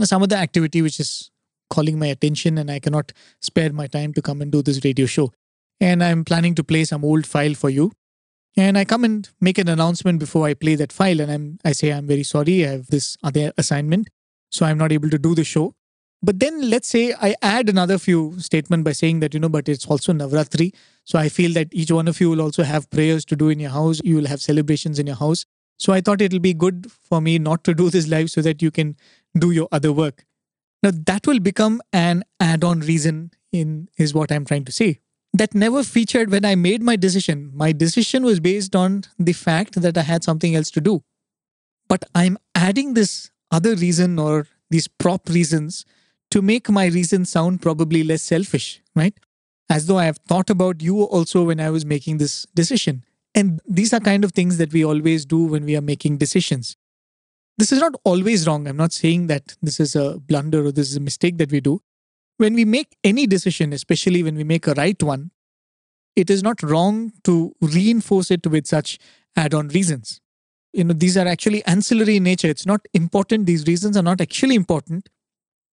Some 0.00 0.22
other 0.22 0.36
activity 0.36 0.82
which 0.82 1.00
is 1.00 1.30
calling 1.70 1.98
my 1.98 2.06
attention 2.06 2.58
and 2.58 2.70
I 2.70 2.78
cannot 2.78 3.12
spare 3.40 3.72
my 3.72 3.86
time 3.86 4.12
to 4.14 4.22
come 4.22 4.42
and 4.42 4.50
do 4.50 4.62
this 4.62 4.84
radio 4.84 5.06
show. 5.06 5.32
And 5.80 6.02
I'm 6.02 6.24
planning 6.24 6.54
to 6.56 6.64
play 6.64 6.84
some 6.84 7.04
old 7.04 7.26
file 7.26 7.54
for 7.54 7.70
you 7.70 7.92
and 8.56 8.76
I 8.76 8.84
come 8.84 9.04
and 9.04 9.28
make 9.40 9.58
an 9.58 9.68
announcement 9.68 10.18
before 10.18 10.46
I 10.46 10.54
play 10.54 10.74
that 10.74 10.92
file, 10.92 11.20
and 11.20 11.30
I'm 11.30 11.58
I 11.64 11.72
say 11.72 11.92
I'm 11.92 12.06
very 12.06 12.22
sorry, 12.22 12.66
I 12.66 12.72
have 12.72 12.86
this 12.88 13.16
other 13.22 13.52
assignment, 13.56 14.08
so 14.50 14.66
I'm 14.66 14.78
not 14.78 14.92
able 14.92 15.10
to 15.10 15.18
do 15.18 15.34
the 15.34 15.44
show. 15.44 15.74
But 16.22 16.38
then 16.38 16.70
let's 16.70 16.86
say 16.86 17.14
I 17.20 17.34
add 17.42 17.68
another 17.68 17.98
few 17.98 18.38
statement 18.38 18.84
by 18.84 18.92
saying 18.92 19.20
that 19.20 19.34
you 19.34 19.40
know, 19.40 19.48
but 19.48 19.68
it's 19.68 19.86
also 19.86 20.12
Navratri, 20.12 20.74
so 21.04 21.18
I 21.18 21.28
feel 21.28 21.52
that 21.54 21.68
each 21.72 21.90
one 21.90 22.08
of 22.08 22.20
you 22.20 22.30
will 22.30 22.42
also 22.42 22.62
have 22.62 22.90
prayers 22.90 23.24
to 23.26 23.36
do 23.36 23.48
in 23.48 23.58
your 23.58 23.70
house. 23.70 24.00
You 24.04 24.16
will 24.16 24.26
have 24.26 24.40
celebrations 24.40 24.98
in 24.98 25.06
your 25.06 25.16
house. 25.16 25.44
So 25.78 25.92
I 25.92 26.00
thought 26.00 26.20
it'll 26.20 26.38
be 26.38 26.54
good 26.54 26.92
for 26.92 27.20
me 27.20 27.38
not 27.38 27.64
to 27.64 27.74
do 27.74 27.90
this 27.90 28.06
live 28.06 28.30
so 28.30 28.40
that 28.42 28.62
you 28.62 28.70
can 28.70 28.96
do 29.38 29.50
your 29.50 29.68
other 29.72 29.92
work. 29.92 30.24
Now 30.82 30.92
that 31.06 31.26
will 31.26 31.40
become 31.40 31.80
an 31.92 32.24
add-on 32.40 32.80
reason 32.80 33.32
in 33.52 33.88
is 33.98 34.14
what 34.14 34.32
I'm 34.32 34.44
trying 34.44 34.64
to 34.64 34.72
say 34.72 35.00
that 35.34 35.54
never 35.54 35.82
featured 35.82 36.30
when 36.30 36.44
I 36.44 36.54
made 36.54 36.82
my 36.82 36.96
decision. 36.96 37.50
My 37.54 37.72
decision 37.72 38.24
was 38.24 38.40
based 38.40 38.76
on 38.76 39.04
the 39.18 39.32
fact 39.32 39.80
that 39.80 39.96
I 39.96 40.02
had 40.02 40.22
something 40.22 40.54
else 40.54 40.70
to 40.72 40.80
do. 40.80 41.02
But 41.88 42.04
I'm 42.14 42.36
adding 42.54 42.94
this 42.94 43.30
other 43.50 43.74
reason 43.74 44.18
or 44.18 44.46
these 44.70 44.88
prop 44.88 45.28
reasons 45.28 45.84
to 46.30 46.42
make 46.42 46.68
my 46.68 46.86
reason 46.86 47.24
sound 47.24 47.62
probably 47.62 48.02
less 48.02 48.22
selfish, 48.22 48.82
right? 48.94 49.14
As 49.70 49.86
though 49.86 49.98
I 49.98 50.04
have 50.04 50.18
thought 50.28 50.50
about 50.50 50.82
you 50.82 51.02
also 51.02 51.44
when 51.44 51.60
I 51.60 51.70
was 51.70 51.84
making 51.84 52.18
this 52.18 52.46
decision. 52.54 53.04
And 53.34 53.60
these 53.66 53.94
are 53.94 54.00
kind 54.00 54.24
of 54.24 54.32
things 54.32 54.58
that 54.58 54.72
we 54.72 54.84
always 54.84 55.24
do 55.24 55.44
when 55.44 55.64
we 55.64 55.76
are 55.76 55.82
making 55.82 56.18
decisions. 56.18 56.76
This 57.58 57.72
is 57.72 57.80
not 57.80 57.94
always 58.04 58.46
wrong. 58.46 58.66
I'm 58.66 58.76
not 58.76 58.92
saying 58.92 59.26
that 59.28 59.56
this 59.62 59.78
is 59.78 59.94
a 59.94 60.18
blunder 60.18 60.66
or 60.66 60.72
this 60.72 60.90
is 60.90 60.96
a 60.96 61.00
mistake 61.00 61.38
that 61.38 61.52
we 61.52 61.60
do 61.60 61.80
when 62.42 62.54
we 62.54 62.64
make 62.64 62.96
any 63.04 63.26
decision, 63.26 63.72
especially 63.72 64.22
when 64.22 64.34
we 64.34 64.44
make 64.44 64.66
a 64.66 64.74
right 64.74 65.00
one, 65.02 65.30
it 66.16 66.28
is 66.28 66.42
not 66.42 66.62
wrong 66.62 67.12
to 67.24 67.54
reinforce 67.60 68.30
it 68.30 68.46
with 68.46 68.66
such 68.66 68.98
add 69.36 69.54
on 69.54 69.68
reasons. 69.68 70.20
You 70.72 70.84
know, 70.84 70.94
these 70.94 71.16
are 71.16 71.26
actually 71.26 71.64
ancillary 71.66 72.16
in 72.16 72.24
nature. 72.24 72.48
It's 72.48 72.66
not 72.66 72.80
important. 72.94 73.46
These 73.46 73.66
reasons 73.66 73.96
are 73.96 74.02
not 74.02 74.20
actually 74.20 74.56
important, 74.56 75.08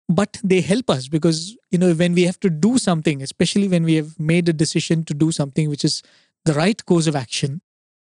but 0.07 0.39
they 0.43 0.61
help 0.61 0.89
us 0.89 1.07
because, 1.07 1.57
you 1.71 1.79
know, 1.79 1.93
when 1.93 2.13
we 2.13 2.23
have 2.23 2.39
to 2.41 2.49
do 2.49 2.77
something, 2.77 3.21
especially 3.21 3.67
when 3.67 3.83
we 3.83 3.95
have 3.95 4.19
made 4.19 4.47
a 4.47 4.53
decision 4.53 5.03
to 5.05 5.13
do 5.13 5.31
something 5.31 5.69
which 5.69 5.83
is 5.83 6.03
the 6.45 6.53
right 6.53 6.85
course 6.85 7.07
of 7.07 7.15
action, 7.15 7.61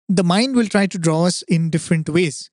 the 0.09 0.25
mind 0.25 0.55
will 0.55 0.67
try 0.67 0.87
to 0.87 0.99
draw 0.99 1.25
us 1.25 1.43
in 1.43 1.71
different 1.71 2.09
ways. 2.09 2.51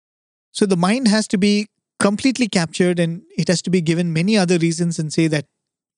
So 0.51 0.65
the 0.65 0.77
mind 0.77 1.07
has 1.07 1.27
to 1.29 1.37
be 1.37 1.67
completely 1.99 2.47
captured 2.47 2.99
and 2.99 3.21
it 3.37 3.47
has 3.47 3.61
to 3.61 3.69
be 3.69 3.81
given 3.81 4.11
many 4.11 4.37
other 4.37 4.57
reasons 4.57 4.99
and 4.99 5.13
say 5.13 5.27
that 5.27 5.45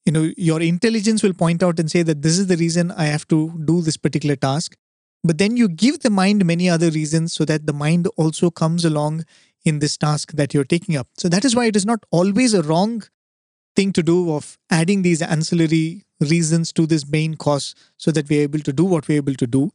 you 0.05 0.11
know 0.11 0.31
your 0.35 0.61
intelligence 0.61 1.23
will 1.23 1.33
point 1.33 1.63
out 1.63 1.79
and 1.79 1.89
say 1.89 2.03
that 2.03 2.21
this 2.21 2.37
is 2.37 2.47
the 2.47 2.57
reason 2.57 2.91
i 2.91 3.05
have 3.05 3.25
to 3.29 3.57
do 3.65 3.81
this 3.81 3.97
particular 3.97 4.35
task. 4.35 4.75
But 5.23 5.37
then 5.37 5.55
you 5.55 5.69
give 5.69 5.99
the 5.99 6.09
mind 6.09 6.45
many 6.45 6.69
other 6.69 6.89
reasons 6.89 7.33
so 7.33 7.45
that 7.45 7.65
the 7.65 7.73
mind 7.73 8.07
also 8.17 8.49
comes 8.51 8.83
along 8.83 9.23
in 9.63 9.79
this 9.79 9.95
task 9.95 10.33
that 10.33 10.53
you're 10.53 10.65
taking 10.65 10.97
up. 10.97 11.07
So 11.17 11.29
that 11.29 11.45
is 11.45 11.55
why 11.55 11.65
it 11.67 11.77
is 11.77 11.85
not 11.85 12.03
always 12.11 12.53
a 12.53 12.61
wrong 12.61 13.03
thing 13.75 13.93
to 13.93 14.03
do 14.03 14.33
of 14.33 14.57
adding 14.69 15.01
these 15.01 15.21
ancillary 15.21 16.03
reasons 16.19 16.73
to 16.73 16.85
this 16.85 17.07
main 17.07 17.35
cause 17.35 17.73
so 17.97 18.11
that 18.11 18.29
we're 18.29 18.41
able 18.41 18.59
to 18.59 18.73
do 18.73 18.83
what 18.83 19.07
we're 19.07 19.15
able 19.15 19.35
to 19.35 19.47
do. 19.47 19.71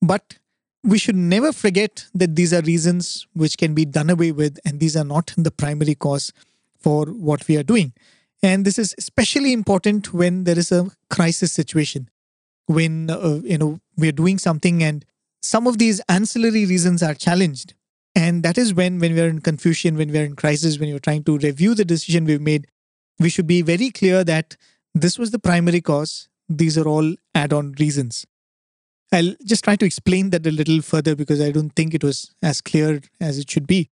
But 0.00 0.38
we 0.82 0.98
should 0.98 1.16
never 1.16 1.52
forget 1.52 2.06
that 2.14 2.36
these 2.36 2.54
are 2.54 2.62
reasons 2.62 3.26
which 3.34 3.58
can 3.58 3.74
be 3.74 3.84
done 3.84 4.10
away 4.10 4.32
with 4.32 4.58
and 4.64 4.80
these 4.80 4.96
are 4.96 5.04
not 5.04 5.34
the 5.36 5.50
primary 5.50 5.94
cause 5.94 6.32
for 6.78 7.06
what 7.06 7.46
we 7.48 7.56
are 7.56 7.62
doing 7.62 7.92
and 8.42 8.64
this 8.64 8.78
is 8.78 8.94
especially 8.96 9.52
important 9.52 10.14
when 10.14 10.44
there 10.44 10.58
is 10.58 10.72
a 10.72 10.90
crisis 11.10 11.52
situation, 11.52 12.08
when 12.66 13.10
uh, 13.10 13.40
you 13.42 13.58
know 13.58 13.80
we're 13.96 14.12
doing 14.12 14.38
something 14.38 14.82
and 14.82 15.04
some 15.42 15.66
of 15.66 15.78
these 15.78 16.00
ancillary 16.08 16.66
reasons 16.66 17.02
are 17.02 17.14
challenged. 17.14 17.74
And 18.14 18.42
that 18.42 18.58
is 18.58 18.74
when, 18.74 18.98
when 18.98 19.14
we're 19.14 19.28
in 19.28 19.40
confusion, 19.40 19.96
when 19.96 20.10
we're 20.10 20.24
in 20.24 20.36
crisis, 20.36 20.78
when 20.78 20.88
you're 20.88 20.98
trying 20.98 21.22
to 21.24 21.38
review 21.38 21.74
the 21.74 21.84
decision 21.84 22.24
we've 22.24 22.40
made, 22.40 22.66
we 23.18 23.28
should 23.28 23.46
be 23.46 23.62
very 23.62 23.90
clear 23.90 24.24
that 24.24 24.56
this 24.94 25.18
was 25.18 25.30
the 25.30 25.38
primary 25.38 25.80
cause. 25.80 26.28
These 26.48 26.76
are 26.76 26.88
all 26.88 27.14
add 27.34 27.52
on 27.52 27.74
reasons. 27.78 28.26
I'll 29.12 29.34
just 29.44 29.64
try 29.64 29.76
to 29.76 29.84
explain 29.84 30.30
that 30.30 30.46
a 30.46 30.50
little 30.50 30.82
further 30.82 31.16
because 31.16 31.40
I 31.40 31.50
don't 31.50 31.70
think 31.70 31.94
it 31.94 32.04
was 32.04 32.32
as 32.42 32.60
clear 32.60 33.00
as 33.20 33.38
it 33.38 33.50
should 33.50 33.66
be. 33.66 33.90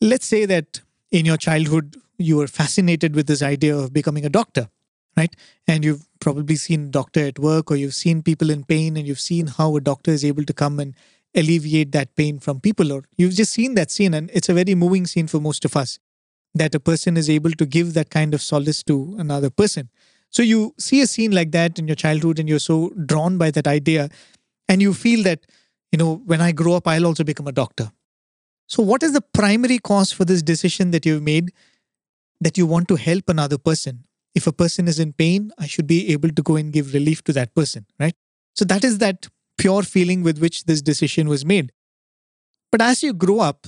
Let's 0.00 0.26
say 0.26 0.46
that 0.46 0.80
in 1.10 1.26
your 1.26 1.36
childhood, 1.36 1.96
you 2.18 2.38
were 2.38 2.46
fascinated 2.46 3.14
with 3.14 3.26
this 3.26 3.42
idea 3.42 3.76
of 3.76 3.92
becoming 3.92 4.24
a 4.24 4.30
doctor, 4.30 4.68
right? 5.16 5.34
And 5.66 5.84
you've 5.84 6.06
probably 6.18 6.56
seen 6.56 6.86
a 6.86 6.90
doctor 6.90 7.26
at 7.26 7.38
work 7.38 7.70
or 7.70 7.76
you've 7.76 7.94
seen 7.94 8.22
people 8.22 8.50
in 8.50 8.64
pain 8.64 8.96
and 8.96 9.06
you've 9.06 9.20
seen 9.20 9.48
how 9.48 9.76
a 9.76 9.80
doctor 9.80 10.10
is 10.10 10.24
able 10.24 10.44
to 10.44 10.52
come 10.52 10.80
and 10.80 10.94
alleviate 11.34 11.92
that 11.92 12.14
pain 12.16 12.38
from 12.38 12.60
people 12.60 12.92
or 12.92 13.04
you've 13.18 13.34
just 13.34 13.52
seen 13.52 13.74
that 13.74 13.90
scene 13.90 14.14
and 14.14 14.30
it's 14.32 14.48
a 14.48 14.54
very 14.54 14.74
moving 14.74 15.06
scene 15.06 15.26
for 15.26 15.38
most 15.38 15.66
of 15.66 15.76
us 15.76 15.98
that 16.54 16.74
a 16.74 16.80
person 16.80 17.18
is 17.18 17.28
able 17.28 17.50
to 17.50 17.66
give 17.66 17.92
that 17.92 18.08
kind 18.08 18.32
of 18.32 18.40
solace 18.40 18.82
to 18.82 19.14
another 19.18 19.50
person 19.50 19.90
so 20.36 20.42
you 20.42 20.74
see 20.78 21.00
a 21.00 21.06
scene 21.06 21.32
like 21.32 21.52
that 21.52 21.78
in 21.78 21.88
your 21.88 21.94
childhood 21.96 22.38
and 22.38 22.46
you're 22.46 22.58
so 22.58 22.90
drawn 23.06 23.38
by 23.38 23.50
that 23.50 23.66
idea 23.66 24.10
and 24.68 24.82
you 24.82 24.92
feel 24.92 25.22
that 25.22 25.46
you 25.92 25.98
know 26.00 26.16
when 26.32 26.42
i 26.46 26.52
grow 26.52 26.74
up 26.78 26.86
i'll 26.86 27.06
also 27.06 27.24
become 27.24 27.46
a 27.46 27.52
doctor. 27.52 27.90
So 28.68 28.82
what 28.82 29.02
is 29.02 29.12
the 29.12 29.22
primary 29.38 29.78
cause 29.78 30.10
for 30.12 30.24
this 30.26 30.42
decision 30.42 30.90
that 30.90 31.06
you've 31.06 31.22
made 31.22 31.52
that 32.40 32.58
you 32.58 32.66
want 32.66 32.88
to 32.88 32.96
help 32.96 33.28
another 33.28 33.58
person? 33.58 34.04
If 34.34 34.46
a 34.46 34.52
person 34.52 34.88
is 34.88 34.98
in 34.98 35.14
pain 35.14 35.52
i 35.58 35.66
should 35.66 35.86
be 35.86 36.00
able 36.12 36.34
to 36.40 36.42
go 36.42 36.56
and 36.56 36.72
give 36.72 36.92
relief 36.92 37.24
to 37.24 37.32
that 37.38 37.54
person 37.54 37.86
right? 37.98 38.16
So 38.54 38.66
that 38.66 38.84
is 38.84 38.98
that 38.98 39.28
pure 39.56 39.84
feeling 39.94 40.22
with 40.22 40.38
which 40.38 40.64
this 40.64 40.82
decision 40.82 41.28
was 41.28 41.46
made. 41.46 41.72
But 42.70 42.82
as 42.82 43.02
you 43.02 43.14
grow 43.14 43.40
up, 43.40 43.66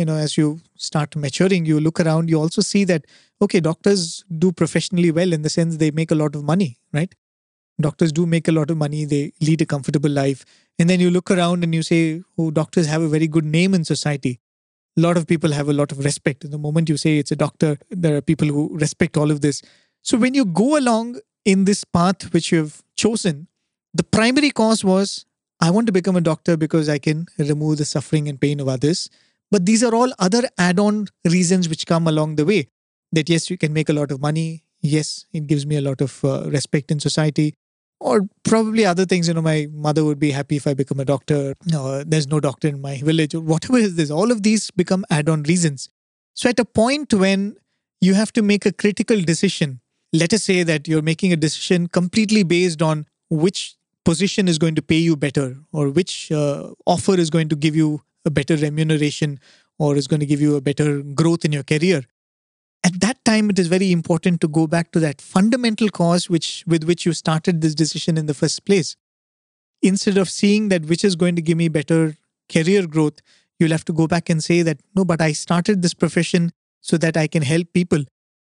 you 0.00 0.06
know, 0.06 0.16
as 0.16 0.36
you 0.36 0.60
start 0.76 1.14
maturing, 1.14 1.66
you 1.66 1.78
look 1.78 2.00
around, 2.00 2.30
you 2.30 2.40
also 2.40 2.62
see 2.62 2.84
that, 2.84 3.06
okay, 3.42 3.60
doctors 3.60 4.24
do 4.44 4.50
professionally 4.50 5.10
well 5.10 5.32
in 5.32 5.42
the 5.42 5.50
sense 5.50 5.76
they 5.76 5.90
make 5.90 6.10
a 6.10 6.14
lot 6.14 6.34
of 6.34 6.42
money, 6.42 6.78
right? 6.92 7.14
Doctors 7.80 8.12
do 8.12 8.26
make 8.26 8.48
a 8.48 8.52
lot 8.52 8.70
of 8.70 8.78
money, 8.78 9.04
they 9.04 9.32
lead 9.40 9.60
a 9.60 9.66
comfortable 9.66 10.10
life. 10.10 10.44
And 10.78 10.88
then 10.88 11.00
you 11.00 11.10
look 11.10 11.30
around 11.30 11.64
and 11.64 11.74
you 11.74 11.82
say, 11.82 12.22
oh, 12.38 12.50
doctors 12.50 12.86
have 12.86 13.02
a 13.02 13.08
very 13.08 13.26
good 13.26 13.44
name 13.44 13.74
in 13.74 13.84
society. 13.84 14.40
A 14.96 15.02
lot 15.02 15.16
of 15.18 15.26
people 15.26 15.52
have 15.52 15.68
a 15.68 15.72
lot 15.72 15.92
of 15.92 16.04
respect. 16.04 16.44
In 16.44 16.50
the 16.50 16.58
moment 16.58 16.88
you 16.88 16.96
say 16.96 17.18
it's 17.18 17.30
a 17.30 17.36
doctor, 17.36 17.78
there 17.90 18.16
are 18.16 18.22
people 18.22 18.48
who 18.48 18.76
respect 18.76 19.16
all 19.16 19.30
of 19.30 19.42
this. 19.42 19.62
So 20.02 20.16
when 20.16 20.34
you 20.34 20.44
go 20.46 20.78
along 20.78 21.20
in 21.44 21.64
this 21.66 21.84
path 21.84 22.32
which 22.32 22.52
you've 22.52 22.82
chosen, 22.96 23.48
the 23.92 24.04
primary 24.04 24.50
cause 24.50 24.82
was 24.82 25.26
I 25.60 25.70
want 25.70 25.86
to 25.88 25.92
become 25.92 26.16
a 26.16 26.22
doctor 26.22 26.56
because 26.56 26.88
I 26.88 26.98
can 26.98 27.26
remove 27.38 27.76
the 27.76 27.84
suffering 27.84 28.28
and 28.28 28.40
pain 28.40 28.60
of 28.60 28.68
others. 28.68 29.10
But 29.50 29.66
these 29.66 29.82
are 29.82 29.94
all 29.94 30.12
other 30.18 30.42
add 30.58 30.78
on 30.78 31.08
reasons 31.24 31.68
which 31.68 31.86
come 31.86 32.06
along 32.06 32.36
the 32.36 32.44
way. 32.44 32.68
That 33.12 33.28
yes, 33.28 33.50
you 33.50 33.58
can 33.58 33.72
make 33.72 33.88
a 33.88 33.92
lot 33.92 34.12
of 34.12 34.20
money. 34.20 34.62
Yes, 34.80 35.26
it 35.32 35.46
gives 35.46 35.66
me 35.66 35.76
a 35.76 35.80
lot 35.80 36.00
of 36.00 36.24
uh, 36.24 36.48
respect 36.48 36.90
in 36.90 37.00
society. 37.00 37.54
Or 37.98 38.22
probably 38.44 38.86
other 38.86 39.04
things, 39.04 39.28
you 39.28 39.34
know, 39.34 39.42
my 39.42 39.66
mother 39.70 40.04
would 40.04 40.18
be 40.18 40.30
happy 40.30 40.56
if 40.56 40.66
I 40.66 40.72
become 40.74 41.00
a 41.00 41.04
doctor. 41.04 41.54
Or 41.76 42.04
there's 42.04 42.28
no 42.28 42.40
doctor 42.40 42.68
in 42.68 42.80
my 42.80 42.96
village, 43.04 43.34
or 43.34 43.40
whatever 43.40 43.78
is 43.78 43.96
this. 43.96 44.10
All 44.10 44.30
of 44.30 44.42
these 44.42 44.70
become 44.70 45.04
add 45.10 45.28
on 45.28 45.42
reasons. 45.42 45.90
So 46.34 46.48
at 46.48 46.58
a 46.58 46.64
point 46.64 47.12
when 47.12 47.56
you 48.00 48.14
have 48.14 48.32
to 48.32 48.42
make 48.42 48.64
a 48.64 48.72
critical 48.72 49.20
decision, 49.20 49.80
let 50.12 50.32
us 50.32 50.44
say 50.44 50.62
that 50.62 50.88
you're 50.88 51.02
making 51.02 51.32
a 51.32 51.36
decision 51.36 51.88
completely 51.88 52.42
based 52.42 52.80
on 52.80 53.06
which 53.28 53.76
position 54.04 54.48
is 54.48 54.58
going 54.58 54.74
to 54.74 54.82
pay 54.82 54.96
you 54.96 55.16
better 55.16 55.56
or 55.72 55.90
which 55.90 56.32
uh, 56.32 56.70
offer 56.86 57.14
is 57.14 57.30
going 57.30 57.48
to 57.48 57.56
give 57.56 57.76
you 57.76 58.00
a 58.24 58.30
better 58.30 58.56
remuneration 58.56 59.40
or 59.78 59.96
is 59.96 60.06
going 60.06 60.20
to 60.20 60.26
give 60.26 60.40
you 60.40 60.56
a 60.56 60.60
better 60.60 61.02
growth 61.02 61.44
in 61.44 61.52
your 61.52 61.62
career. 61.62 62.02
At 62.84 63.00
that 63.00 63.24
time 63.24 63.50
it 63.50 63.58
is 63.58 63.66
very 63.66 63.92
important 63.92 64.40
to 64.40 64.48
go 64.48 64.66
back 64.66 64.90
to 64.92 65.00
that 65.00 65.20
fundamental 65.20 65.88
cause 65.88 66.28
which 66.28 66.64
with 66.66 66.84
which 66.84 67.06
you 67.06 67.12
started 67.12 67.60
this 67.60 67.74
decision 67.74 68.16
in 68.16 68.26
the 68.26 68.34
first 68.34 68.64
place. 68.64 68.96
Instead 69.82 70.18
of 70.18 70.28
seeing 70.28 70.68
that 70.68 70.86
which 70.86 71.04
is 71.04 71.16
going 71.16 71.36
to 71.36 71.42
give 71.42 71.56
me 71.56 71.68
better 71.68 72.16
career 72.52 72.86
growth 72.86 73.20
you'll 73.58 73.70
have 73.70 73.84
to 73.84 73.92
go 73.92 74.06
back 74.06 74.28
and 74.28 74.42
say 74.42 74.62
that 74.62 74.80
no 74.96 75.04
but 75.04 75.20
i 75.20 75.32
started 75.32 75.82
this 75.82 75.94
profession 75.94 76.50
so 76.80 76.96
that 76.96 77.16
i 77.16 77.26
can 77.26 77.42
help 77.42 77.72
people. 77.72 78.04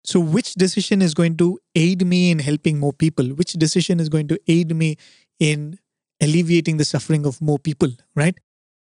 So 0.03 0.21
which 0.21 0.53
decision 0.53 1.01
is 1.01 1.13
going 1.13 1.35
to 1.37 1.59
aid 1.75 2.05
me 2.07 2.31
in 2.31 2.39
helping 2.39 2.79
more 2.79 2.93
people? 2.93 3.25
Which 3.25 3.53
decision 3.53 3.99
is 3.99 4.07
going 4.07 4.29
to 4.29 4.39
aid 4.47 4.73
me 4.73 4.95
in 5.37 5.79
alleviating 6.21 6.77
the 6.77 6.85
suffering 6.85 7.25
of 7.25 7.41
more 7.41 7.59
people, 7.59 7.89
right? 8.15 8.37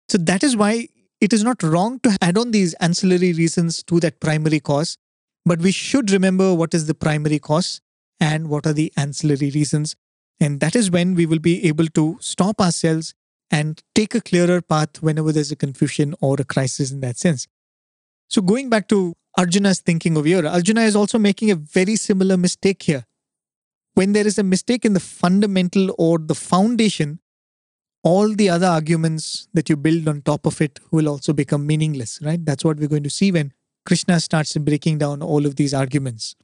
So 0.10 0.18
that 0.20 0.44
is 0.44 0.56
why 0.56 0.88
it 1.22 1.34
is 1.34 1.44
not 1.44 1.64
wrong 1.64 2.00
to 2.02 2.18
add 2.22 2.38
on 2.38 2.52
these 2.52 2.74
ancillary 2.76 3.34
reasons 3.34 3.84
to 3.84 4.00
that 4.02 4.20
primary 4.20 4.60
cause, 4.60 4.98
but 5.46 5.60
we 5.60 5.72
should 5.72 6.12
remember 6.12 6.54
what 6.54 6.74
is 6.74 6.88
the 6.88 6.94
primary 6.94 7.40
cause 7.40 7.82
and 8.20 8.50
what 8.50 8.68
are 8.68 8.74
the 8.74 8.92
ancillary 8.98 9.50
reasons. 9.52 9.96
And 10.40 10.60
that 10.60 10.76
is 10.76 10.92
when 10.92 11.16
we 11.16 11.26
will 11.26 11.40
be 11.40 11.66
able 11.68 11.88
to 11.88 12.18
stop 12.20 12.60
ourselves 12.60 13.14
and 13.52 13.82
take 13.96 14.16
a 14.16 14.22
clearer 14.22 14.62
path 14.62 15.02
whenever 15.02 15.32
there's 15.32 15.52
a 15.52 15.56
confusion 15.56 16.16
or 16.22 16.36
a 16.40 16.44
crisis 16.44 16.92
in 16.92 17.02
that 17.02 17.18
sense. 17.18 17.48
So, 18.28 18.42
going 18.42 18.70
back 18.70 18.88
to 18.90 19.14
Arjuna's 19.38 19.80
thinking 19.80 20.18
of 20.18 20.26
here, 20.26 20.46
Arjuna 20.46 20.82
is 20.82 20.96
also 20.96 21.20
making 21.20 21.52
a 21.52 21.56
very 21.56 21.96
similar 21.96 22.36
mistake 22.36 22.82
here 22.82 23.06
when 23.94 24.14
there 24.14 24.26
is 24.26 24.38
a 24.38 24.44
mistake 24.44 24.86
in 24.86 24.94
the 24.94 25.00
fundamental 25.00 25.94
or 25.98 26.18
the 26.18 26.36
foundation, 26.36 27.20
all 28.04 28.34
the 28.36 28.50
other 28.50 28.68
arguments 28.68 29.48
that 29.54 29.70
you 29.70 29.78
build 29.78 30.08
on 30.08 30.22
top 30.22 30.46
of 30.46 30.62
it 30.62 30.80
will 30.92 31.08
also 31.08 31.34
become 31.34 31.66
meaningless, 31.66 32.20
right? 32.22 32.44
That's 32.46 32.64
what 32.64 32.78
we're 32.78 32.90
going 32.90 33.04
to 33.04 33.10
see 33.10 33.32
when 33.32 33.54
Krishna 33.86 34.20
starts 34.20 34.56
breaking 34.58 34.98
down 34.98 35.22
all 35.22 35.46
of 35.46 35.56
these 35.56 35.74
arguments. 35.74 36.36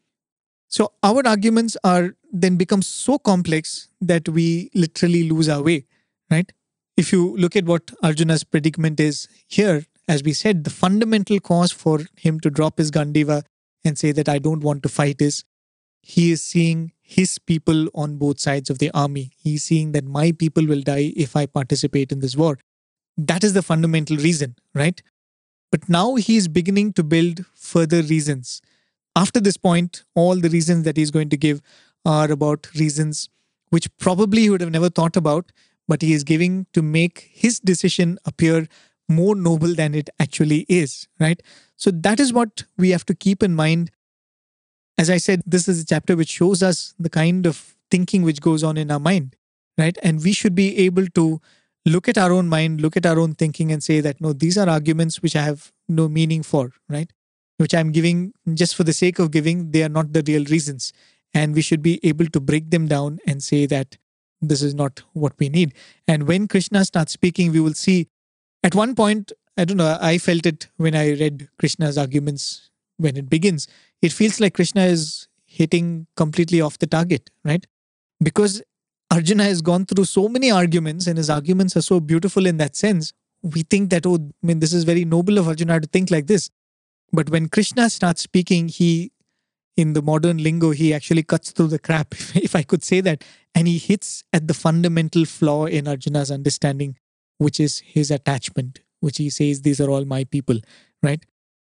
So 0.68 0.94
our 1.04 1.26
arguments 1.28 1.76
are 1.84 2.16
then 2.32 2.56
become 2.56 2.82
so 2.82 3.18
complex 3.18 3.90
that 4.02 4.30
we 4.30 4.70
literally 4.74 5.30
lose 5.30 5.50
our 5.50 5.62
way, 5.62 5.86
right? 6.30 6.50
If 6.96 7.12
you 7.12 7.36
look 7.38 7.56
at 7.56 7.66
what 7.66 7.92
Arjuna's 8.04 8.44
predicament 8.44 9.00
is 9.00 9.28
here, 9.48 9.86
as 10.08 10.24
we 10.24 10.34
said, 10.34 10.64
the 10.64 10.70
fundamental 10.70 11.40
cause 11.40 11.72
for 11.72 12.02
him 12.18 12.40
to 12.42 12.50
drop 12.50 12.78
his 12.78 12.92
Gandiva 12.92 13.44
and 13.84 13.98
say 13.98 14.12
that 14.12 14.30
I 14.30 14.40
don't 14.40 14.64
want 14.64 14.84
to 14.84 14.90
fight 14.90 15.22
is 15.22 15.44
he 16.02 16.32
is 16.32 16.42
seeing 16.42 16.92
his 17.10 17.40
people 17.40 17.88
on 17.96 18.18
both 18.18 18.40
sides 18.40 18.70
of 18.70 18.78
the 18.78 18.92
army. 18.94 19.32
He's 19.36 19.64
seeing 19.64 19.94
that 19.94 20.06
my 20.06 20.32
people 20.32 20.68
will 20.68 20.82
die 20.82 21.12
if 21.16 21.36
I 21.36 21.48
participate 21.48 22.12
in 22.12 22.20
this 22.20 22.38
war. 22.38 22.60
That 23.18 23.44
is 23.44 23.54
the 23.54 23.64
fundamental 23.64 24.16
reason, 24.16 24.56
right? 24.76 25.02
But 25.72 25.90
now 25.90 26.16
he's 26.16 26.48
beginning 26.48 26.94
to 26.94 27.04
build 27.04 27.48
further 27.56 28.04
reasons. 28.04 28.62
After 29.16 29.40
this 29.40 29.58
point, 29.58 30.04
all 30.14 30.36
the 30.36 30.50
reasons 30.50 30.84
that 30.84 30.98
he's 30.98 31.10
going 31.10 31.30
to 31.30 31.38
give 31.38 31.64
are 32.06 32.32
about 32.32 32.70
reasons 32.76 33.28
which 33.70 33.90
probably 33.98 34.44
he 34.44 34.52
would 34.52 34.62
have 34.62 34.72
never 34.72 34.90
thought 34.90 35.18
about, 35.18 35.52
but 35.88 36.04
he 36.04 36.14
is 36.14 36.24
giving 36.24 36.68
to 36.74 36.84
make 36.84 37.32
his 37.34 37.60
decision 37.60 38.20
appear 38.26 38.68
more 39.08 39.34
noble 39.34 39.74
than 39.74 39.96
it 39.96 40.12
actually 40.20 40.66
is, 40.70 41.08
right? 41.20 41.42
So 41.76 41.90
that 41.90 42.20
is 42.20 42.32
what 42.32 42.66
we 42.78 42.92
have 42.92 43.06
to 43.06 43.16
keep 43.16 43.42
in 43.42 43.56
mind 43.56 43.90
as 45.00 45.10
I 45.10 45.16
said, 45.16 45.42
this 45.46 45.70
is 45.70 45.82
a 45.82 45.86
chapter 45.86 46.18
which 46.18 46.30
shows 46.30 46.62
us 46.62 46.94
the 47.00 47.10
kind 47.10 47.46
of 47.46 47.74
thinking 47.90 48.22
which 48.22 48.42
goes 48.42 48.66
on 48.66 48.76
in 48.76 48.92
our 48.92 49.00
mind, 49.00 49.38
right? 49.78 49.98
And 50.04 50.22
we 50.22 50.34
should 50.34 50.54
be 50.54 50.78
able 50.80 51.08
to 51.16 51.40
look 51.86 52.10
at 52.10 52.18
our 52.18 52.34
own 52.34 52.50
mind, 52.50 52.82
look 52.82 52.98
at 52.98 53.06
our 53.06 53.18
own 53.18 53.34
thinking, 53.34 53.72
and 53.72 53.82
say 53.82 54.02
that 54.02 54.20
no, 54.20 54.34
these 54.34 54.58
are 54.58 54.68
arguments 54.68 55.22
which 55.22 55.38
I 55.38 55.44
have 55.44 55.72
no 55.88 56.10
meaning 56.10 56.44
for, 56.44 56.74
right? 56.90 57.10
Which 57.56 57.74
I'm 57.74 57.94
giving 57.94 58.34
just 58.54 58.76
for 58.76 58.84
the 58.84 58.92
sake 58.92 59.20
of 59.20 59.32
giving, 59.32 59.72
they 59.72 59.84
are 59.84 59.90
not 59.90 60.12
the 60.12 60.22
real 60.28 60.44
reasons. 60.44 60.92
And 61.34 61.56
we 61.56 61.62
should 61.62 61.82
be 61.82 62.02
able 62.04 62.26
to 62.26 62.42
break 62.42 62.70
them 62.70 62.90
down 62.90 63.20
and 63.26 63.42
say 63.42 63.66
that 63.68 63.98
this 64.42 64.62
is 64.62 64.76
not 64.76 65.02
what 65.14 65.32
we 65.40 65.48
need. 65.48 65.74
And 66.10 66.28
when 66.28 66.50
Krishna 66.50 66.84
starts 66.84 67.14
speaking, 67.14 67.54
we 67.54 67.62
will 67.62 67.74
see 67.74 68.10
at 68.64 68.76
one 68.76 68.96
point, 68.96 69.32
I 69.56 69.64
don't 69.64 69.78
know, 69.78 69.98
I 70.02 70.18
felt 70.18 70.46
it 70.46 70.68
when 70.76 70.94
I 70.94 71.12
read 71.12 71.48
Krishna's 71.58 71.98
arguments 71.98 72.70
when 72.98 73.16
it 73.16 73.30
begins 73.30 73.66
it 74.02 74.12
feels 74.12 74.40
like 74.40 74.54
Krishna 74.54 74.84
is 74.86 75.28
hitting 75.46 76.08
completely 76.16 76.62
off 76.62 76.78
the 76.80 76.88
target, 76.88 77.30
right? 77.44 77.66
Because 78.22 78.62
Arjuna 79.12 79.44
has 79.44 79.62
gone 79.62 79.86
through 79.86 80.06
so 80.06 80.30
many 80.30 80.52
arguments 80.52 81.08
and 81.08 81.18
his 81.18 81.30
arguments 81.30 81.76
are 81.76 81.82
so 81.82 82.00
beautiful 82.00 82.46
in 82.46 82.58
that 82.58 82.76
sense. 82.76 83.12
We 83.42 83.64
think 83.64 83.90
that, 83.90 84.06
oh, 84.06 84.16
I 84.16 84.46
mean, 84.46 84.60
this 84.60 84.74
is 84.74 84.84
very 84.84 85.06
noble 85.06 85.38
of 85.38 85.48
Arjuna 85.48 85.80
to 85.80 85.88
think 85.88 86.12
like 86.12 86.28
this. 86.28 86.50
But 87.12 87.30
when 87.30 87.50
Krishna 87.50 87.90
starts 87.90 88.22
speaking, 88.22 88.68
he, 88.68 89.12
in 89.76 89.94
the 89.94 90.02
modern 90.02 90.38
lingo, 90.38 90.72
he 90.72 90.94
actually 90.94 91.24
cuts 91.24 91.52
through 91.52 91.68
the 91.68 91.80
crap, 91.80 92.14
if 92.36 92.56
I 92.56 92.62
could 92.62 92.84
say 92.84 93.02
that. 93.02 93.24
And 93.56 93.68
he 93.68 93.80
hits 93.80 94.24
at 94.32 94.48
the 94.48 94.54
fundamental 94.54 95.26
flaw 95.26 95.66
in 95.66 95.88
Arjuna's 95.88 96.30
understanding, 96.30 96.98
which 97.40 97.60
is 97.60 97.80
his 97.80 98.12
attachment, 98.12 98.82
which 99.00 99.18
he 99.18 99.30
says, 99.32 99.64
these 99.64 99.82
are 99.82 99.90
all 99.90 100.06
my 100.06 100.26
people, 100.26 100.60
right? 101.02 101.26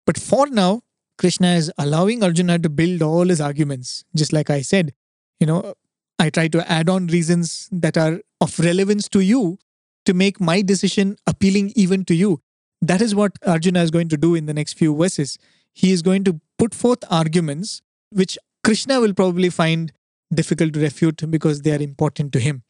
But 0.05 0.19
for 0.19 0.49
now, 0.49 0.83
Krishna 1.21 1.49
is 1.49 1.71
allowing 1.77 2.23
Arjuna 2.23 2.59
to 2.61 2.71
build 2.71 3.03
all 3.03 3.29
his 3.29 3.43
arguments. 3.43 4.05
Just 4.17 4.33
like 4.33 4.49
I 4.49 4.63
said, 4.63 4.95
you 5.39 5.47
know, 5.47 5.75
I 6.19 6.31
try 6.31 6.49
to 6.49 6.73
add 6.73 6.89
on 6.89 7.09
reasons 7.09 7.69
that 7.71 7.99
are 7.99 8.23
of 8.41 8.59
relevance 8.59 9.07
to 9.11 9.21
you 9.21 9.59
to 10.07 10.15
make 10.15 10.41
my 10.41 10.63
decision 10.63 11.19
appealing 11.27 11.75
even 11.77 12.07
to 12.07 12.15
you. 12.15 12.41
That 12.81 13.03
is 13.03 13.15
what 13.15 13.33
Arjuna 13.47 13.83
is 13.83 13.91
going 13.91 14.09
to 14.09 14.17
do 14.17 14.35
in 14.35 14.47
the 14.47 14.55
next 14.55 14.79
few 14.79 14.97
verses. 14.97 15.37
He 15.75 15.93
is 15.93 16.01
going 16.01 16.25
to 16.25 16.41
put 16.59 16.75
forth 16.75 17.05
arguments 17.11 17.83
which 18.09 18.39
Krishna 18.65 18.99
will 18.99 19.13
probably 19.13 19.51
find 19.51 19.93
difficult 20.33 20.73
to 20.73 20.81
refute 20.81 21.31
because 21.31 21.61
they 21.61 21.73
are 21.73 21.83
important 21.83 22.33
to 22.33 22.41
him. 22.41 22.63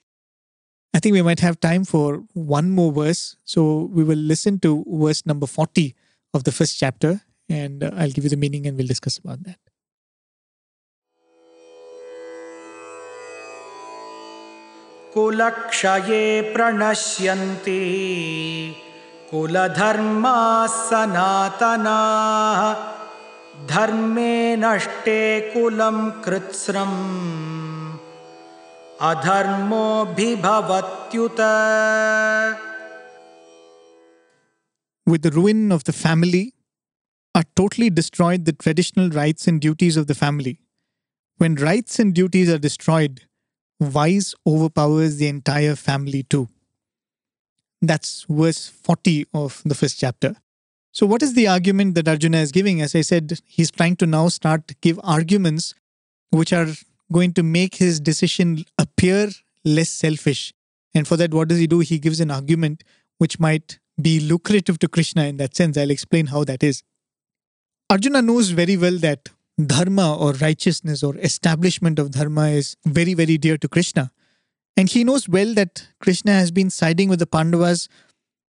I 0.92 0.98
think 0.98 1.12
we 1.12 1.22
might 1.22 1.38
have 1.38 1.60
time 1.60 1.84
for 1.84 2.24
one 2.32 2.70
more 2.70 2.90
verse. 2.90 3.36
So 3.44 3.82
we 3.92 4.02
will 4.02 4.18
listen 4.18 4.58
to 4.60 4.84
verse 4.88 5.24
number 5.24 5.46
40 5.46 5.94
of 6.34 6.42
the 6.42 6.50
first 6.50 6.76
chapter 6.80 7.20
and 7.49 7.83
uh, 7.83 7.91
I'll 7.95 8.11
give 8.11 8.23
you 8.23 8.29
the 8.29 8.37
meaning 8.37 8.67
and 8.67 8.77
we'll 8.77 8.87
discuss 8.87 9.17
about 9.17 9.43
that. 9.43 9.57
कुलक्षये 15.13 16.53
प्रणश्यन्ति 16.53 17.83
कुलधर्माः 19.29 20.65
सनातनाः 20.87 22.59
धर्मे 23.71 24.33
नष्टे 24.63 25.21
कुलं 25.53 25.97
कृत्स्रम् 26.25 26.99
अधर्मोऽभिभवत्युत 29.11 31.39
With 35.07 35.21
the 35.21 35.29
ruin 35.31 35.71
of 35.71 35.83
the 35.83 35.93
family, 35.93 36.53
are 37.34 37.44
totally 37.54 37.90
destroyed 37.90 38.44
the 38.44 38.52
traditional 38.52 39.10
rights 39.10 39.46
and 39.46 39.60
duties 39.60 39.96
of 39.96 40.06
the 40.06 40.14
family. 40.14 40.60
When 41.38 41.54
rights 41.54 41.98
and 41.98 42.14
duties 42.14 42.50
are 42.50 42.58
destroyed, 42.58 43.22
vice 43.80 44.34
overpowers 44.46 45.16
the 45.16 45.28
entire 45.28 45.76
family 45.76 46.22
too. 46.24 46.48
That's 47.80 48.26
verse 48.28 48.68
40 48.68 49.26
of 49.32 49.62
the 49.64 49.74
first 49.74 49.98
chapter. 49.98 50.36
So, 50.92 51.06
what 51.06 51.22
is 51.22 51.34
the 51.34 51.46
argument 51.46 51.94
that 51.94 52.08
Arjuna 52.08 52.38
is 52.38 52.52
giving? 52.52 52.82
As 52.82 52.94
I 52.94 53.02
said, 53.02 53.40
he's 53.46 53.70
trying 53.70 53.96
to 53.96 54.06
now 54.06 54.28
start 54.28 54.66
to 54.68 54.74
give 54.80 54.98
arguments 55.02 55.74
which 56.30 56.52
are 56.52 56.66
going 57.12 57.32
to 57.34 57.42
make 57.42 57.76
his 57.76 58.00
decision 58.00 58.64
appear 58.76 59.30
less 59.64 59.88
selfish. 59.88 60.52
And 60.94 61.06
for 61.06 61.16
that, 61.16 61.32
what 61.32 61.48
does 61.48 61.58
he 61.58 61.66
do? 61.66 61.78
He 61.78 61.98
gives 61.98 62.20
an 62.20 62.30
argument 62.30 62.82
which 63.18 63.38
might 63.38 63.78
be 64.00 64.18
lucrative 64.18 64.78
to 64.80 64.88
Krishna 64.88 65.24
in 65.24 65.36
that 65.36 65.56
sense. 65.56 65.76
I'll 65.76 65.90
explain 65.90 66.26
how 66.26 66.44
that 66.44 66.62
is. 66.62 66.82
Arjuna 67.90 68.22
knows 68.22 68.50
very 68.50 68.76
well 68.76 68.96
that 68.98 69.30
dharma 69.66 70.16
or 70.16 70.32
righteousness 70.34 71.02
or 71.02 71.16
establishment 71.16 71.98
of 71.98 72.12
dharma 72.12 72.46
is 72.46 72.76
very, 72.86 73.14
very 73.14 73.36
dear 73.36 73.58
to 73.58 73.68
Krishna. 73.68 74.12
And 74.76 74.88
he 74.88 75.02
knows 75.02 75.28
well 75.28 75.52
that 75.54 75.88
Krishna 76.00 76.30
has 76.30 76.52
been 76.52 76.70
siding 76.70 77.08
with 77.08 77.18
the 77.18 77.26
Pandavas 77.26 77.88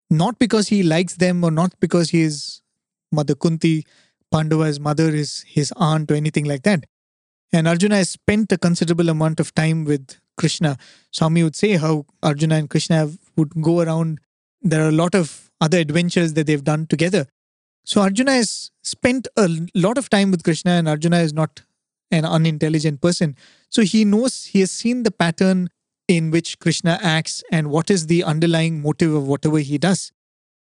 not 0.10 0.40
because 0.40 0.70
he 0.70 0.84
likes 0.84 1.16
them 1.16 1.44
or 1.44 1.52
not 1.52 1.78
because 1.82 2.12
he 2.12 2.22
is 2.22 2.62
Mother 3.12 3.36
Kunti, 3.36 3.86
Pandava's 4.32 4.80
mother 4.80 5.10
is 5.10 5.44
his 5.46 5.74
aunt 5.76 6.10
or 6.12 6.16
anything 6.16 6.46
like 6.46 6.64
that. 6.64 6.86
And 7.52 7.68
Arjuna 7.68 7.98
has 7.98 8.12
spent 8.12 8.54
a 8.54 8.58
considerable 8.58 9.10
amount 9.10 9.42
of 9.42 9.54
time 9.54 9.84
with 9.84 10.16
Krishna. 10.38 10.78
Swami 11.12 11.44
would 11.44 11.58
say 11.58 11.74
how 11.74 12.06
Arjuna 12.24 12.56
and 12.56 12.70
Krishna 12.70 13.12
would 13.36 13.62
go 13.62 13.82
around. 13.82 14.20
There 14.62 14.84
are 14.86 14.90
a 14.90 14.94
lot 14.94 15.14
of 15.14 15.52
other 15.60 15.78
adventures 15.78 16.36
that 16.36 16.48
they've 16.48 16.64
done 16.64 16.88
together. 16.88 17.28
So 17.86 18.02
Arjuna 18.02 18.34
has 18.34 18.72
spent 18.82 19.28
a 19.38 19.48
lot 19.76 20.00
of 20.00 20.10
time 20.10 20.32
with 20.32 20.44
Krishna, 20.44 20.72
and 20.72 20.90
Arjuna 20.90 21.20
is 21.20 21.34
not 21.34 21.62
an 22.12 22.26
unintelligent 22.26 23.00
person. 23.00 23.36
So 23.70 23.84
he 23.84 24.04
knows, 24.06 24.46
he 24.46 24.62
has 24.62 24.72
seen 24.72 25.04
the 25.04 25.12
pattern 25.12 25.70
in 26.08 26.32
which 26.32 26.60
Krishna 26.60 27.00
acts 27.02 27.44
and 27.52 27.70
what 27.70 27.92
is 27.92 28.08
the 28.08 28.24
underlying 28.24 28.82
motive 28.82 29.14
of 29.14 29.28
whatever 29.28 29.60
he 29.60 29.78
does. 29.78 30.12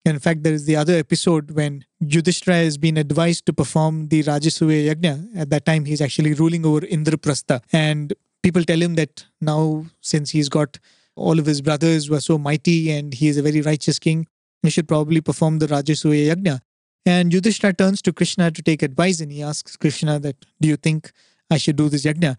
In 0.06 0.18
fact, 0.18 0.44
there 0.44 0.54
is 0.54 0.64
the 0.64 0.76
other 0.76 0.94
episode 0.94 1.50
when 1.50 1.84
Yudhishthira 2.00 2.56
has 2.56 2.78
been 2.78 2.96
advised 2.96 3.44
to 3.46 3.52
perform 3.52 4.08
the 4.08 4.22
Rajasuya 4.22 4.94
Yajna. 4.94 5.36
At 5.36 5.50
that 5.50 5.66
time, 5.66 5.84
he's 5.84 6.00
actually 6.00 6.32
ruling 6.32 6.64
over 6.64 6.80
Indraprastha. 6.80 7.62
And 7.70 8.14
people 8.42 8.64
tell 8.64 8.80
him 8.80 8.94
that 8.94 9.26
now, 9.42 9.84
since 10.00 10.30
he's 10.30 10.48
got 10.48 10.78
all 11.16 11.38
of 11.38 11.44
his 11.44 11.60
brothers 11.60 12.08
were 12.08 12.20
so 12.20 12.38
mighty 12.38 12.90
and 12.90 13.12
he 13.12 13.28
is 13.28 13.36
a 13.36 13.42
very 13.42 13.60
righteous 13.60 13.98
king, 13.98 14.26
he 14.62 14.70
should 14.70 14.88
probably 14.88 15.20
perform 15.20 15.58
the 15.58 15.66
Rajasuya 15.66 16.34
Yajna. 16.34 16.60
And 17.06 17.32
Yudhishthira 17.32 17.72
turns 17.72 18.02
to 18.02 18.12
Krishna 18.12 18.50
to 18.50 18.62
take 18.62 18.82
advice 18.82 19.20
and 19.20 19.32
he 19.32 19.42
asks 19.42 19.76
Krishna 19.76 20.18
that, 20.20 20.36
do 20.60 20.68
you 20.68 20.76
think 20.76 21.12
I 21.50 21.56
should 21.56 21.76
do 21.76 21.88
this 21.88 22.04
yajna? 22.04 22.36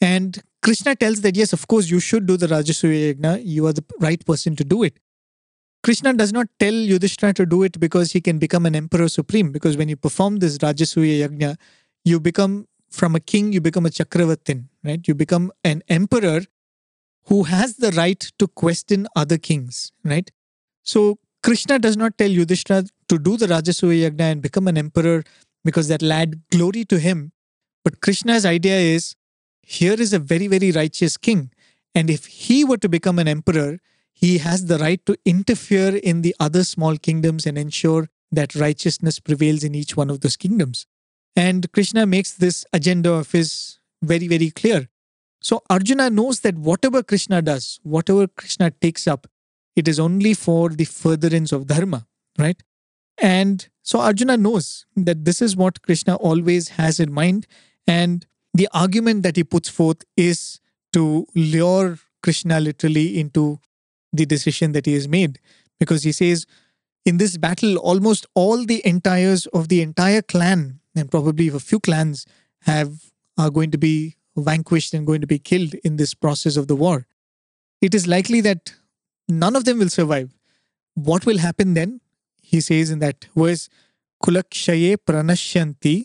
And 0.00 0.42
Krishna 0.62 0.96
tells 0.96 1.20
that, 1.20 1.36
yes, 1.36 1.52
of 1.52 1.68
course, 1.68 1.88
you 1.90 2.00
should 2.00 2.26
do 2.26 2.36
the 2.36 2.46
Rajasuya 2.46 3.14
yajna. 3.14 3.42
You 3.44 3.66
are 3.66 3.72
the 3.72 3.84
right 4.00 4.24
person 4.24 4.56
to 4.56 4.64
do 4.64 4.82
it. 4.82 4.98
Krishna 5.82 6.12
does 6.12 6.32
not 6.32 6.48
tell 6.58 6.74
Yudhishthira 6.74 7.32
to 7.34 7.46
do 7.46 7.62
it 7.62 7.80
because 7.80 8.12
he 8.12 8.20
can 8.20 8.38
become 8.38 8.66
an 8.66 8.74
emperor 8.74 9.08
supreme. 9.08 9.52
Because 9.52 9.76
when 9.76 9.88
you 9.88 9.96
perform 9.96 10.38
this 10.38 10.58
Rajasuya 10.58 11.28
yajna, 11.28 11.56
you 12.04 12.20
become 12.20 12.66
from 12.90 13.14
a 13.14 13.20
king, 13.20 13.52
you 13.52 13.60
become 13.60 13.86
a 13.86 13.90
chakravartin, 13.90 14.64
right? 14.84 15.06
You 15.06 15.14
become 15.14 15.52
an 15.64 15.82
emperor 15.88 16.42
who 17.26 17.44
has 17.44 17.76
the 17.76 17.92
right 17.92 18.20
to 18.38 18.48
question 18.48 19.06
other 19.14 19.38
kings, 19.38 19.92
right? 20.04 20.30
So 20.82 21.18
Krishna 21.42 21.78
does 21.78 21.96
not 21.96 22.18
tell 22.18 22.28
Yudhishthira 22.28 22.84
to 23.10 23.18
do 23.18 23.36
the 23.36 23.46
Rajasuya 23.46 24.10
Yagna 24.10 24.32
and 24.32 24.40
become 24.40 24.68
an 24.68 24.78
emperor 24.78 25.24
because 25.64 25.88
that 25.88 26.00
will 26.00 26.12
add 26.12 26.40
glory 26.50 26.84
to 26.86 26.98
him. 26.98 27.32
But 27.84 28.00
Krishna's 28.00 28.46
idea 28.46 28.78
is 28.78 29.16
here 29.62 30.00
is 30.00 30.12
a 30.12 30.18
very, 30.18 30.46
very 30.46 30.70
righteous 30.70 31.16
king. 31.16 31.50
And 31.94 32.08
if 32.08 32.26
he 32.26 32.64
were 32.64 32.78
to 32.78 32.88
become 32.88 33.18
an 33.18 33.28
emperor, 33.28 33.78
he 34.12 34.38
has 34.38 34.66
the 34.66 34.78
right 34.78 35.04
to 35.06 35.16
interfere 35.24 35.96
in 35.96 36.22
the 36.22 36.34
other 36.38 36.62
small 36.62 36.96
kingdoms 36.96 37.46
and 37.46 37.58
ensure 37.58 38.08
that 38.30 38.54
righteousness 38.54 39.18
prevails 39.18 39.64
in 39.64 39.74
each 39.74 39.96
one 39.96 40.08
of 40.08 40.20
those 40.20 40.36
kingdoms. 40.36 40.86
And 41.34 41.70
Krishna 41.72 42.06
makes 42.06 42.32
this 42.32 42.64
agenda 42.72 43.12
of 43.12 43.32
his 43.32 43.78
very, 44.02 44.28
very 44.28 44.50
clear. 44.50 44.88
So 45.42 45.62
Arjuna 45.68 46.10
knows 46.10 46.40
that 46.40 46.56
whatever 46.56 47.02
Krishna 47.02 47.42
does, 47.42 47.80
whatever 47.82 48.28
Krishna 48.28 48.70
takes 48.70 49.08
up, 49.08 49.26
it 49.74 49.88
is 49.88 49.98
only 49.98 50.34
for 50.34 50.68
the 50.68 50.84
furtherance 50.84 51.50
of 51.50 51.66
dharma, 51.66 52.06
right? 52.38 52.62
And 53.20 53.68
so 53.82 54.00
Arjuna 54.00 54.36
knows 54.36 54.86
that 54.96 55.24
this 55.24 55.42
is 55.42 55.56
what 55.56 55.82
Krishna 55.82 56.16
always 56.16 56.70
has 56.70 57.00
in 57.00 57.12
mind. 57.12 57.46
And 57.86 58.26
the 58.54 58.68
argument 58.72 59.22
that 59.22 59.36
he 59.36 59.44
puts 59.44 59.68
forth 59.68 60.04
is 60.16 60.60
to 60.92 61.26
lure 61.34 61.98
Krishna 62.22 62.60
literally 62.60 63.18
into 63.20 63.60
the 64.12 64.26
decision 64.26 64.72
that 64.72 64.86
he 64.86 64.94
has 64.94 65.08
made. 65.08 65.38
Because 65.78 66.02
he 66.02 66.12
says, 66.12 66.46
in 67.04 67.16
this 67.16 67.36
battle, 67.36 67.78
almost 67.78 68.26
all 68.34 68.64
the 68.64 68.84
entires 68.86 69.46
of 69.46 69.68
the 69.68 69.80
entire 69.80 70.22
clan, 70.22 70.80
and 70.94 71.10
probably 71.10 71.48
a 71.48 71.58
few 71.58 71.80
clans, 71.80 72.26
have 72.62 73.10
are 73.38 73.50
going 73.50 73.70
to 73.70 73.78
be 73.78 74.16
vanquished 74.36 74.92
and 74.92 75.06
going 75.06 75.20
to 75.20 75.26
be 75.26 75.38
killed 75.38 75.74
in 75.82 75.96
this 75.96 76.12
process 76.14 76.56
of 76.56 76.66
the 76.68 76.76
war. 76.76 77.06
It 77.80 77.94
is 77.94 78.06
likely 78.06 78.40
that 78.42 78.74
none 79.28 79.56
of 79.56 79.64
them 79.64 79.78
will 79.78 79.88
survive. 79.88 80.34
What 80.94 81.24
will 81.24 81.38
happen 81.38 81.74
then? 81.74 82.00
He 82.50 82.60
says 82.60 82.90
in 82.90 82.98
that 82.98 83.26
verse, 83.36 83.68
Kulakshaye 84.24 84.96
pranashyanti 85.08 86.04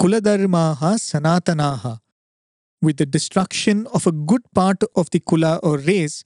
kuladharmaha 0.00 0.92
sanatanaha. 1.08 1.98
With 2.80 2.96
the 2.96 3.06
destruction 3.06 3.86
of 3.88 4.06
a 4.06 4.12
good 4.12 4.42
part 4.54 4.82
of 4.96 5.10
the 5.10 5.20
kula 5.20 5.60
or 5.62 5.76
race, 5.76 6.24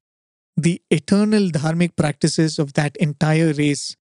the 0.56 0.80
eternal 0.90 1.48
dharmic 1.48 1.96
practices 1.96 2.60
of 2.60 2.74
that 2.74 2.96
entire 2.98 3.52
race, 3.52 3.96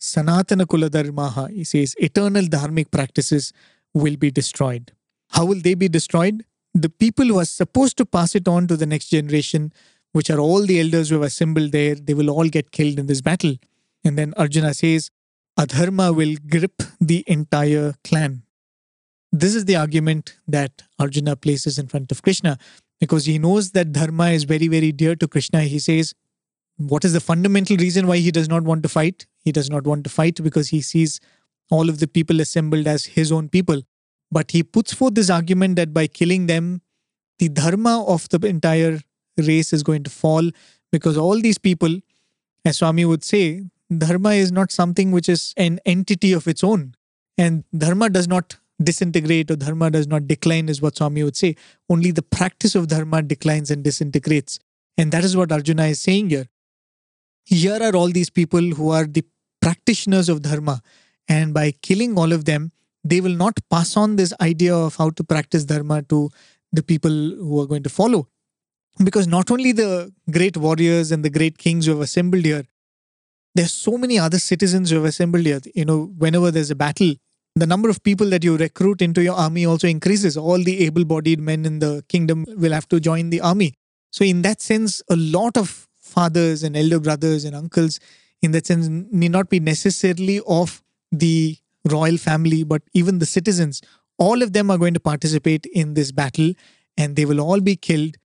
sanatana 0.00 0.64
kuladharmaha, 0.64 1.50
he 1.50 1.64
says, 1.64 1.94
eternal 1.98 2.44
dharmic 2.44 2.90
practices 2.90 3.52
will 3.92 4.16
be 4.16 4.30
destroyed. 4.30 4.92
How 5.30 5.44
will 5.44 5.60
they 5.60 5.74
be 5.74 5.88
destroyed? 5.88 6.44
The 6.72 6.88
people 6.88 7.26
who 7.26 7.38
are 7.38 7.44
supposed 7.44 7.98
to 7.98 8.06
pass 8.06 8.34
it 8.34 8.48
on 8.48 8.68
to 8.68 8.76
the 8.78 8.86
next 8.86 9.08
generation 9.08 9.70
which 10.12 10.30
are 10.30 10.38
all 10.38 10.64
the 10.64 10.80
elders 10.80 11.10
who 11.10 11.16
have 11.16 11.24
assembled 11.24 11.72
there, 11.72 11.94
they 11.94 12.14
will 12.14 12.30
all 12.30 12.48
get 12.48 12.70
killed 12.70 12.98
in 12.98 13.06
this 13.06 13.20
battle. 13.20 13.56
And 14.04 14.18
then 14.18 14.34
Arjuna 14.36 14.74
says, 14.74 15.10
Adharma 15.58 16.14
will 16.14 16.36
grip 16.48 16.82
the 17.00 17.24
entire 17.26 17.94
clan. 18.04 18.42
This 19.32 19.54
is 19.54 19.64
the 19.64 19.76
argument 19.76 20.36
that 20.46 20.82
Arjuna 20.98 21.36
places 21.36 21.78
in 21.78 21.88
front 21.88 22.12
of 22.12 22.22
Krishna 22.22 22.58
because 23.00 23.26
he 23.26 23.38
knows 23.38 23.72
that 23.72 23.92
dharma 23.92 24.30
is 24.30 24.44
very, 24.44 24.68
very 24.68 24.92
dear 24.92 25.16
to 25.16 25.26
Krishna. 25.26 25.62
He 25.62 25.78
says, 25.78 26.14
What 26.76 27.04
is 27.04 27.12
the 27.12 27.20
fundamental 27.20 27.76
reason 27.76 28.06
why 28.06 28.18
he 28.18 28.30
does 28.30 28.48
not 28.48 28.62
want 28.62 28.82
to 28.84 28.88
fight? 28.88 29.26
He 29.44 29.52
does 29.52 29.70
not 29.70 29.86
want 29.86 30.04
to 30.04 30.10
fight 30.10 30.42
because 30.42 30.68
he 30.68 30.80
sees 30.80 31.20
all 31.70 31.88
of 31.88 31.98
the 31.98 32.06
people 32.06 32.40
assembled 32.40 32.86
as 32.86 33.06
his 33.06 33.32
own 33.32 33.48
people. 33.48 33.82
But 34.30 34.50
he 34.50 34.62
puts 34.62 34.92
forth 34.92 35.14
this 35.14 35.30
argument 35.30 35.76
that 35.76 35.92
by 35.92 36.06
killing 36.06 36.46
them, 36.46 36.82
the 37.38 37.48
dharma 37.48 38.04
of 38.04 38.28
the 38.28 38.38
entire 38.46 39.00
race 39.36 39.72
is 39.72 39.82
going 39.82 40.04
to 40.04 40.10
fall 40.10 40.50
because 40.92 41.16
all 41.18 41.40
these 41.40 41.58
people, 41.58 41.98
as 42.64 42.78
Swami 42.78 43.04
would 43.04 43.24
say, 43.24 43.64
dharma 44.00 44.30
is 44.30 44.52
not 44.52 44.72
something 44.72 45.10
which 45.12 45.28
is 45.28 45.54
an 45.56 45.80
entity 45.84 46.32
of 46.32 46.46
its 46.48 46.64
own. 46.64 46.94
And 47.36 47.64
dharma 47.76 48.10
does 48.10 48.28
not 48.28 48.56
disintegrate 48.82 49.50
or 49.50 49.56
dharma 49.56 49.90
does 49.90 50.06
not 50.06 50.26
decline, 50.26 50.68
is 50.68 50.82
what 50.82 50.96
Swami 50.96 51.22
would 51.22 51.36
say. 51.36 51.56
Only 51.88 52.10
the 52.10 52.22
practice 52.22 52.74
of 52.74 52.88
dharma 52.88 53.22
declines 53.22 53.70
and 53.70 53.82
disintegrates. 53.82 54.58
And 54.96 55.12
that 55.12 55.24
is 55.24 55.36
what 55.36 55.52
Arjuna 55.52 55.86
is 55.86 56.00
saying 56.00 56.30
here. 56.30 56.46
Here 57.44 57.78
are 57.82 57.94
all 57.94 58.08
these 58.08 58.30
people 58.30 58.60
who 58.60 58.90
are 58.90 59.04
the 59.04 59.24
practitioners 59.60 60.28
of 60.28 60.42
dharma. 60.42 60.80
And 61.28 61.52
by 61.52 61.72
killing 61.82 62.18
all 62.18 62.32
of 62.32 62.44
them, 62.44 62.72
they 63.02 63.20
will 63.20 63.36
not 63.36 63.58
pass 63.70 63.96
on 63.96 64.16
this 64.16 64.32
idea 64.40 64.74
of 64.74 64.96
how 64.96 65.10
to 65.10 65.24
practice 65.24 65.64
dharma 65.64 66.02
to 66.02 66.30
the 66.72 66.82
people 66.82 67.10
who 67.10 67.60
are 67.60 67.66
going 67.66 67.82
to 67.82 67.90
follow 67.90 68.28
because 69.02 69.26
not 69.26 69.50
only 69.50 69.72
the 69.72 70.12
great 70.30 70.56
warriors 70.56 71.10
and 71.10 71.24
the 71.24 71.30
great 71.30 71.58
kings 71.58 71.86
who 71.86 71.92
have 71.92 72.00
assembled 72.00 72.44
here, 72.44 72.64
there's 73.54 73.72
so 73.72 73.96
many 73.96 74.18
other 74.18 74.38
citizens 74.38 74.90
who 74.90 74.96
have 74.96 75.04
assembled 75.04 75.44
here. 75.46 75.60
You 75.74 75.84
know, 75.84 76.12
whenever 76.18 76.50
there's 76.50 76.70
a 76.70 76.76
battle, 76.76 77.14
The 77.56 77.68
number 77.68 77.88
of 77.88 78.02
people 78.02 78.28
that 78.30 78.42
you 78.42 78.56
recruit 78.56 79.00
into 79.00 79.22
your 79.22 79.36
army 79.36 79.64
also 79.64 79.86
increases. 79.86 80.36
All 80.36 80.58
the 80.58 80.84
able 80.86 81.04
bodied 81.04 81.40
men 81.40 81.64
in 81.64 81.78
the 81.78 82.04
kingdom 82.08 82.44
will 82.48 82.72
have 82.72 82.88
to 82.88 82.98
join 82.98 83.30
the 83.30 83.40
army. 83.40 83.74
So, 84.10 84.24
in 84.24 84.42
that 84.42 84.60
sense, 84.60 85.02
a 85.08 85.14
lot 85.14 85.56
of 85.56 85.86
fathers 85.94 86.64
and 86.64 86.76
elder 86.76 86.98
brothers 86.98 87.44
and 87.44 87.54
uncles, 87.54 88.00
in 88.42 88.50
that 88.52 88.66
sense, 88.66 88.88
need 88.88 89.30
not 89.30 89.50
be 89.50 89.60
necessarily 89.60 90.40
of 90.48 90.82
the 91.12 91.56
royal 91.88 92.16
family, 92.16 92.64
but 92.64 92.82
even 92.92 93.20
the 93.20 93.26
citizens. 93.26 93.80
All 94.18 94.42
of 94.42 94.52
them 94.52 94.68
are 94.68 94.78
going 94.78 94.94
to 94.94 95.00
participate 95.00 95.66
in 95.66 95.94
this 95.94 96.10
battle 96.10 96.54
and 96.96 97.14
they 97.14 97.24
will 97.24 97.40
all 97.40 97.60
be 97.60 97.76
killed. 97.76 98.16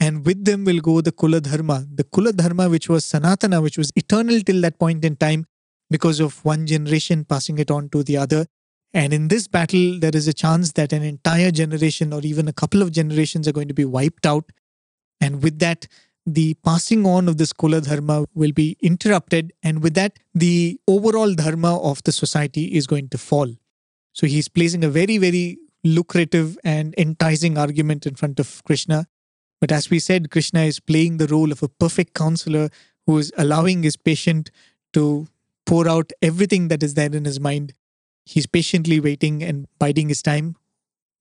And 0.00 0.24
with 0.24 0.44
them 0.44 0.64
will 0.64 0.80
go 0.80 1.00
the 1.00 1.12
Kula 1.12 1.42
Dharma, 1.42 1.86
the 1.92 2.04
Kula 2.04 2.34
Dharma, 2.34 2.68
which 2.68 2.88
was 2.88 3.04
Sanatana, 3.04 3.60
which 3.62 3.76
was 3.76 3.90
eternal 3.96 4.40
till 4.40 4.60
that 4.62 4.78
point 4.78 5.04
in 5.04 5.16
time 5.16 5.46
because 5.90 6.20
of 6.20 6.44
one 6.44 6.66
generation 6.66 7.24
passing 7.24 7.58
it 7.58 7.70
on 7.70 7.88
to 7.90 8.02
the 8.02 8.16
other. 8.16 8.46
And 8.94 9.12
in 9.12 9.28
this 9.28 9.48
battle, 9.48 9.98
there 9.98 10.14
is 10.14 10.28
a 10.28 10.32
chance 10.32 10.72
that 10.72 10.92
an 10.92 11.02
entire 11.02 11.50
generation 11.50 12.12
or 12.12 12.20
even 12.22 12.48
a 12.48 12.52
couple 12.52 12.80
of 12.80 12.92
generations 12.92 13.48
are 13.48 13.52
going 13.52 13.68
to 13.68 13.74
be 13.74 13.84
wiped 13.84 14.24
out. 14.24 14.50
And 15.20 15.42
with 15.42 15.58
that, 15.58 15.86
the 16.24 16.54
passing 16.64 17.06
on 17.06 17.28
of 17.28 17.38
this 17.38 17.52
Kula 17.52 17.84
Dharma 17.86 18.26
will 18.34 18.52
be 18.52 18.76
interrupted. 18.80 19.52
And 19.62 19.82
with 19.82 19.94
that, 19.94 20.18
the 20.34 20.78
overall 20.86 21.34
Dharma 21.34 21.78
of 21.80 22.02
the 22.04 22.12
society 22.12 22.76
is 22.76 22.86
going 22.86 23.08
to 23.10 23.18
fall. 23.18 23.52
So 24.12 24.26
he's 24.26 24.48
placing 24.48 24.84
a 24.84 24.88
very, 24.88 25.18
very 25.18 25.58
lucrative 25.84 26.58
and 26.64 26.94
enticing 26.98 27.58
argument 27.58 28.06
in 28.06 28.14
front 28.14 28.40
of 28.40 28.62
Krishna. 28.64 29.06
But 29.60 29.72
as 29.72 29.90
we 29.90 29.98
said, 29.98 30.30
Krishna 30.30 30.62
is 30.62 30.80
playing 30.80 31.16
the 31.16 31.26
role 31.26 31.50
of 31.50 31.62
a 31.62 31.68
perfect 31.68 32.14
counselor 32.14 32.68
who 33.06 33.18
is 33.18 33.32
allowing 33.36 33.82
his 33.82 33.96
patient 33.96 34.50
to 34.92 35.26
pour 35.66 35.88
out 35.88 36.12
everything 36.22 36.68
that 36.68 36.82
is 36.82 36.94
there 36.94 37.14
in 37.14 37.24
his 37.24 37.40
mind. 37.40 37.74
He's 38.24 38.46
patiently 38.46 39.00
waiting 39.00 39.42
and 39.42 39.66
biding 39.78 40.08
his 40.08 40.22
time, 40.22 40.56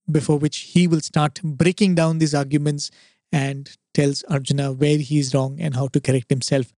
before 0.10 0.38
which 0.38 0.58
he 0.58 0.88
will 0.88 1.02
start 1.02 1.42
breaking 1.44 1.96
down 1.96 2.20
these 2.20 2.36
arguments 2.36 2.92
and 3.32 3.70
tells 3.94 4.24
Arjuna 4.30 4.72
where 4.74 4.98
he 4.98 5.20
is 5.20 5.34
wrong 5.34 5.60
and 5.60 5.76
how 5.76 5.88
to 5.88 6.00
correct 6.00 6.30
himself. 6.30 6.74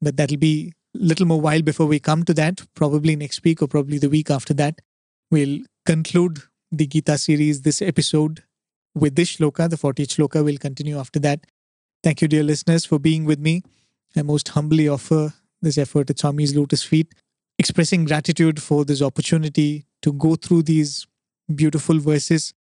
But 0.00 0.16
that'll 0.16 0.36
be 0.36 0.72
a 0.94 0.98
little 0.98 1.26
more 1.26 1.40
while 1.40 1.62
before 1.62 1.86
we 1.86 1.98
come 1.98 2.24
to 2.24 2.34
that, 2.34 2.62
probably 2.74 3.16
next 3.16 3.42
week 3.44 3.62
or 3.62 3.66
probably 3.66 3.98
the 3.98 4.08
week 4.08 4.30
after 4.30 4.54
that. 4.54 4.80
We'll 5.30 5.60
conclude 5.86 6.42
the 6.70 6.86
Gita 6.86 7.18
series, 7.18 7.62
this 7.62 7.80
episode, 7.82 8.44
with 8.94 9.14
this 9.14 9.36
shloka. 9.36 9.68
The 9.68 9.76
40th 9.76 10.16
shloka 10.16 10.44
will 10.44 10.58
continue 10.58 10.98
after 10.98 11.18
that. 11.20 11.46
Thank 12.02 12.22
you, 12.22 12.28
dear 12.28 12.42
listeners, 12.42 12.84
for 12.84 12.98
being 12.98 13.24
with 13.24 13.38
me. 13.38 13.62
I 14.16 14.22
most 14.22 14.48
humbly 14.48 14.88
offer 14.88 15.34
this 15.60 15.78
effort 15.78 16.10
at 16.10 16.18
Swami's 16.18 16.56
lotus 16.56 16.82
feet, 16.82 17.14
expressing 17.58 18.04
gratitude 18.04 18.62
for 18.62 18.84
this 18.84 19.02
opportunity 19.02 19.86
to 20.02 20.12
go 20.12 20.36
through 20.36 20.62
these 20.62 21.06
beautiful 21.54 21.98
verses 21.98 22.54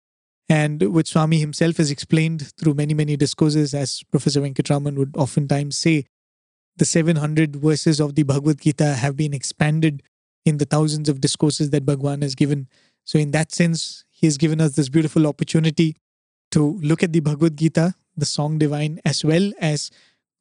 and 0.47 0.81
which 0.93 1.09
Swami 1.09 1.39
himself 1.39 1.77
has 1.77 1.89
explained 1.89 2.51
through 2.57 2.75
many, 2.75 2.93
many 2.93 3.17
discourses, 3.17 3.73
as 3.73 4.03
Professor 4.11 4.41
Venkatraman 4.41 4.95
would 4.95 5.15
oftentimes 5.17 5.75
say. 5.77 6.05
The 6.77 6.85
700 6.85 7.55
verses 7.55 7.99
of 7.99 8.15
the 8.15 8.23
Bhagavad 8.23 8.61
Gita 8.61 8.93
have 8.93 9.15
been 9.15 9.33
expanded 9.33 10.03
in 10.45 10.57
the 10.57 10.65
thousands 10.65 11.09
of 11.09 11.21
discourses 11.21 11.71
that 11.71 11.85
Bhagwan 11.85 12.21
has 12.21 12.35
given. 12.35 12.67
So, 13.05 13.17
in 13.17 13.31
that 13.31 13.51
sense, 13.51 14.03
he 14.11 14.27
has 14.27 14.37
given 14.37 14.61
us 14.61 14.73
this 14.73 14.89
beautiful 14.89 15.25
opportunity 15.25 15.95
to 16.55 16.79
look 16.81 17.03
at 17.03 17.11
the 17.11 17.19
Bhagavad 17.19 17.57
Gita, 17.57 17.93
the 18.15 18.25
song 18.25 18.57
divine, 18.57 19.01
as 19.03 19.25
well 19.25 19.51
as 19.59 19.91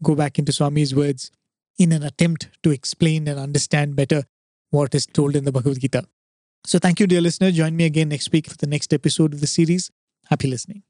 go 0.00 0.14
back 0.14 0.38
into 0.38 0.52
Swami's 0.52 0.94
words 0.94 1.32
in 1.76 1.90
an 1.90 2.04
attempt 2.04 2.50
to 2.62 2.70
explain 2.70 3.26
and 3.26 3.38
understand 3.38 3.96
better 3.96 4.22
what 4.70 4.94
is 4.94 5.06
told 5.06 5.34
in 5.34 5.44
the 5.44 5.50
Bhagavad 5.50 5.80
Gita. 5.80 6.04
So, 6.64 6.78
thank 6.78 7.00
you, 7.00 7.08
dear 7.08 7.20
listener. 7.20 7.50
Join 7.50 7.74
me 7.76 7.84
again 7.84 8.10
next 8.10 8.30
week 8.30 8.48
for 8.48 8.56
the 8.56 8.68
next 8.68 8.94
episode 8.94 9.34
of 9.34 9.40
the 9.40 9.48
series. 9.48 9.90
Happy 10.30 10.46
listening. 10.46 10.84